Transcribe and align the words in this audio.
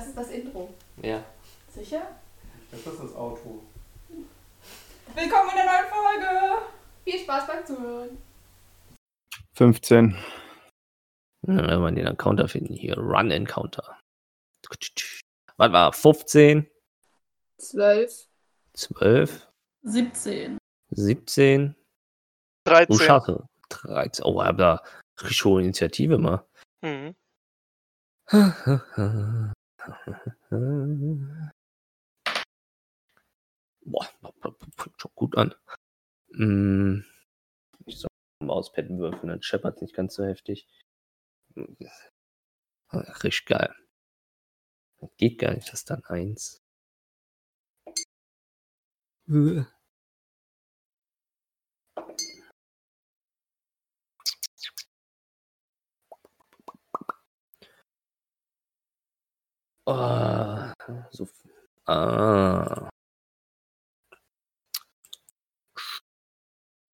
Das 0.00 0.08
ist 0.08 0.16
das 0.16 0.30
Intro. 0.30 0.72
Ja. 1.02 1.22
Sicher? 1.68 2.00
Das 2.70 2.80
ist 2.80 2.86
das 2.86 3.14
Auto. 3.14 3.60
Willkommen 4.08 5.50
in 5.50 5.56
der 5.56 5.66
neuen 5.66 5.88
Folge. 5.90 6.62
Viel 7.04 7.18
Spaß 7.18 7.46
beim 7.46 7.66
Zuhören. 7.66 8.16
15. 9.52 10.16
Ja, 11.46 11.56
Wenn 11.68 11.82
wir 11.82 11.92
den 11.92 12.06
Encounter 12.06 12.48
finden, 12.48 12.72
hier 12.72 12.96
Run 12.96 13.30
Encounter. 13.30 13.98
Was 15.58 15.70
war? 15.70 15.92
15, 15.92 16.66
12. 17.58 18.26
12, 18.72 19.52
17. 19.82 20.56
17. 20.92 21.76
Oh, 21.76 22.70
13. 22.70 22.96
schade. 22.96 23.46
13. 23.68 24.24
Oh, 24.24 24.40
aber 24.40 24.56
da 24.56 24.82
richtig 25.20 25.44
hohe 25.44 25.60
Initiative 25.60 26.16
mal. 26.16 26.42
Mhm. 26.80 27.14
Boah, 33.82 34.08
fängt 34.76 35.00
schon 35.00 35.10
gut 35.14 35.36
an. 35.36 35.54
Mm, 36.32 37.04
Ich 37.86 37.98
soll 37.98 38.08
mal 38.40 38.48
Mauspad 38.48 38.88
würfeln, 38.90 39.28
dann 39.28 39.42
scheppert 39.42 39.82
nicht 39.82 39.94
ganz 39.94 40.14
so 40.14 40.24
heftig. 40.24 40.68
Richtig 42.92 43.46
geil. 43.46 43.74
Das 45.00 45.10
geht 45.16 45.38
gar 45.38 45.52
nicht, 45.54 45.66
das 45.68 45.80
ist 45.80 45.90
dann 45.90 46.04
eins. 46.04 46.62
Ah, 59.86 60.72
so. 61.10 61.26
Ah. 61.86 62.90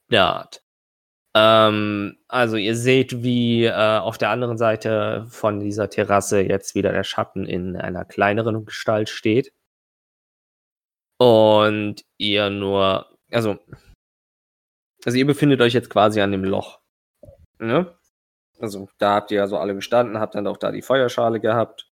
Start. 0.08 0.62
Ähm, 1.34 2.16
also 2.28 2.56
ihr 2.56 2.76
seht, 2.76 3.22
wie 3.22 3.64
äh, 3.64 3.98
auf 3.98 4.18
der 4.18 4.30
anderen 4.30 4.56
Seite 4.58 5.26
von 5.28 5.60
dieser 5.60 5.90
Terrasse 5.90 6.40
jetzt 6.40 6.74
wieder 6.74 6.92
der 6.92 7.04
Schatten 7.04 7.44
in 7.44 7.76
einer 7.76 8.04
kleineren 8.04 8.64
Gestalt 8.64 9.08
steht. 9.10 9.52
Und 11.18 12.04
ihr 12.18 12.50
nur, 12.50 13.18
also, 13.30 13.58
also 15.04 15.18
ihr 15.18 15.26
befindet 15.26 15.60
euch 15.60 15.72
jetzt 15.74 15.90
quasi 15.90 16.20
an 16.20 16.32
dem 16.32 16.44
Loch. 16.44 16.80
Ne? 17.58 17.94
Also 18.58 18.88
da 18.98 19.14
habt 19.16 19.30
ihr 19.30 19.42
also 19.42 19.58
alle 19.58 19.74
gestanden, 19.74 20.18
habt 20.18 20.34
dann 20.34 20.46
auch 20.46 20.56
da 20.56 20.72
die 20.72 20.82
Feuerschale 20.82 21.40
gehabt. 21.40 21.85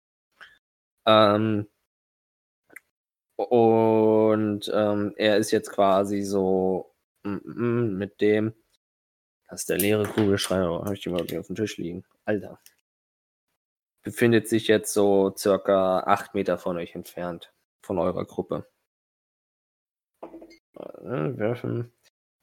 Ähm, 1.05 1.67
und 3.37 4.71
ähm, 4.73 5.13
er 5.17 5.37
ist 5.37 5.51
jetzt 5.51 5.71
quasi 5.71 6.21
so 6.21 6.93
mm, 7.23 7.37
mm, 7.43 7.97
mit 7.97 8.21
dem. 8.21 8.53
Das 9.49 9.61
ist 9.61 9.69
der 9.69 9.77
leere 9.77 10.05
Kugelschreiber. 10.05 10.83
Habe 10.83 10.93
ich 10.93 11.01
den 11.01 11.13
mal 11.13 11.21
auf 11.21 11.47
dem 11.47 11.55
Tisch 11.55 11.77
liegen? 11.77 12.05
Alter. 12.25 12.59
Befindet 14.03 14.47
sich 14.47 14.67
jetzt 14.67 14.93
so 14.93 15.33
circa 15.37 15.99
acht 16.01 16.33
Meter 16.33 16.57
von 16.57 16.77
euch 16.77 16.95
entfernt. 16.95 17.53
Von 17.81 17.99
eurer 17.99 18.25
Gruppe. 18.25 18.67
Äh, 20.21 21.37
Werfen. 21.37 21.91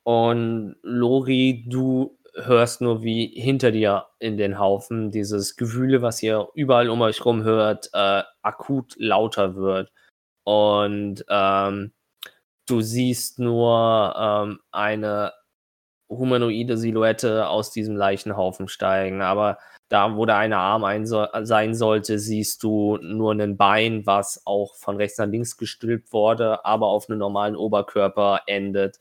Und 0.04 0.76
Lori, 0.82 1.64
du 1.68 2.18
hörst 2.34 2.80
nur, 2.80 3.02
wie 3.02 3.26
hinter 3.26 3.70
dir 3.70 4.06
in 4.18 4.36
den 4.36 4.58
Haufen 4.58 5.10
dieses 5.10 5.56
Gewühle, 5.56 6.02
was 6.02 6.22
ihr 6.22 6.48
überall 6.54 6.88
um 6.88 7.00
euch 7.02 7.24
rum 7.24 7.44
hört, 7.44 7.90
äh, 7.92 8.22
akut 8.42 8.94
lauter 8.98 9.54
wird. 9.54 9.92
Und 10.44 11.24
ähm, 11.28 11.92
du 12.66 12.80
siehst 12.80 13.38
nur 13.38 14.14
ähm, 14.18 14.60
eine 14.70 15.32
humanoide 16.08 16.76
Silhouette 16.76 17.48
aus 17.48 17.70
diesem 17.70 17.96
Leichenhaufen 17.96 18.68
steigen. 18.68 19.22
Aber 19.22 19.58
da, 19.88 20.16
wo 20.16 20.26
der 20.26 20.36
eine 20.36 20.58
Arm 20.58 20.84
ein 20.84 21.06
so 21.06 21.26
sein 21.42 21.74
sollte, 21.74 22.18
siehst 22.18 22.62
du 22.62 22.98
nur 23.02 23.32
ein 23.32 23.56
Bein, 23.56 24.06
was 24.06 24.42
auch 24.46 24.74
von 24.76 24.96
rechts 24.96 25.18
nach 25.18 25.26
links 25.26 25.56
gestülpt 25.56 26.12
wurde, 26.12 26.64
aber 26.64 26.86
auf 26.86 27.08
einem 27.08 27.18
normalen 27.18 27.56
Oberkörper 27.56 28.42
endet. 28.46 28.98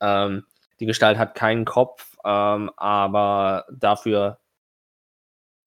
Ähm, 0.00 0.44
die 0.80 0.86
Gestalt 0.86 1.18
hat 1.18 1.34
keinen 1.34 1.64
Kopf, 1.64 2.13
ähm, 2.24 2.70
aber 2.76 3.66
dafür 3.72 4.40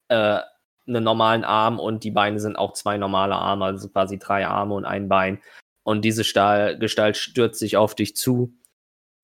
äh, 0.09 0.41
einen 0.87 1.03
normalen 1.03 1.43
Arm 1.43 1.79
und 1.79 2.03
die 2.03 2.11
Beine 2.11 2.39
sind 2.39 2.55
auch 2.55 2.73
zwei 2.73 2.97
normale 2.97 3.35
Arme, 3.35 3.65
also 3.65 3.89
quasi 3.89 4.17
drei 4.17 4.47
Arme 4.47 4.73
und 4.73 4.85
ein 4.85 5.09
Bein. 5.09 5.41
Und 5.83 6.03
diese 6.03 6.23
Stahl 6.23 6.77
Gestalt 6.79 7.17
stürzt 7.17 7.59
sich 7.59 7.77
auf 7.77 7.95
dich 7.95 8.15
zu 8.15 8.53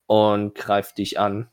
und 0.08 0.56
greift 0.56 0.98
dich 0.98 1.20
an. 1.20 1.50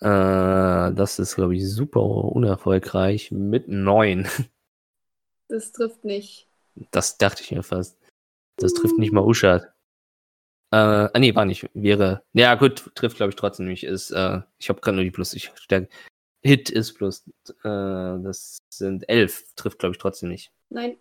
Äh, 0.00 0.92
das 0.94 1.18
ist, 1.18 1.36
glaube 1.36 1.56
ich, 1.56 1.68
super 1.68 2.02
unerfolgreich 2.02 3.30
mit 3.30 3.68
neun. 3.68 4.28
Das 5.46 5.72
trifft 5.72 6.04
nicht. 6.04 6.48
Das 6.90 7.18
dachte 7.18 7.42
ich 7.42 7.50
mir 7.52 7.62
fast. 7.62 7.98
Das 8.56 8.72
trifft 8.72 8.98
nicht 8.98 9.12
mal 9.12 9.24
Uschat. 9.24 9.73
Äh, 10.74 11.08
ah, 11.12 11.18
nee, 11.20 11.32
war 11.36 11.44
nicht. 11.44 11.70
Wäre. 11.74 12.24
Ja, 12.32 12.56
gut, 12.56 12.90
trifft, 12.96 13.18
glaube 13.18 13.30
ich, 13.30 13.36
trotzdem 13.36 13.66
nicht. 13.66 13.84
Ist, 13.84 14.10
äh, 14.10 14.40
ich 14.58 14.68
habe 14.68 14.80
gerade 14.80 14.96
nur 14.96 15.04
die 15.04 15.12
Plus. 15.12 15.32
Ich 15.32 15.52
stärke. 15.54 15.88
Hit 16.42 16.68
ist 16.68 16.94
plus. 16.94 17.24
Äh, 17.48 17.52
das 17.62 18.58
sind 18.70 19.08
elf. 19.08 19.44
Trifft, 19.54 19.78
glaube 19.78 19.94
ich, 19.94 19.98
trotzdem 19.98 20.30
nicht. 20.30 20.52
Nein. 20.70 20.96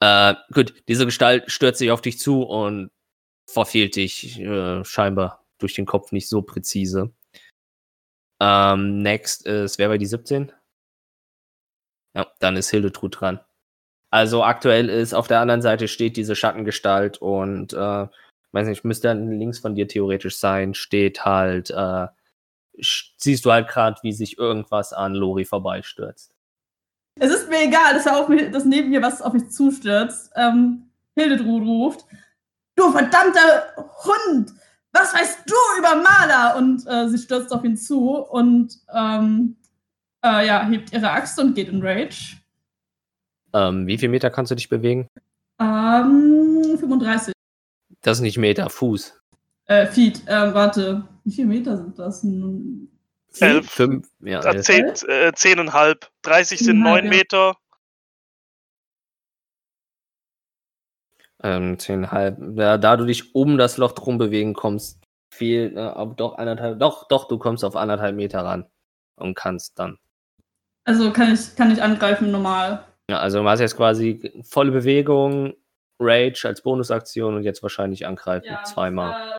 Äh, 0.00 0.34
gut, 0.50 0.82
diese 0.88 1.04
Gestalt 1.04 1.52
stürzt 1.52 1.78
sich 1.78 1.90
auf 1.90 2.00
dich 2.00 2.18
zu 2.18 2.42
und 2.42 2.90
verfehlt 3.46 3.96
dich 3.96 4.40
äh, 4.40 4.82
scheinbar 4.82 5.44
durch 5.58 5.74
den 5.74 5.86
Kopf 5.86 6.10
nicht 6.10 6.28
so 6.28 6.40
präzise. 6.40 7.12
Ähm, 8.40 8.98
next 9.02 9.46
ist, 9.46 9.78
wer 9.78 9.90
war 9.90 9.98
die 9.98 10.06
17? 10.06 10.52
Ja, 12.16 12.32
dann 12.40 12.56
ist 12.56 12.70
Hildetrud 12.70 13.20
dran. 13.20 13.40
Also 14.12 14.44
aktuell 14.44 14.90
ist 14.90 15.14
auf 15.14 15.26
der 15.26 15.40
anderen 15.40 15.62
Seite 15.62 15.88
steht 15.88 16.18
diese 16.18 16.36
Schattengestalt 16.36 17.16
und 17.16 17.72
äh, 17.72 18.06
weiß 18.52 18.68
nicht, 18.68 18.84
müsste 18.84 19.08
dann 19.08 19.38
links 19.38 19.58
von 19.58 19.74
dir 19.74 19.88
theoretisch 19.88 20.36
sein, 20.36 20.74
steht 20.74 21.24
halt, 21.24 21.70
äh, 21.70 22.08
siehst 23.16 23.46
du 23.46 23.50
halt 23.50 23.68
gerade, 23.68 23.98
wie 24.02 24.12
sich 24.12 24.36
irgendwas 24.36 24.92
an 24.92 25.14
Lori 25.14 25.46
vorbeistürzt. 25.46 26.34
Es 27.18 27.30
ist 27.30 27.48
mir 27.48 27.62
egal, 27.62 27.94
dass, 27.94 28.04
er 28.04 28.18
auf 28.18 28.28
mich, 28.28 28.50
dass 28.50 28.66
neben 28.66 28.90
mir 28.90 29.00
was 29.00 29.22
auf 29.22 29.32
mich 29.32 29.48
zustürzt. 29.48 30.30
Ähm, 30.36 30.90
Hildetrud 31.14 31.62
ruft: 31.62 32.04
Du 32.76 32.90
verdammter 32.90 33.74
Hund! 34.04 34.52
Was 34.92 35.14
weißt 35.14 35.40
du 35.46 35.54
über 35.78 35.94
Maler? 35.96 36.56
Und 36.58 36.86
äh, 36.86 37.08
sie 37.08 37.16
stürzt 37.16 37.50
auf 37.50 37.64
ihn 37.64 37.78
zu 37.78 38.16
und 38.16 38.78
ähm, 38.94 39.56
äh, 40.22 40.46
ja, 40.46 40.66
hebt 40.66 40.92
ihre 40.92 41.10
Axt 41.10 41.38
und 41.38 41.54
geht 41.54 41.68
in 41.68 41.80
Rage. 41.82 42.41
Ähm, 43.54 43.86
wie 43.86 43.98
viel 43.98 44.08
Meter 44.08 44.30
kannst 44.30 44.50
du 44.50 44.54
dich 44.54 44.68
bewegen? 44.68 45.08
Ähm, 45.60 46.76
35. 46.78 47.32
Das 48.00 48.18
ist 48.18 48.22
nicht 48.22 48.38
Meter, 48.38 48.70
Fuß. 48.70 49.20
Äh, 49.66 49.86
Feet. 49.86 50.26
Äh, 50.26 50.54
warte, 50.54 51.06
wie 51.24 51.32
viele 51.32 51.48
Meter 51.48 51.76
sind 51.76 51.98
das? 51.98 52.22
Hm, 52.22 52.88
Elf. 53.40 53.70
Fünf, 53.70 54.08
ja, 54.20 54.40
Äh, 54.42 54.54
elf. 54.56 54.64
zehn, 54.64 54.86
äh, 55.08 55.32
zehneinhalb. 55.34 56.10
30 56.22 56.58
sind 56.58 56.66
Zehneinhalb, 56.76 57.04
9 57.04 57.12
ja. 57.12 57.18
Meter. 57.18 57.56
Ähm, 61.42 61.78
zehnhalb. 61.78 62.38
Ja, 62.56 62.78
da 62.78 62.96
du 62.96 63.04
dich 63.04 63.34
um 63.34 63.58
das 63.58 63.76
Loch 63.76 63.92
drum 63.92 64.18
bewegen 64.18 64.54
kommst, 64.54 65.00
fehlt, 65.32 65.76
äh, 65.76 65.80
aber 65.80 66.14
doch 66.14 66.38
anderthalb, 66.38 66.78
doch, 66.78 67.08
doch, 67.08 67.26
du 67.28 67.38
kommst 67.38 67.64
auf 67.64 67.74
anderthalb 67.74 68.14
Meter 68.14 68.44
ran 68.44 68.66
und 69.16 69.34
kannst 69.34 69.78
dann. 69.78 69.98
Also 70.84 71.12
kann 71.12 71.32
ich, 71.32 71.56
kann 71.56 71.70
ich 71.72 71.82
angreifen 71.82 72.30
normal. 72.30 72.84
Ja, 73.10 73.18
also 73.18 73.42
du 73.42 73.48
hast 73.48 73.60
jetzt 73.60 73.76
quasi 73.76 74.42
volle 74.44 74.70
Bewegung, 74.72 75.54
Rage 76.00 76.44
als 76.46 76.62
Bonusaktion 76.62 77.36
und 77.36 77.42
jetzt 77.42 77.62
wahrscheinlich 77.62 78.06
angreifen 78.06 78.56
zweimal. 78.64 79.38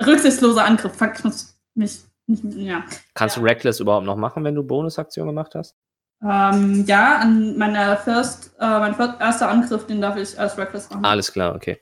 Äh, 0.00 0.04
rücksichtsloser 0.04 0.64
Angriff. 0.64 0.94
Fuck, 0.94 1.14
ich 1.18 1.24
muss 1.24 1.60
mich. 1.74 2.00
Ja. 2.26 2.84
Kannst 3.14 3.36
ja. 3.36 3.42
du 3.42 3.48
Reckless 3.48 3.80
überhaupt 3.80 4.04
noch 4.06 4.16
machen, 4.16 4.44
wenn 4.44 4.54
du 4.54 4.62
Bonusaktion 4.62 5.26
gemacht 5.26 5.54
hast? 5.54 5.76
Ähm, 6.22 6.84
ja, 6.86 7.18
an 7.20 7.56
meiner 7.56 7.96
First, 7.96 8.52
äh, 8.58 8.66
mein 8.80 8.94
fir- 8.94 9.18
erster 9.20 9.48
Angriff, 9.48 9.86
den 9.86 10.00
darf 10.00 10.16
ich 10.16 10.38
als 10.38 10.58
Reckless 10.58 10.90
machen. 10.90 11.04
Alles 11.04 11.32
klar, 11.32 11.54
okay. 11.54 11.80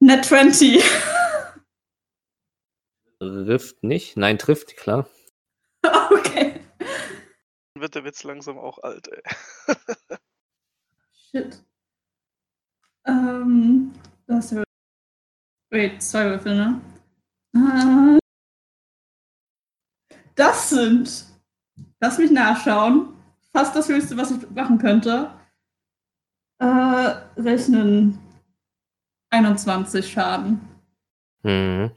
Net 0.00 0.24
20. 0.24 0.82
Trifft 3.20 3.82
nicht? 3.82 4.16
Nein, 4.16 4.38
trifft, 4.38 4.76
klar. 4.76 5.06
Wird 7.80 7.94
der 7.94 8.04
Witz 8.04 8.22
langsam 8.24 8.58
auch 8.58 8.78
alt, 8.78 9.08
ey. 9.08 9.22
Shit. 11.12 11.62
Ähm, 13.06 13.92
das 14.26 14.46
ist 14.46 14.52
ja. 14.52 14.64
Wait, 15.70 16.02
zwei 16.02 16.30
Würfel, 16.30 16.56
ne? 16.56 16.80
Äh, 17.54 18.18
das 20.34 20.70
sind. 20.70 21.26
Lass 22.00 22.18
mich 22.18 22.30
nachschauen. 22.30 23.14
fast 23.52 23.74
das 23.74 23.88
Höchste, 23.88 24.16
was 24.16 24.30
ich 24.30 24.50
machen 24.50 24.78
könnte. 24.78 25.32
Äh, 26.58 27.40
rechnen 27.40 28.18
21 29.30 30.10
Schaden. 30.10 30.60
Mhm. 31.42 31.90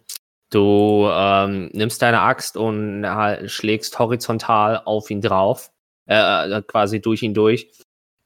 Du 0.50 1.08
ähm, 1.12 1.70
nimmst 1.74 2.02
deine 2.02 2.22
Axt 2.22 2.58
und 2.58 3.06
schlägst 3.48 3.98
horizontal 3.98 4.82
auf 4.86 5.10
ihn 5.10 5.22
drauf, 5.22 5.73
äh, 6.06 6.62
quasi 6.64 7.02
durch 7.02 7.24
ihn 7.24 7.34
durch. 7.34 7.72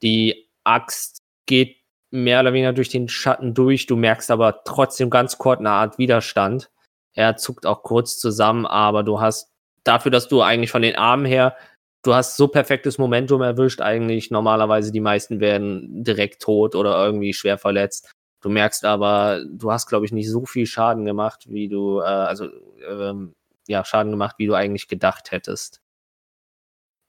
Die 0.02 0.48
Axt 0.64 1.22
geht 1.46 1.76
mehr 2.10 2.40
oder 2.40 2.52
weniger 2.52 2.72
durch 2.72 2.88
den 2.88 3.08
Schatten 3.08 3.54
durch. 3.54 3.86
Du 3.86 3.96
merkst 3.96 4.30
aber 4.30 4.62
trotzdem 4.64 5.10
ganz 5.10 5.38
kurz 5.38 5.60
eine 5.60 5.70
Art 5.70 5.98
Widerstand. 5.98 6.70
Er 7.14 7.36
zuckt 7.36 7.66
auch 7.66 7.82
kurz 7.82 8.18
zusammen, 8.18 8.66
aber 8.66 9.02
du 9.02 9.20
hast 9.20 9.50
dafür, 9.84 10.10
dass 10.10 10.28
du 10.28 10.42
eigentlich 10.42 10.70
von 10.70 10.82
den 10.82 10.96
Armen 10.96 11.24
her, 11.24 11.56
du 12.02 12.14
hast 12.14 12.36
so 12.36 12.48
perfektes 12.48 12.98
Momentum 12.98 13.42
erwischt. 13.42 13.80
Eigentlich 13.80 14.30
normalerweise 14.30 14.92
die 14.92 15.00
meisten 15.00 15.40
werden 15.40 16.04
direkt 16.04 16.42
tot 16.42 16.74
oder 16.74 17.04
irgendwie 17.04 17.32
schwer 17.32 17.58
verletzt. 17.58 18.10
Du 18.40 18.48
merkst 18.50 18.84
aber, 18.84 19.44
du 19.50 19.72
hast, 19.72 19.88
glaube 19.88 20.06
ich, 20.06 20.12
nicht 20.12 20.30
so 20.30 20.46
viel 20.46 20.66
Schaden 20.66 21.04
gemacht, 21.04 21.46
wie 21.48 21.68
du, 21.68 21.98
äh, 22.00 22.04
also, 22.04 22.48
ähm, 22.88 23.34
ja, 23.66 23.84
Schaden 23.84 24.12
gemacht, 24.12 24.36
wie 24.38 24.46
du 24.46 24.54
eigentlich 24.54 24.86
gedacht 24.86 25.32
hättest. 25.32 25.80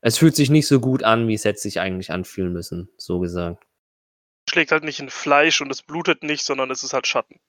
Es 0.01 0.17
fühlt 0.17 0.35
sich 0.35 0.49
nicht 0.49 0.67
so 0.67 0.79
gut 0.79 1.03
an, 1.03 1.27
wie 1.27 1.33
es 1.33 1.45
hätte 1.45 1.59
sich 1.59 1.79
eigentlich 1.79 2.11
anfühlen 2.11 2.53
müssen, 2.53 2.89
so 2.97 3.19
gesagt. 3.19 3.65
Schlägt 4.49 4.71
halt 4.71 4.83
nicht 4.83 4.99
in 4.99 5.09
Fleisch 5.09 5.61
und 5.61 5.71
es 5.71 5.81
blutet 5.81 6.23
nicht, 6.23 6.43
sondern 6.43 6.71
es 6.71 6.83
ist 6.83 6.93
halt 6.93 7.05
Schatten. 7.05 7.39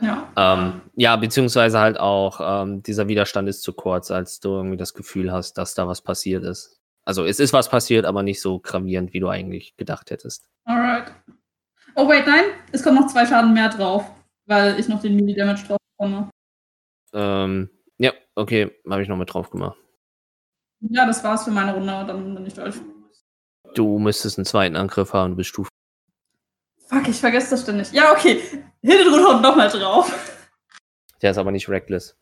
Ja. 0.00 0.32
Ähm, 0.36 0.80
ja, 0.94 1.16
beziehungsweise 1.16 1.78
halt 1.80 1.98
auch, 1.98 2.40
ähm, 2.42 2.82
dieser 2.82 3.08
Widerstand 3.08 3.48
ist 3.48 3.62
zu 3.62 3.72
kurz, 3.72 4.10
als 4.10 4.40
du 4.40 4.50
irgendwie 4.50 4.76
das 4.76 4.94
Gefühl 4.94 5.32
hast, 5.32 5.54
dass 5.54 5.74
da 5.74 5.86
was 5.88 6.02
passiert 6.02 6.44
ist. 6.44 6.80
Also 7.04 7.24
es 7.24 7.40
ist 7.40 7.52
was 7.52 7.68
passiert, 7.68 8.04
aber 8.04 8.22
nicht 8.22 8.40
so 8.40 8.60
gravierend, 8.60 9.12
wie 9.12 9.20
du 9.20 9.28
eigentlich 9.28 9.76
gedacht 9.76 10.10
hättest. 10.10 10.48
Alright. 10.64 11.12
Oh, 11.96 12.08
wait, 12.08 12.26
nein. 12.26 12.44
Es 12.72 12.82
kommen 12.82 12.96
noch 12.96 13.08
zwei 13.08 13.26
Schaden 13.26 13.52
mehr 13.52 13.68
drauf, 13.68 14.04
weil 14.46 14.78
ich 14.78 14.88
noch 14.88 15.00
den 15.00 15.16
Mini-Damage 15.16 15.66
drauf 15.66 15.78
bekomme. 15.96 16.30
Ähm, 17.12 17.70
ja, 17.98 18.12
okay, 18.34 18.70
habe 18.88 19.02
ich 19.02 19.08
noch 19.08 19.16
mit 19.16 19.32
drauf 19.32 19.50
gemacht. 19.50 19.78
Ja, 20.80 21.06
das 21.06 21.22
war's 21.22 21.44
für 21.44 21.50
meine 21.50 21.74
Runde. 21.74 22.04
Dann 22.06 22.34
bin 22.34 22.46
ich 22.46 22.54
durch. 22.54 22.76
Du 23.74 23.98
müsstest 23.98 24.38
einen 24.38 24.46
zweiten 24.46 24.76
Angriff 24.76 25.12
haben, 25.12 25.30
du 25.30 25.36
bist 25.36 25.50
Stufe. 25.50 25.70
Fuck, 26.88 27.08
ich 27.08 27.20
vergesse 27.20 27.50
das 27.50 27.62
ständig. 27.62 27.92
Ja, 27.92 28.12
okay. 28.12 28.40
Hildetrud 28.82 29.24
haut 29.24 29.42
nochmal 29.42 29.68
drauf. 29.68 30.12
Der 31.22 31.30
ist 31.30 31.38
aber 31.38 31.52
nicht 31.52 31.68
reckless. 31.68 32.16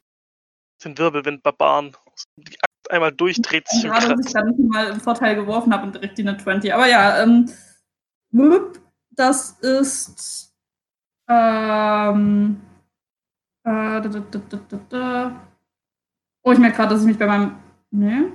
Das 0.76 0.82
sind 0.84 0.98
Wirbelwind-Barbaren. 0.98 1.96
Die 2.36 2.56
Axt 2.60 2.90
einmal 2.90 3.12
durchdreht 3.12 3.66
sich 3.68 3.84
und 3.84 3.90
Gerade, 3.90 4.14
dass 4.14 4.26
ich 4.26 4.32
gerade 4.32 4.50
nicht 4.50 4.72
mal 4.72 4.88
im 4.88 5.00
Vorteil 5.00 5.36
geworfen 5.36 5.72
habe 5.72 5.86
und 5.86 5.94
direkt 5.94 6.18
die 6.18 6.22
eine 6.22 6.36
20. 6.36 6.74
Aber 6.74 6.86
ja, 6.86 7.22
ähm, 7.22 7.50
das 9.12 9.52
ist 9.60 10.54
ähm, 11.28 12.60
äh, 13.64 13.70
da, 13.70 14.00
da, 14.00 14.08
da, 14.08 14.38
da, 14.48 14.60
da, 14.68 14.80
da. 14.88 15.48
Oh, 16.42 16.52
ich 16.52 16.58
merke 16.58 16.76
gerade, 16.76 16.94
dass 16.94 17.02
ich 17.02 17.08
mich 17.08 17.18
bei 17.18 17.26
meinem. 17.26 17.56
Ne? 17.90 18.32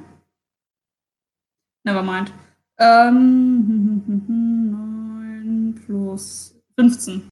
Nevermind. 1.84 2.32
Ähm, 2.80 4.04
9 5.76 5.84
plus 5.86 6.56
15. 6.78 7.30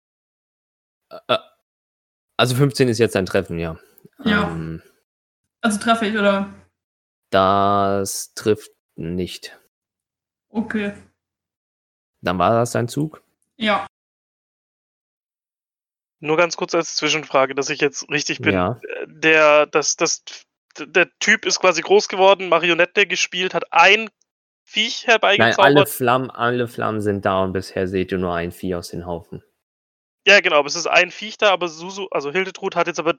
Äh, 1.27 1.37
also 2.37 2.55
15 2.55 2.87
ist 2.89 2.99
jetzt 2.99 3.15
ein 3.15 3.25
Treffen, 3.25 3.59
ja. 3.59 3.77
Ja. 4.23 4.49
Ähm, 4.49 4.81
Also 5.61 5.79
treffe 5.79 6.05
ich, 6.07 6.17
oder? 6.17 6.53
das 7.31 8.33
trifft 8.33 8.71
nicht. 8.97 9.57
Okay. 10.49 10.93
Dann 12.21 12.37
war 12.37 12.51
das 12.51 12.71
dein 12.71 12.89
Zug. 12.89 13.23
Ja. 13.57 13.87
Nur 16.19 16.35
ganz 16.37 16.57
kurz 16.57 16.75
als 16.75 16.97
Zwischenfrage, 16.97 17.55
dass 17.55 17.69
ich 17.69 17.79
jetzt 17.79 18.09
richtig 18.09 18.39
bin. 18.41 18.53
Ja. 18.53 18.79
Der, 19.05 19.65
das, 19.65 19.95
das, 19.95 20.23
der 20.77 21.09
Typ 21.19 21.45
ist 21.45 21.59
quasi 21.61 21.81
groß 21.81 22.09
geworden, 22.09 22.49
Marionette 22.49 23.07
gespielt, 23.07 23.53
hat 23.53 23.71
ein 23.71 24.09
Viech 24.71 25.05
Nein, 25.05 25.19
alle 25.21 25.35
herbeigezaubert. 25.37 25.89
Flammen, 25.89 26.31
alle 26.31 26.67
Flammen 26.67 27.01
sind 27.01 27.25
da 27.25 27.43
und 27.43 27.51
bisher 27.51 27.87
seht 27.87 28.13
ihr 28.13 28.17
nur 28.17 28.33
ein 28.33 28.53
Vieh 28.53 28.75
aus 28.75 28.89
den 28.89 29.05
Haufen. 29.05 29.43
Ja, 30.25 30.39
genau, 30.39 30.57
aber 30.57 30.67
es 30.67 30.75
ist 30.75 30.87
ein 30.87 31.11
Viech 31.11 31.37
da, 31.37 31.49
aber 31.49 31.67
Susu, 31.67 32.07
also 32.11 32.31
Hildetrud 32.31 32.77
hat 32.77 32.87
jetzt 32.87 32.99
aber 32.99 33.15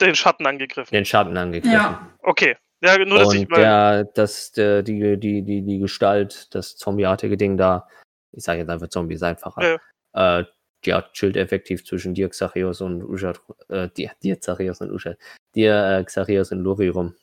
den 0.00 0.14
Schatten 0.16 0.44
angegriffen. 0.44 0.92
Den 0.92 1.04
Schatten 1.04 1.36
angegriffen. 1.36 1.72
Ja. 1.72 2.16
Okay. 2.20 2.56
Ja, 2.80 2.98
nur 2.98 3.18
dass 3.18 3.32
ich 3.32 3.42
und 3.42 3.50
mal. 3.50 3.60
der, 3.60 4.04
das, 4.14 4.50
der, 4.52 4.82
die, 4.82 5.18
die, 5.18 5.42
die, 5.42 5.62
die 5.62 5.78
Gestalt, 5.78 6.52
das 6.54 6.76
zombieartige 6.76 7.36
Ding 7.36 7.56
da, 7.56 7.88
ich 8.32 8.42
sage 8.42 8.60
jetzt 8.60 8.70
einfach 8.70 8.88
Zombie, 8.88 9.14
ist 9.14 9.22
einfacher. 9.22 9.78
Äh, 10.14 10.44
ja, 10.84 11.02
chillt 11.12 11.36
effektiv 11.36 11.84
zwischen 11.84 12.14
dir, 12.14 12.28
Xachios 12.28 12.80
und 12.80 13.02
Uschat, 13.04 13.40
äh, 13.68 13.88
dir, 13.96 14.12
dir, 14.22 14.36
Xachios 14.36 14.80
und 14.80 14.90
Uschat, 14.90 15.18
dir, 15.54 15.74
äh, 15.74 16.04
Xachios 16.04 16.50
und 16.50 16.60
Lori 16.60 16.88
rum. 16.88 17.14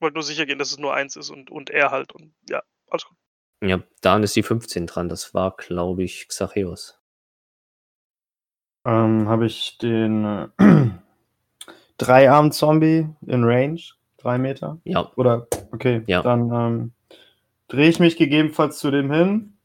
wollte 0.00 0.14
nur 0.14 0.22
sicher 0.22 0.46
gehen, 0.46 0.58
dass 0.58 0.72
es 0.72 0.78
nur 0.78 0.94
eins 0.94 1.16
ist 1.16 1.30
und, 1.30 1.50
und 1.50 1.70
er 1.70 1.90
halt. 1.90 2.12
Und 2.12 2.34
ja, 2.48 2.62
alles 2.94 3.04
gut. 3.06 3.16
Ja, 3.62 3.80
dann 4.02 4.22
ist 4.22 4.36
die 4.36 4.42
15 4.42 4.86
dran. 4.86 5.08
Das 5.08 5.32
war, 5.34 5.54
glaube 5.56 6.02
ich, 6.04 6.28
Xachios. 6.28 6.98
Ähm, 8.86 9.28
Habe 9.28 9.46
ich 9.46 9.78
den 9.78 10.24
äh, 10.24 10.48
Dreiarm-Zombie 11.98 13.08
in 13.26 13.44
Range? 13.44 13.80
Drei 14.18 14.38
Meter? 14.38 14.78
Ja, 14.84 15.10
Oder, 15.16 15.46
okay, 15.72 16.02
Ja. 16.06 16.22
dann 16.22 16.50
ähm, 16.52 16.92
drehe 17.68 17.88
ich 17.88 18.00
mich 18.00 18.16
gegebenenfalls 18.16 18.78
zu 18.78 18.90
dem 18.90 19.10
hin, 19.12 19.56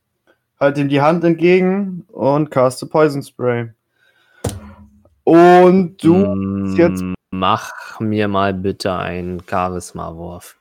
halte 0.60 0.82
ihm 0.82 0.90
die 0.90 1.02
Hand 1.02 1.24
entgegen 1.24 2.04
und 2.10 2.52
caste 2.52 2.86
Poison 2.86 3.24
Spray. 3.24 3.72
Und 5.24 6.04
du 6.04 6.14
Mm, 6.36 6.76
jetzt- 6.76 7.04
Mach 7.32 8.00
mir 8.00 8.28
mal 8.28 8.54
bitte 8.56 8.92
einen 8.96 9.42
Charisma-Wurf. 9.48 10.59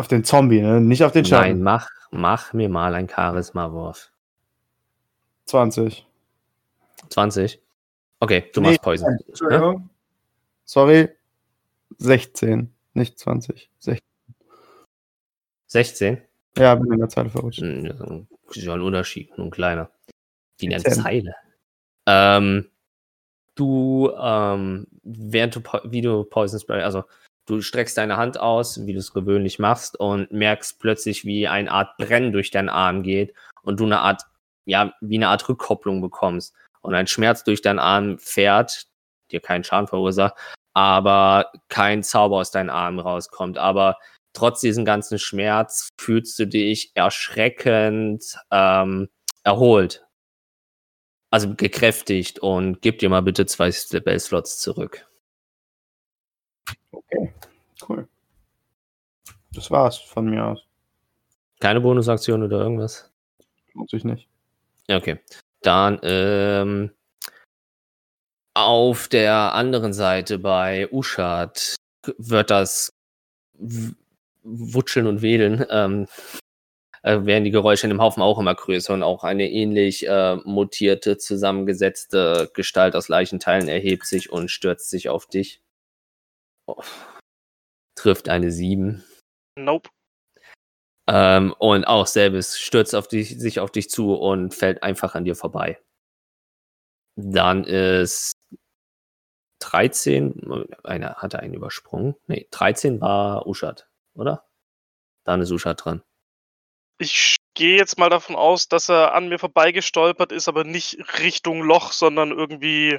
Auf 0.00 0.08
den 0.08 0.24
Zombie, 0.24 0.60
ne? 0.60 0.80
Nicht 0.80 1.04
auf 1.04 1.12
den 1.12 1.22
Nein, 1.22 1.28
Schatten. 1.30 1.62
mach, 1.62 1.88
mach 2.10 2.52
mir 2.52 2.68
mal 2.68 2.94
einen 2.94 3.08
Charisma-Wurf. 3.08 4.10
20. 5.46 6.06
20? 7.10 7.60
Okay, 8.20 8.50
du 8.52 8.60
Nee, 8.60 8.68
machst 8.68 8.82
Poison. 8.82 9.10
Ja? 9.12 9.26
Entschuldigung. 9.28 9.90
Sorry. 10.64 11.08
16, 11.98 12.72
nicht 12.94 13.18
20. 13.18 13.70
16. 13.78 14.04
16? 15.66 16.22
Ja, 16.58 16.74
bin 16.74 16.92
in 16.92 16.98
der 16.98 17.08
Zeile 17.08 17.30
verrutscht. 17.30 17.60
Hm, 17.60 17.84
das 17.84 18.56
ist 18.56 18.64
ja 18.64 18.74
ein 18.74 18.80
Unterschied, 18.80 19.36
nur 19.38 19.46
ein 19.46 19.50
kleiner. 19.50 19.90
Die 20.60 20.68
nennt 20.68 20.84
Dezent. 20.84 21.04
Zeile. 21.04 21.34
Ähm, 22.06 22.68
du, 23.54 24.10
ähm, 24.18 24.86
während 25.02 25.56
du, 25.56 25.60
wie 25.84 26.00
du 26.00 26.24
Poison 26.24 26.58
Spray, 26.60 26.82
also 26.82 27.04
du 27.50 27.60
streckst 27.62 27.98
deine 27.98 28.16
Hand 28.16 28.38
aus, 28.38 28.86
wie 28.86 28.92
du 28.92 29.00
es 29.00 29.12
gewöhnlich 29.12 29.58
machst, 29.58 29.98
und 29.98 30.30
merkst 30.30 30.78
plötzlich, 30.78 31.24
wie 31.24 31.48
eine 31.48 31.70
Art 31.70 31.96
Brennen 31.96 32.32
durch 32.32 32.50
deinen 32.50 32.68
Arm 32.68 33.02
geht 33.02 33.34
und 33.62 33.80
du 33.80 33.86
eine 33.86 34.00
Art, 34.00 34.22
ja, 34.66 34.94
wie 35.00 35.16
eine 35.16 35.28
Art 35.28 35.48
Rückkopplung 35.48 36.00
bekommst. 36.00 36.54
Und 36.80 36.94
ein 36.94 37.08
Schmerz 37.08 37.44
durch 37.44 37.60
deinen 37.60 37.80
Arm 37.80 38.18
fährt, 38.18 38.86
dir 39.32 39.40
keinen 39.40 39.64
Schaden 39.64 39.88
verursacht, 39.88 40.34
aber 40.74 41.50
kein 41.68 42.02
Zauber 42.02 42.36
aus 42.36 42.52
deinen 42.52 42.70
Armen 42.70 43.00
rauskommt. 43.00 43.58
Aber 43.58 43.98
trotz 44.32 44.60
diesem 44.60 44.84
ganzen 44.84 45.18
Schmerz 45.18 45.88
fühlst 45.98 46.38
du 46.38 46.46
dich 46.46 46.92
erschreckend 46.94 48.36
ähm, 48.50 49.08
erholt. 49.42 50.06
Also 51.32 51.54
gekräftigt 51.54 52.38
und 52.38 52.80
gib 52.80 52.98
dir 52.98 53.08
mal 53.08 53.22
bitte 53.22 53.46
zwei 53.46 53.70
Spell-Slots 53.70 54.58
zurück. 54.58 55.06
Okay, 56.92 57.32
cool. 57.88 58.08
Das 59.52 59.70
war's 59.70 59.98
von 59.98 60.28
mir 60.28 60.44
aus. 60.44 60.66
Keine 61.60 61.80
Bonusaktion 61.80 62.42
oder 62.42 62.60
irgendwas? 62.60 63.10
Lohnt 63.74 63.90
sich 63.90 64.04
nicht. 64.04 64.28
Ja, 64.88 64.96
Okay. 64.96 65.18
Dann 65.62 65.98
ähm, 66.02 66.90
auf 68.54 69.08
der 69.08 69.54
anderen 69.54 69.92
Seite 69.92 70.38
bei 70.38 70.88
Uschat 70.90 71.76
wird 72.16 72.50
das 72.50 72.90
Wutscheln 74.42 75.06
und 75.06 75.22
Wedeln, 75.22 75.66
ähm, 75.70 76.06
äh, 77.02 77.24
werden 77.24 77.44
die 77.44 77.50
Geräusche 77.50 77.86
in 77.86 77.90
dem 77.90 78.00
Haufen 78.00 78.22
auch 78.22 78.38
immer 78.38 78.54
größer 78.54 78.94
und 78.94 79.02
auch 79.02 79.22
eine 79.24 79.50
ähnlich 79.50 80.06
äh, 80.08 80.36
mutierte, 80.44 81.18
zusammengesetzte 81.18 82.50
Gestalt 82.54 82.96
aus 82.96 83.08
Leichenteilen 83.08 83.68
erhebt 83.68 84.06
sich 84.06 84.30
und 84.32 84.50
stürzt 84.50 84.90
sich 84.90 85.08
auf 85.08 85.26
dich. 85.26 85.60
Oh. 86.66 86.82
Trifft 88.00 88.30
eine 88.30 88.50
7. 88.50 89.04
Nope. 89.58 89.90
Ähm, 91.06 91.54
und 91.58 91.84
auch 91.84 92.06
selbes 92.06 92.58
stürzt 92.58 92.94
auf 92.94 93.08
dich, 93.08 93.38
sich 93.38 93.60
auf 93.60 93.70
dich 93.70 93.90
zu 93.90 94.14
und 94.14 94.54
fällt 94.54 94.82
einfach 94.82 95.14
an 95.14 95.26
dir 95.26 95.36
vorbei. 95.36 95.78
Dann 97.16 97.64
ist 97.64 98.32
13, 99.58 100.64
einer 100.82 101.16
hatte 101.16 101.40
einen 101.40 101.52
übersprungen. 101.52 102.14
Nee, 102.26 102.48
13 102.50 103.02
war 103.02 103.46
Uschat, 103.46 103.90
oder? 104.14 104.48
Dann 105.26 105.42
ist 105.42 105.50
Uschat 105.50 105.84
dran. 105.84 106.02
Ich 106.96 107.36
gehe 107.52 107.76
jetzt 107.76 107.98
mal 107.98 108.08
davon 108.08 108.34
aus, 108.34 108.68
dass 108.68 108.88
er 108.88 109.12
an 109.12 109.28
mir 109.28 109.38
vorbeigestolpert 109.38 110.32
ist, 110.32 110.48
aber 110.48 110.64
nicht 110.64 110.96
Richtung 111.18 111.60
Loch, 111.60 111.92
sondern 111.92 112.30
irgendwie, 112.30 112.98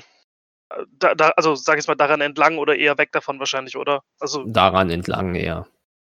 da, 0.92 1.16
da, 1.16 1.30
also 1.30 1.56
sag 1.56 1.80
ich 1.80 1.88
mal, 1.88 1.96
daran 1.96 2.22
entlang 2.22 2.58
oder 2.58 2.75
eher 2.75 2.98
weg 2.98 3.12
davon 3.12 3.40
wahrscheinlich, 3.40 3.78
oder? 3.78 4.04
Also, 4.20 4.46
Daran 4.46 4.90
entlang 4.90 5.36
eher. 5.36 5.68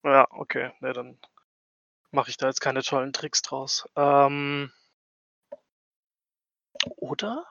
ja, 0.03 0.27
okay, 0.31 0.71
ne, 0.79 0.93
dann 0.93 1.19
mache 2.11 2.29
ich 2.29 2.37
da 2.37 2.47
jetzt 2.47 2.61
keine 2.61 2.83
tollen 2.83 3.13
Tricks 3.13 3.41
draus. 3.41 3.87
Ähm, 3.95 4.71
oder? 6.97 7.45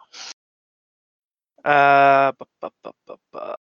Äh, 1.59 2.33
ba, 2.33 2.47
ba, 2.61 2.71
ba, 2.83 2.93
ba, 3.05 3.17
ba. 3.31 3.57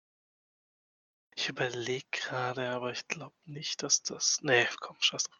Ich 1.35 1.49
überlege 1.49 2.07
gerade, 2.11 2.69
aber 2.69 2.91
ich 2.91 3.07
glaube 3.07 3.35
nicht, 3.45 3.83
dass 3.83 4.03
das. 4.03 4.39
Nee, 4.41 4.67
komm, 4.79 4.95
scheiß 4.99 5.23
drauf. 5.23 5.39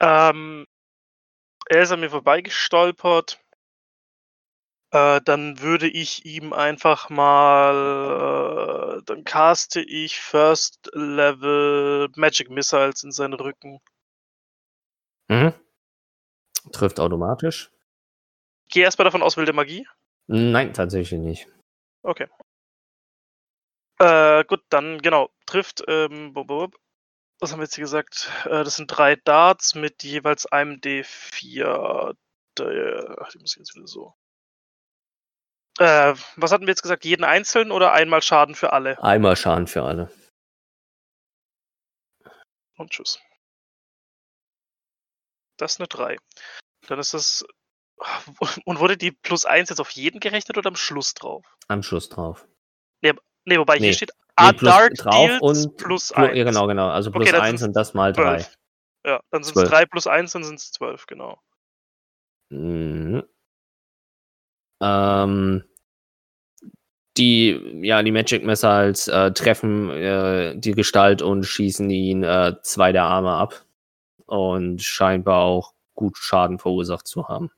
Ähm, 0.00 0.66
er 1.68 1.82
ist 1.82 1.92
an 1.92 2.00
mir 2.00 2.10
vorbeigestolpert. 2.10 3.41
Äh, 4.92 5.22
dann 5.22 5.60
würde 5.60 5.88
ich 5.88 6.26
ihm 6.26 6.52
einfach 6.52 7.08
mal. 7.08 8.98
Äh, 8.98 9.02
dann 9.06 9.24
caste 9.24 9.80
ich 9.80 10.20
First 10.20 10.90
Level 10.92 12.10
Magic 12.14 12.50
Missiles 12.50 13.02
in 13.02 13.10
seinen 13.10 13.32
Rücken. 13.32 13.80
Mhm. 15.28 15.54
Trifft 16.72 17.00
automatisch. 17.00 17.70
Ich 18.66 18.74
gehe 18.74 18.84
erstmal 18.84 19.04
davon 19.06 19.22
aus, 19.22 19.36
wilde 19.38 19.54
Magie. 19.54 19.88
Nein, 20.26 20.74
tatsächlich 20.74 21.20
nicht. 21.20 21.48
Okay. 22.02 22.28
Äh, 23.98 24.44
gut, 24.44 24.62
dann 24.68 25.00
genau. 25.00 25.30
Trifft. 25.46 25.82
Ähm, 25.88 26.34
bub, 26.34 26.48
bub, 26.48 26.76
was 27.40 27.52
haben 27.52 27.60
wir 27.60 27.64
jetzt 27.64 27.76
hier 27.76 27.84
gesagt? 27.84 28.30
Äh, 28.44 28.62
das 28.62 28.76
sind 28.76 28.88
drei 28.88 29.16
Darts 29.16 29.74
mit 29.74 30.02
jeweils 30.02 30.44
einem 30.46 30.80
D4. 30.80 32.14
Der, 32.58 33.16
ach, 33.20 33.30
die 33.30 33.38
muss 33.38 33.54
ich 33.54 33.58
jetzt 33.58 33.74
wieder 33.74 33.86
so. 33.86 34.14
Äh, 35.78 36.14
was 36.36 36.52
hatten 36.52 36.62
wir 36.66 36.70
jetzt 36.72 36.82
gesagt? 36.82 37.04
Jeden 37.04 37.24
einzeln 37.24 37.70
oder 37.72 37.92
einmal 37.92 38.22
Schaden 38.22 38.54
für 38.54 38.72
alle? 38.72 39.02
Einmal 39.02 39.36
Schaden 39.36 39.66
für 39.66 39.82
alle. 39.82 40.10
Und 42.76 42.90
tschüss. 42.90 43.20
Das 45.58 45.72
ist 45.74 45.80
eine 45.80 45.88
3. 45.88 46.16
Dann 46.88 46.98
ist 46.98 47.14
das. 47.14 47.44
Und 48.64 48.80
wurde 48.80 48.96
die 48.96 49.12
plus 49.12 49.44
1 49.44 49.68
jetzt 49.70 49.80
auf 49.80 49.90
jeden 49.90 50.18
gerechnet 50.20 50.58
oder 50.58 50.68
am 50.68 50.76
Schluss 50.76 51.14
drauf? 51.14 51.44
Am 51.68 51.82
Schluss 51.82 52.08
drauf. 52.08 52.46
Ne, 53.44 53.58
wobei 53.58 53.74
hier 53.78 53.88
Nee. 53.88 53.92
steht 53.94 54.10
Nee, 54.10 54.16
A 54.36 54.52
plus 54.52 54.70
Dart 54.70 54.92
drauf 54.98 55.26
deals 55.26 55.40
und 55.42 55.76
plus 55.76 56.14
Plu- 56.14 56.28
1. 56.28 56.36
Ja, 56.38 56.44
genau, 56.44 56.66
genau. 56.68 56.88
Also 56.90 57.10
plus 57.10 57.24
Okay, 57.28 57.32
dann 57.32 57.40
1 57.42 57.60
sind's 57.60 57.62
und 57.70 57.72
das 57.74 57.92
mal 57.92 58.12
3. 58.12 58.38
12. 58.38 58.56
Ja, 59.04 59.20
dann 59.30 59.42
sind 59.42 59.56
es 59.56 59.60
Zwölf. 59.62 59.68
3 59.68 59.86
plus 59.86 60.06
1, 60.06 60.30
dann 60.32 60.44
sind 60.44 60.60
es 60.60 60.70
12, 60.70 61.06
genau. 61.06 61.40
Mhm. 62.50 63.24
Ähm, 64.82 65.64
die, 67.16 67.80
ja, 67.82 68.02
die 68.02 68.10
Magic 68.10 68.44
Missiles 68.44 69.08
äh, 69.08 69.32
treffen 69.32 69.90
äh, 69.90 70.56
die 70.56 70.72
Gestalt 70.72 71.22
und 71.22 71.44
schießen 71.44 71.88
ihn 71.90 72.24
äh, 72.24 72.54
zwei 72.62 72.92
der 72.92 73.04
Arme 73.04 73.32
ab. 73.32 73.64
Und 74.26 74.82
scheinbar 74.82 75.42
auch 75.42 75.74
gut 75.94 76.16
Schaden 76.16 76.58
verursacht 76.58 77.06
zu 77.06 77.28
haben. 77.28 77.50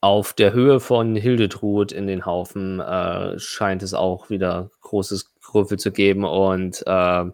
Auf 0.00 0.32
der 0.32 0.52
Höhe 0.52 0.80
von 0.80 1.16
Hildetrud 1.16 1.92
in 1.92 2.06
den 2.06 2.24
Haufen 2.24 2.80
äh, 2.80 3.38
scheint 3.38 3.82
es 3.82 3.94
auch 3.94 4.30
wieder 4.30 4.70
großes 4.80 5.34
Grüffel 5.40 5.78
zu 5.78 5.92
geben 5.92 6.24
und 6.24 6.82
äh, 6.86 7.24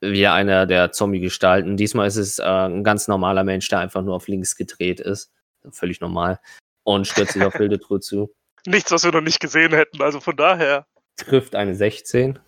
wieder 0.00 0.34
einer 0.34 0.66
der 0.66 0.92
Zombie-Gestalten. 0.92 1.76
Diesmal 1.76 2.06
ist 2.08 2.16
es 2.16 2.38
äh, 2.38 2.44
ein 2.44 2.84
ganz 2.84 3.08
normaler 3.08 3.44
Mensch, 3.44 3.68
der 3.68 3.80
einfach 3.80 4.02
nur 4.02 4.16
auf 4.16 4.28
links 4.28 4.56
gedreht 4.56 5.00
ist. 5.00 5.32
Völlig 5.70 6.00
normal. 6.00 6.40
Und 6.84 7.06
stürzt 7.06 7.32
sich 7.32 7.42
auf 7.42 7.54
Hildetrud 7.54 8.04
zu. 8.04 8.34
Nichts, 8.66 8.90
was 8.90 9.04
wir 9.04 9.12
noch 9.12 9.20
nicht 9.20 9.40
gesehen 9.40 9.72
hätten, 9.72 10.00
also 10.02 10.20
von 10.20 10.36
daher. 10.36 10.86
Trifft 11.16 11.54
eine 11.54 11.74
16. 11.74 12.38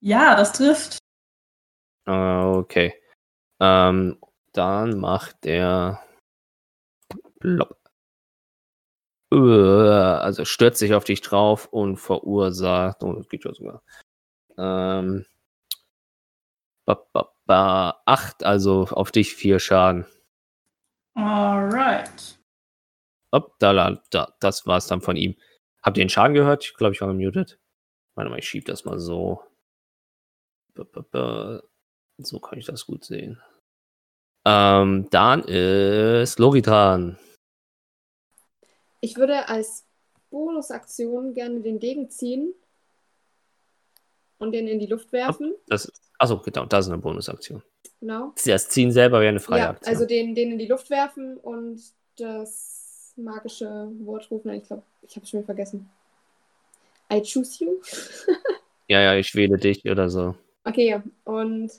Ja, 0.00 0.36
das 0.36 0.52
trifft. 0.52 0.98
Äh, 2.06 2.12
Okay. 2.12 2.94
Ähm, 3.60 4.18
dann 4.52 4.98
macht 4.98 5.44
der. 5.44 6.02
Äh, 7.42 7.58
Also 9.32 10.44
stürzt 10.44 10.78
sich 10.78 10.94
auf 10.94 11.04
dich 11.04 11.20
drauf 11.22 11.66
und 11.66 11.96
verursacht. 11.96 13.02
Oh, 13.02 13.12
das 13.14 13.28
geht 13.28 13.44
ja 13.44 13.54
sogar. 13.54 13.82
Ähm, 14.58 15.24
ba, 16.86 16.94
ba, 17.12 17.32
ba, 17.46 18.02
acht, 18.06 18.44
also 18.44 18.86
auf 18.90 19.10
dich 19.10 19.34
vier 19.34 19.58
Schaden. 19.58 20.06
Alright. 21.14 22.33
Hopp, 23.34 23.58
da, 23.58 23.72
da, 23.72 24.02
da, 24.10 24.34
das 24.40 24.66
war's 24.66 24.86
dann 24.86 25.00
von 25.00 25.16
ihm. 25.16 25.34
Habt 25.82 25.96
ihr 25.98 26.04
den 26.04 26.08
Schaden 26.08 26.34
gehört? 26.34 26.64
Ich 26.64 26.74
glaube, 26.74 26.94
ich 26.94 27.00
war 27.00 27.08
gemutet. 27.08 27.58
Warte 28.14 28.30
mal, 28.30 28.38
ich 28.38 28.48
schieb 28.48 28.64
das 28.66 28.84
mal 28.84 28.98
so. 28.98 29.42
So 32.18 32.38
kann 32.40 32.58
ich 32.58 32.66
das 32.66 32.86
gut 32.86 33.04
sehen. 33.04 33.42
Ähm, 34.46 35.08
dann 35.10 35.42
ist 35.44 36.38
Lori 36.38 36.62
dran. 36.62 37.18
Ich 39.00 39.16
würde 39.16 39.48
als 39.48 39.84
Bonusaktion 40.30 41.34
gerne 41.34 41.60
den 41.60 41.80
Degen 41.80 42.08
ziehen 42.10 42.54
und 44.38 44.52
den 44.52 44.68
in 44.68 44.78
die 44.78 44.86
Luft 44.86 45.12
werfen. 45.12 45.54
Das 45.66 45.92
achso, 46.18 46.38
genau, 46.38 46.66
das 46.66 46.86
ist 46.86 46.92
eine 46.92 47.02
Bonusaktion. 47.02 47.62
Genau. 48.00 48.32
Das 48.44 48.68
Ziehen 48.68 48.92
selber 48.92 49.20
wäre 49.20 49.30
eine 49.30 49.40
freie 49.40 49.60
Ja, 49.60 49.70
Aktion. 49.70 49.94
also 49.94 50.06
den, 50.06 50.34
den 50.34 50.52
in 50.52 50.58
die 50.58 50.66
Luft 50.66 50.90
werfen 50.90 51.36
und 51.36 51.82
das 52.16 52.73
magische 53.16 53.88
Wort 54.00 54.30
rufen. 54.30 54.50
Ich 54.50 54.64
glaube, 54.64 54.82
ich 55.02 55.16
habe 55.16 55.26
schon 55.26 55.40
wieder 55.40 55.46
vergessen. 55.46 55.88
I 57.12 57.20
choose 57.22 57.62
you. 57.64 57.80
ja, 58.88 59.00
ja, 59.00 59.14
ich 59.16 59.34
wähle 59.34 59.56
dich 59.58 59.84
oder 59.88 60.08
so. 60.08 60.34
Okay, 60.64 61.00
und 61.24 61.70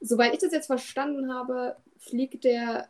soweit 0.00 0.34
ich 0.34 0.40
das 0.40 0.52
jetzt 0.52 0.66
verstanden 0.66 1.32
habe, 1.32 1.76
fliegt 1.98 2.44
der 2.44 2.88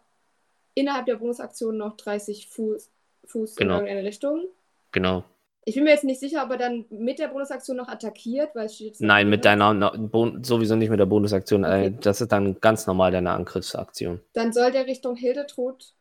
innerhalb 0.75 1.07
der 1.07 1.17
Bonusaktion 1.17 1.77
noch 1.77 1.97
30 1.97 2.49
Fuß, 2.49 2.91
Fuß 3.27 3.57
Genau. 3.57 3.75
in 3.75 3.81
irgendeine 3.87 4.09
Richtung. 4.09 4.45
Genau. 4.93 5.25
Ich 5.65 5.75
bin 5.75 5.85
mir 5.85 5.91
jetzt 5.91 6.05
nicht 6.05 6.19
sicher, 6.21 6.45
ob 6.45 6.51
er 6.53 6.57
dann 6.57 6.87
mit 6.89 7.19
der 7.19 7.29
Bonusaktion 7.29 7.77
noch 7.77 7.89
attackiert, 7.89 8.55
weil 8.55 8.67
es 8.67 8.81
Nein, 9.01 9.29
mit 9.29 9.45
deiner, 9.45 9.75
na- 9.75 9.95
Bon- 9.97 10.43
sowieso 10.43 10.77
nicht 10.77 10.89
mit 10.89 10.99
der 10.99 11.05
Bonusaktion. 11.07 11.63
Äh, 11.65 11.67
Okay. 11.89 11.97
das 12.01 12.21
ist 12.23 12.33
dann 12.33 12.59
ganz 12.61 12.87
normal 12.87 13.11
deine 13.13 13.33
Angriffsaktion. 13.33 14.21
Dann 14.33 14.53
soll 14.53 14.73
der 14.73 14.87
Richtung 14.87 15.15
Hildetrud 15.17 15.93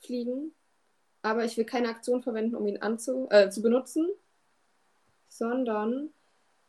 fliegen. 0.00 0.52
Aber 1.22 1.44
ich 1.44 1.56
will 1.56 1.64
keine 1.64 1.88
Aktion 1.88 2.22
verwenden, 2.22 2.54
um 2.56 2.66
ihn 2.66 2.78
anzu 2.80 3.28
äh, 3.30 3.50
zu 3.50 3.62
benutzen. 3.62 4.08
Sondern 5.28 6.10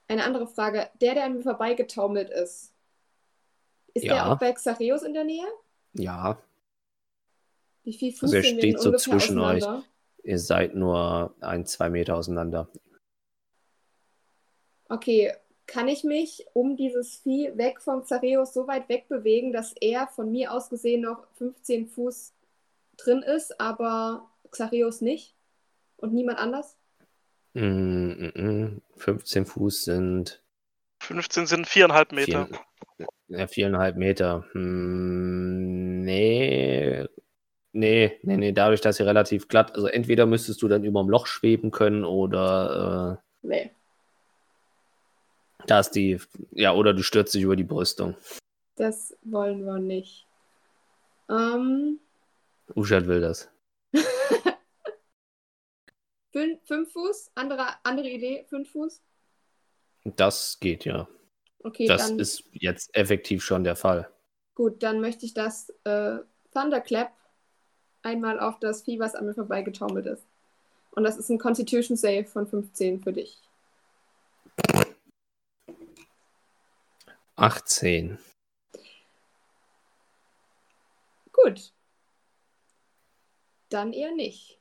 eine 0.08 0.24
andere 0.24 0.48
Frage. 0.48 0.89
Der, 1.00 1.15
der 1.15 1.25
an 1.25 1.36
mir 1.38 1.41
vorbeigetaumelt 1.41 2.29
ist, 2.29 2.74
ist 3.93 4.03
der 4.05 4.15
Ja. 4.15 4.34
auch 4.34 4.39
bei 4.39 4.51
Xareus 4.51 5.03
in 5.03 5.13
der 5.13 5.24
Nähe? 5.24 5.46
Ja, 5.93 6.38
Wie 7.84 7.93
viel 7.93 8.12
Fuß 8.13 8.24
Also 8.24 8.36
er 8.36 8.43
steht 8.43 8.79
so 8.79 8.91
zwischen 8.96 9.39
euch. 9.39 9.65
ihr 10.24 10.38
seid 10.39 10.75
nur 10.75 11.34
ein, 11.41 11.65
zwei 11.65 11.89
Meter 11.89 12.15
auseinander. 12.15 12.70
Okay, 14.89 15.34
kann 15.67 15.88
ich 15.88 16.03
mich 16.03 16.46
um 16.53 16.75
dieses 16.75 17.17
Vieh 17.17 17.58
weg 17.58 17.81
vom 17.81 18.03
Xareus 18.03 18.53
so 18.53 18.67
weit 18.67 18.89
wegbewegen, 18.89 19.53
dass 19.53 19.74
er 19.74 20.08
von 20.08 20.31
mir 20.31 20.51
aus 20.53 20.70
gesehen 20.70 21.01
noch 21.01 21.25
15 21.38 21.88
Fuß 21.88 22.34
drin 22.98 23.24
ist, 23.24 23.60
aber 23.60 24.29
Xareus 24.51 25.01
nicht? 25.01 25.36
Und 25.98 26.13
niemand 26.13 26.39
anders? 26.39 26.77
Mm, 27.53 27.62
mm, 27.62 28.31
mm. 28.36 28.81
15 28.98 29.46
Fuß 29.46 29.84
sind 29.84 30.41
15 31.01 31.48
sind 31.48 31.67
viereinhalb 31.67 32.12
Meter. 32.12 32.48
Vier, 32.98 33.08
ja, 33.27 33.48
viereinhalb 33.48 33.98
Meter. 33.98 34.46
Hm, 34.51 36.01
nee. 36.01 37.05
Nee, 37.74 38.20
nee, 38.24 38.38
nee, 38.38 38.51
dadurch, 38.51 38.81
dass 38.81 38.98
sie 38.98 39.03
relativ 39.05 39.48
glatt, 39.48 39.74
also 39.75 39.88
entweder 39.88 40.25
müsstest 40.25 40.62
du 40.62 40.67
dann 40.67 40.84
überm 40.84 41.10
Loch 41.10 41.25
schweben 41.25 41.72
können 41.72 42.03
oder 42.03 43.24
Nee. 43.41 43.62
äh, 43.62 43.70
da 45.67 45.79
ist 45.79 45.91
die, 45.91 46.20
ja, 46.51 46.74
oder 46.74 46.93
du 46.93 47.01
stürzt 47.01 47.34
dich 47.34 47.43
über 47.43 47.55
die 47.55 47.63
Brüstung. 47.63 48.15
Das 48.75 49.15
wollen 49.24 49.63
wir 49.65 49.79
nicht. 49.79 50.27
Ähm, 51.29 52.00
Uschat 52.75 53.08
will 53.08 53.22
das. 53.22 53.50
Fün 56.31 56.59
fünf 56.63 56.91
Fuß? 56.93 57.31
Andere, 57.35 57.67
andere 57.83 58.09
Idee? 58.09 58.45
Fünf 58.50 58.71
Fuß? 58.71 59.01
Das 60.03 60.59
geht 60.59 60.85
ja. 60.85 61.07
Okay, 61.63 61.85
das 61.88 62.07
dann 62.07 62.19
ist 62.19 62.43
jetzt 62.53 62.89
effektiv 62.95 63.43
schon 63.43 63.63
der 63.63 63.75
Fall. 63.75 64.09
gut. 64.55 64.81
Dann 64.83 65.00
möchte 65.00 65.25
ich 65.25 65.33
das 65.33 65.69
äh, 65.83 66.17
Thunderclap 66.53 67.11
einmal 68.01 68.39
auf 68.39 68.59
das 68.59 68.83
Vieh, 68.83 69.00
was 69.00 69.15
an 69.15 69.25
mir 69.25 69.33
vorbeigetaumelt 69.35 70.07
ist. 70.07 70.25
Und 70.91 71.03
das 71.03 71.17
ist 71.17 71.29
ein 71.29 71.38
Constitution 71.39 71.95
Save 71.95 72.25
von 72.25 72.47
15 72.47 73.01
für 73.01 73.13
dich. 73.13 73.39
18. 77.35 78.19
Gut. 81.31 81.73
Dann 83.69 83.93
eher 83.93 84.11
nicht. 84.11 84.59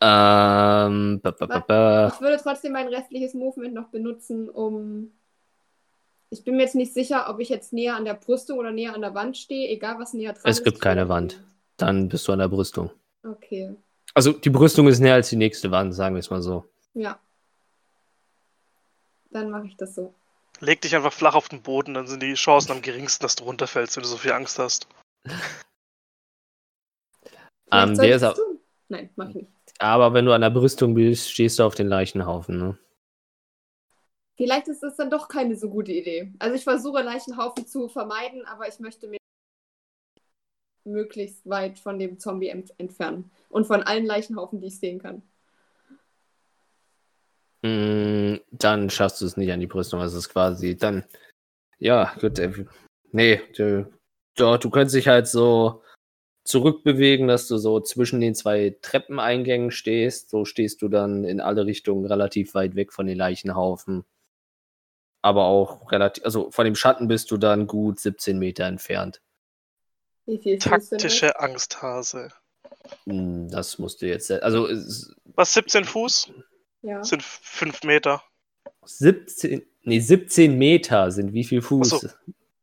Ähm, 0.00 1.20
ba, 1.22 1.30
ba, 1.32 1.46
ba, 1.46 1.58
ba. 1.60 2.12
Ich 2.14 2.20
würde 2.20 2.38
trotzdem 2.42 2.72
mein 2.72 2.88
restliches 2.88 3.34
Movement 3.34 3.74
noch 3.74 3.88
benutzen, 3.88 4.48
um. 4.48 5.12
Ich 6.30 6.44
bin 6.44 6.56
mir 6.56 6.62
jetzt 6.64 6.74
nicht 6.74 6.92
sicher, 6.92 7.28
ob 7.30 7.40
ich 7.40 7.48
jetzt 7.48 7.72
näher 7.72 7.96
an 7.96 8.04
der 8.04 8.14
Brüstung 8.14 8.58
oder 8.58 8.70
näher 8.70 8.94
an 8.94 9.00
der 9.00 9.14
Wand 9.14 9.36
stehe, 9.38 9.68
egal 9.70 9.98
was 9.98 10.12
näher 10.12 10.34
dran 10.34 10.42
Es 10.44 10.58
ist. 10.58 10.64
gibt 10.64 10.76
ich 10.76 10.82
keine 10.82 11.08
Wand. 11.08 11.42
Dann 11.78 12.08
bist 12.08 12.28
du 12.28 12.32
an 12.32 12.38
der 12.38 12.48
Brüstung. 12.48 12.90
Okay. 13.24 13.74
Also 14.14 14.32
die 14.32 14.50
Brüstung 14.50 14.88
ist 14.88 15.00
näher 15.00 15.14
als 15.14 15.30
die 15.30 15.36
nächste 15.36 15.70
Wand, 15.70 15.94
sagen 15.94 16.14
wir 16.14 16.20
es 16.20 16.28
mal 16.30 16.42
so. 16.42 16.64
Ja. 16.92 17.18
Dann 19.30 19.50
mache 19.50 19.66
ich 19.66 19.76
das 19.76 19.94
so. 19.94 20.12
Leg 20.60 20.80
dich 20.82 20.94
einfach 20.94 21.12
flach 21.12 21.34
auf 21.34 21.48
den 21.48 21.62
Boden, 21.62 21.94
dann 21.94 22.06
sind 22.06 22.22
die 22.22 22.34
Chancen 22.34 22.72
am 22.72 22.82
geringsten, 22.82 23.22
dass 23.22 23.36
du 23.36 23.44
runterfällst, 23.44 23.96
wenn 23.96 24.02
du 24.02 24.08
so 24.08 24.16
viel 24.16 24.32
Angst 24.32 24.58
hast. 24.58 24.86
Ähm, 25.24 25.34
Vielleicht 27.70 27.96
soll 27.96 28.06
der 28.06 28.16
ist 28.16 28.22
das 28.22 28.38
au- 28.38 28.42
tun? 28.42 28.60
Nein, 28.88 29.10
mach 29.16 29.28
ich 29.30 29.34
nicht. 29.36 29.52
Aber 29.78 30.12
wenn 30.12 30.24
du 30.24 30.32
an 30.32 30.40
der 30.40 30.50
Brüstung 30.50 30.94
bist, 30.94 31.30
stehst 31.30 31.58
du 31.58 31.62
auf 31.62 31.74
den 31.74 31.88
Leichenhaufen. 31.88 32.58
Ne? 32.58 32.78
Vielleicht 34.36 34.68
ist 34.68 34.82
das 34.82 34.96
dann 34.96 35.10
doch 35.10 35.28
keine 35.28 35.56
so 35.56 35.68
gute 35.68 35.92
Idee. 35.92 36.32
Also 36.38 36.56
ich 36.56 36.64
versuche 36.64 37.02
Leichenhaufen 37.02 37.66
zu 37.66 37.88
vermeiden, 37.88 38.44
aber 38.46 38.68
ich 38.68 38.78
möchte 38.80 39.08
mich 39.08 39.18
möglichst 40.84 41.48
weit 41.48 41.78
von 41.78 41.98
dem 41.98 42.18
Zombie 42.18 42.48
ent 42.48 42.72
entfernen. 42.78 43.30
Und 43.48 43.66
von 43.66 43.82
allen 43.82 44.06
Leichenhaufen, 44.06 44.60
die 44.60 44.68
ich 44.68 44.78
sehen 44.78 45.00
kann. 45.00 45.22
Mm, 47.62 48.40
Dann 48.50 48.90
schaffst 48.90 49.20
du 49.20 49.26
es 49.26 49.36
nicht 49.36 49.52
an 49.52 49.60
die 49.60 49.66
Brüstung. 49.66 50.00
Also 50.00 50.18
es 50.18 50.26
ist 50.26 50.32
quasi 50.32 50.76
dann. 50.76 51.04
Ja, 51.78 52.14
gut. 52.20 52.38
Äh, 52.38 52.64
nee, 53.12 53.40
du, 53.56 53.90
du, 54.36 54.56
du 54.56 54.70
könntest 54.70 54.96
dich 54.96 55.08
halt 55.08 55.28
so 55.28 55.82
zurückbewegen, 56.48 57.28
dass 57.28 57.46
du 57.46 57.58
so 57.58 57.78
zwischen 57.80 58.20
den 58.20 58.34
zwei 58.34 58.74
Treppeneingängen 58.80 59.70
stehst. 59.70 60.30
So 60.30 60.46
stehst 60.46 60.80
du 60.80 60.88
dann 60.88 61.24
in 61.24 61.40
alle 61.40 61.66
Richtungen 61.66 62.06
relativ 62.06 62.54
weit 62.54 62.74
weg 62.74 62.94
von 62.94 63.06
den 63.06 63.18
Leichenhaufen. 63.18 64.04
Aber 65.20 65.44
auch 65.44 65.92
relativ, 65.92 66.24
also 66.24 66.50
von 66.50 66.64
dem 66.64 66.74
Schatten 66.74 67.06
bist 67.06 67.30
du 67.30 67.36
dann 67.36 67.66
gut 67.66 68.00
17 68.00 68.38
Meter 68.38 68.64
entfernt. 68.64 69.20
Wie 70.24 70.38
viel 70.38 70.58
Fuß 70.58 70.62
sind 70.62 70.72
das? 70.72 70.88
Taktische 70.88 71.38
Angsthase. 71.38 72.30
Mm, 73.04 73.48
Das 73.48 73.78
musst 73.78 74.00
du 74.00 74.06
jetzt, 74.06 74.30
also 74.30 74.68
Was, 75.34 75.52
17 75.52 75.84
Fuß? 75.84 76.32
Ja. 76.80 77.04
Sind 77.04 77.22
5 77.22 77.82
Meter. 77.82 78.22
17, 78.86 79.66
nee, 79.82 80.00
17 80.00 80.56
Meter 80.56 81.10
sind 81.10 81.34
wie 81.34 81.44
viel 81.44 81.60
Fuß? 81.60 81.90
So. 81.90 82.08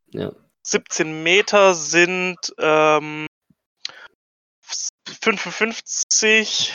Ja. 0.09 0.31
17 0.63 1.21
Meter 1.21 1.75
sind 1.75 2.37
ähm, 2.57 3.27
55, 5.07 6.73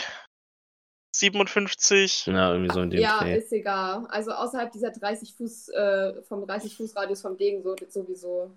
57. 1.13 2.27
ja, 2.27 2.53
irgendwie 2.53 2.73
so 2.73 2.81
in 2.83 2.91
dem 2.91 3.01
Ja, 3.01 3.19
Dreh. 3.21 3.37
ist 3.39 3.53
egal. 3.53 4.07
Also 4.09 4.31
außerhalb 4.33 4.71
dieser 4.71 4.91
30 4.91 5.35
Fuß, 5.35 5.69
äh, 5.71 6.23
vom 6.23 6.47
30 6.47 6.77
Fuß 6.77 6.97
Radius 6.97 7.23
vom 7.23 7.37
Degen 7.37 7.63
so, 7.63 7.75
sowieso. 7.89 8.53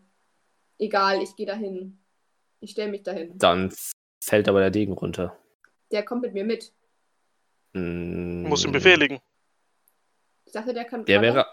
Egal, 0.77 1.21
ich 1.21 1.35
gehe 1.35 1.45
dahin. 1.45 1.97
Ich 2.59 2.71
stelle 2.71 2.91
mich 2.91 3.03
dahin. 3.03 3.37
Dann 3.37 3.73
fällt 4.23 4.47
aber 4.47 4.59
der 4.59 4.71
Degen 4.71 4.93
runter. 4.93 5.37
Der 5.91 6.03
kommt 6.03 6.21
mit 6.21 6.33
mir 6.33 6.45
mit. 6.45 6.71
Mm, 7.73 8.43
Du 8.43 8.49
musst 8.49 8.65
ihn 8.65 8.71
befehligen. 8.71 9.19
Ich 10.45 10.53
dachte, 10.53 10.73
der 10.73 10.85
kann. 10.85 11.05
Der 11.05 11.21
wäre. 11.21 11.45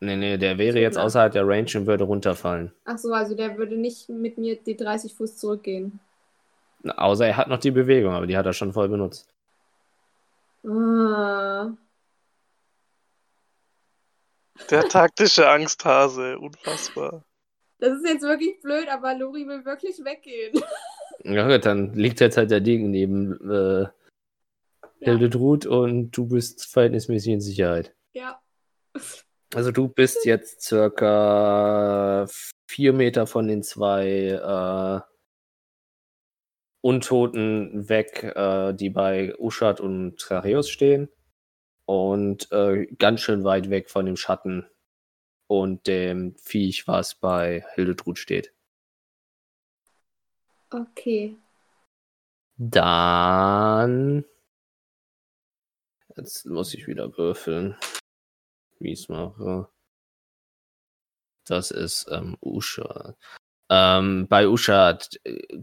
Nee, 0.00 0.16
nee, 0.16 0.36
der 0.36 0.58
wäre 0.58 0.80
jetzt 0.80 0.98
außerhalb 0.98 1.32
der 1.32 1.46
Range 1.46 1.70
und 1.76 1.86
würde 1.86 2.02
runterfallen. 2.04 2.72
Ach 2.84 2.98
so, 2.98 3.12
also 3.12 3.36
der 3.36 3.56
würde 3.56 3.76
nicht 3.76 4.08
mit 4.08 4.36
mir 4.36 4.56
die 4.56 4.76
30 4.76 5.14
Fuß 5.14 5.36
zurückgehen. 5.36 6.00
Außer 6.84 7.26
er 7.26 7.36
hat 7.36 7.48
noch 7.48 7.58
die 7.58 7.70
Bewegung, 7.70 8.14
aber 8.14 8.26
die 8.26 8.36
hat 8.36 8.46
er 8.46 8.52
schon 8.52 8.72
voll 8.72 8.88
benutzt. 8.88 9.28
Ah. 10.64 11.72
Der 14.70 14.88
taktische 14.88 15.48
Angsthase. 15.48 16.38
Unfassbar. 16.38 17.24
Das 17.78 17.94
ist 17.98 18.06
jetzt 18.06 18.22
wirklich 18.22 18.60
blöd, 18.60 18.88
aber 18.88 19.14
Lori 19.14 19.46
will 19.46 19.64
wirklich 19.64 19.98
weggehen. 20.04 20.62
Ja 21.24 21.46
gut, 21.46 21.64
dann 21.66 21.94
liegt 21.94 22.18
jetzt 22.18 22.36
halt 22.36 22.50
der 22.50 22.60
Degen 22.60 22.90
neben 22.90 23.48
äh, 23.48 23.86
Hildetrud 24.98 25.66
und 25.66 26.10
du 26.10 26.26
bist 26.26 26.66
verhältnismäßig 26.66 27.34
in 27.34 27.40
Sicherheit. 27.40 27.94
Ja. 28.12 28.40
Also 29.54 29.70
du 29.70 29.86
bist 29.86 30.24
jetzt 30.24 30.62
circa 30.62 32.26
vier 32.66 32.92
Meter 32.92 33.28
von 33.28 33.46
den 33.46 33.62
zwei 33.62 34.08
äh, 34.30 35.11
Untoten 36.82 37.88
weg, 37.88 38.24
äh, 38.36 38.74
die 38.74 38.90
bei 38.90 39.34
Uschat 39.38 39.80
und 39.80 40.18
Tracheus 40.18 40.68
stehen. 40.68 41.08
Und 41.86 42.50
äh, 42.52 42.86
ganz 42.98 43.20
schön 43.20 43.44
weit 43.44 43.70
weg 43.70 43.88
von 43.88 44.04
dem 44.04 44.16
Schatten 44.16 44.66
und 45.46 45.86
dem 45.86 46.34
Viech, 46.36 46.86
was 46.86 47.14
bei 47.14 47.64
Hildetrud 47.74 48.18
steht. 48.18 48.52
Okay. 50.70 51.36
Dann. 52.56 54.24
Jetzt 56.16 56.46
muss 56.46 56.74
ich 56.74 56.86
wieder 56.86 57.16
würfeln. 57.16 57.76
Wie 58.78 58.92
ich 58.92 59.00
es 59.00 59.08
mache. 59.08 59.68
Das 61.46 61.70
ist 61.70 62.08
ähm, 62.10 62.36
Usha. 62.40 63.16
Ähm, 63.68 64.26
bei 64.28 64.48
Usha 64.48 64.98
äh, 65.24 65.62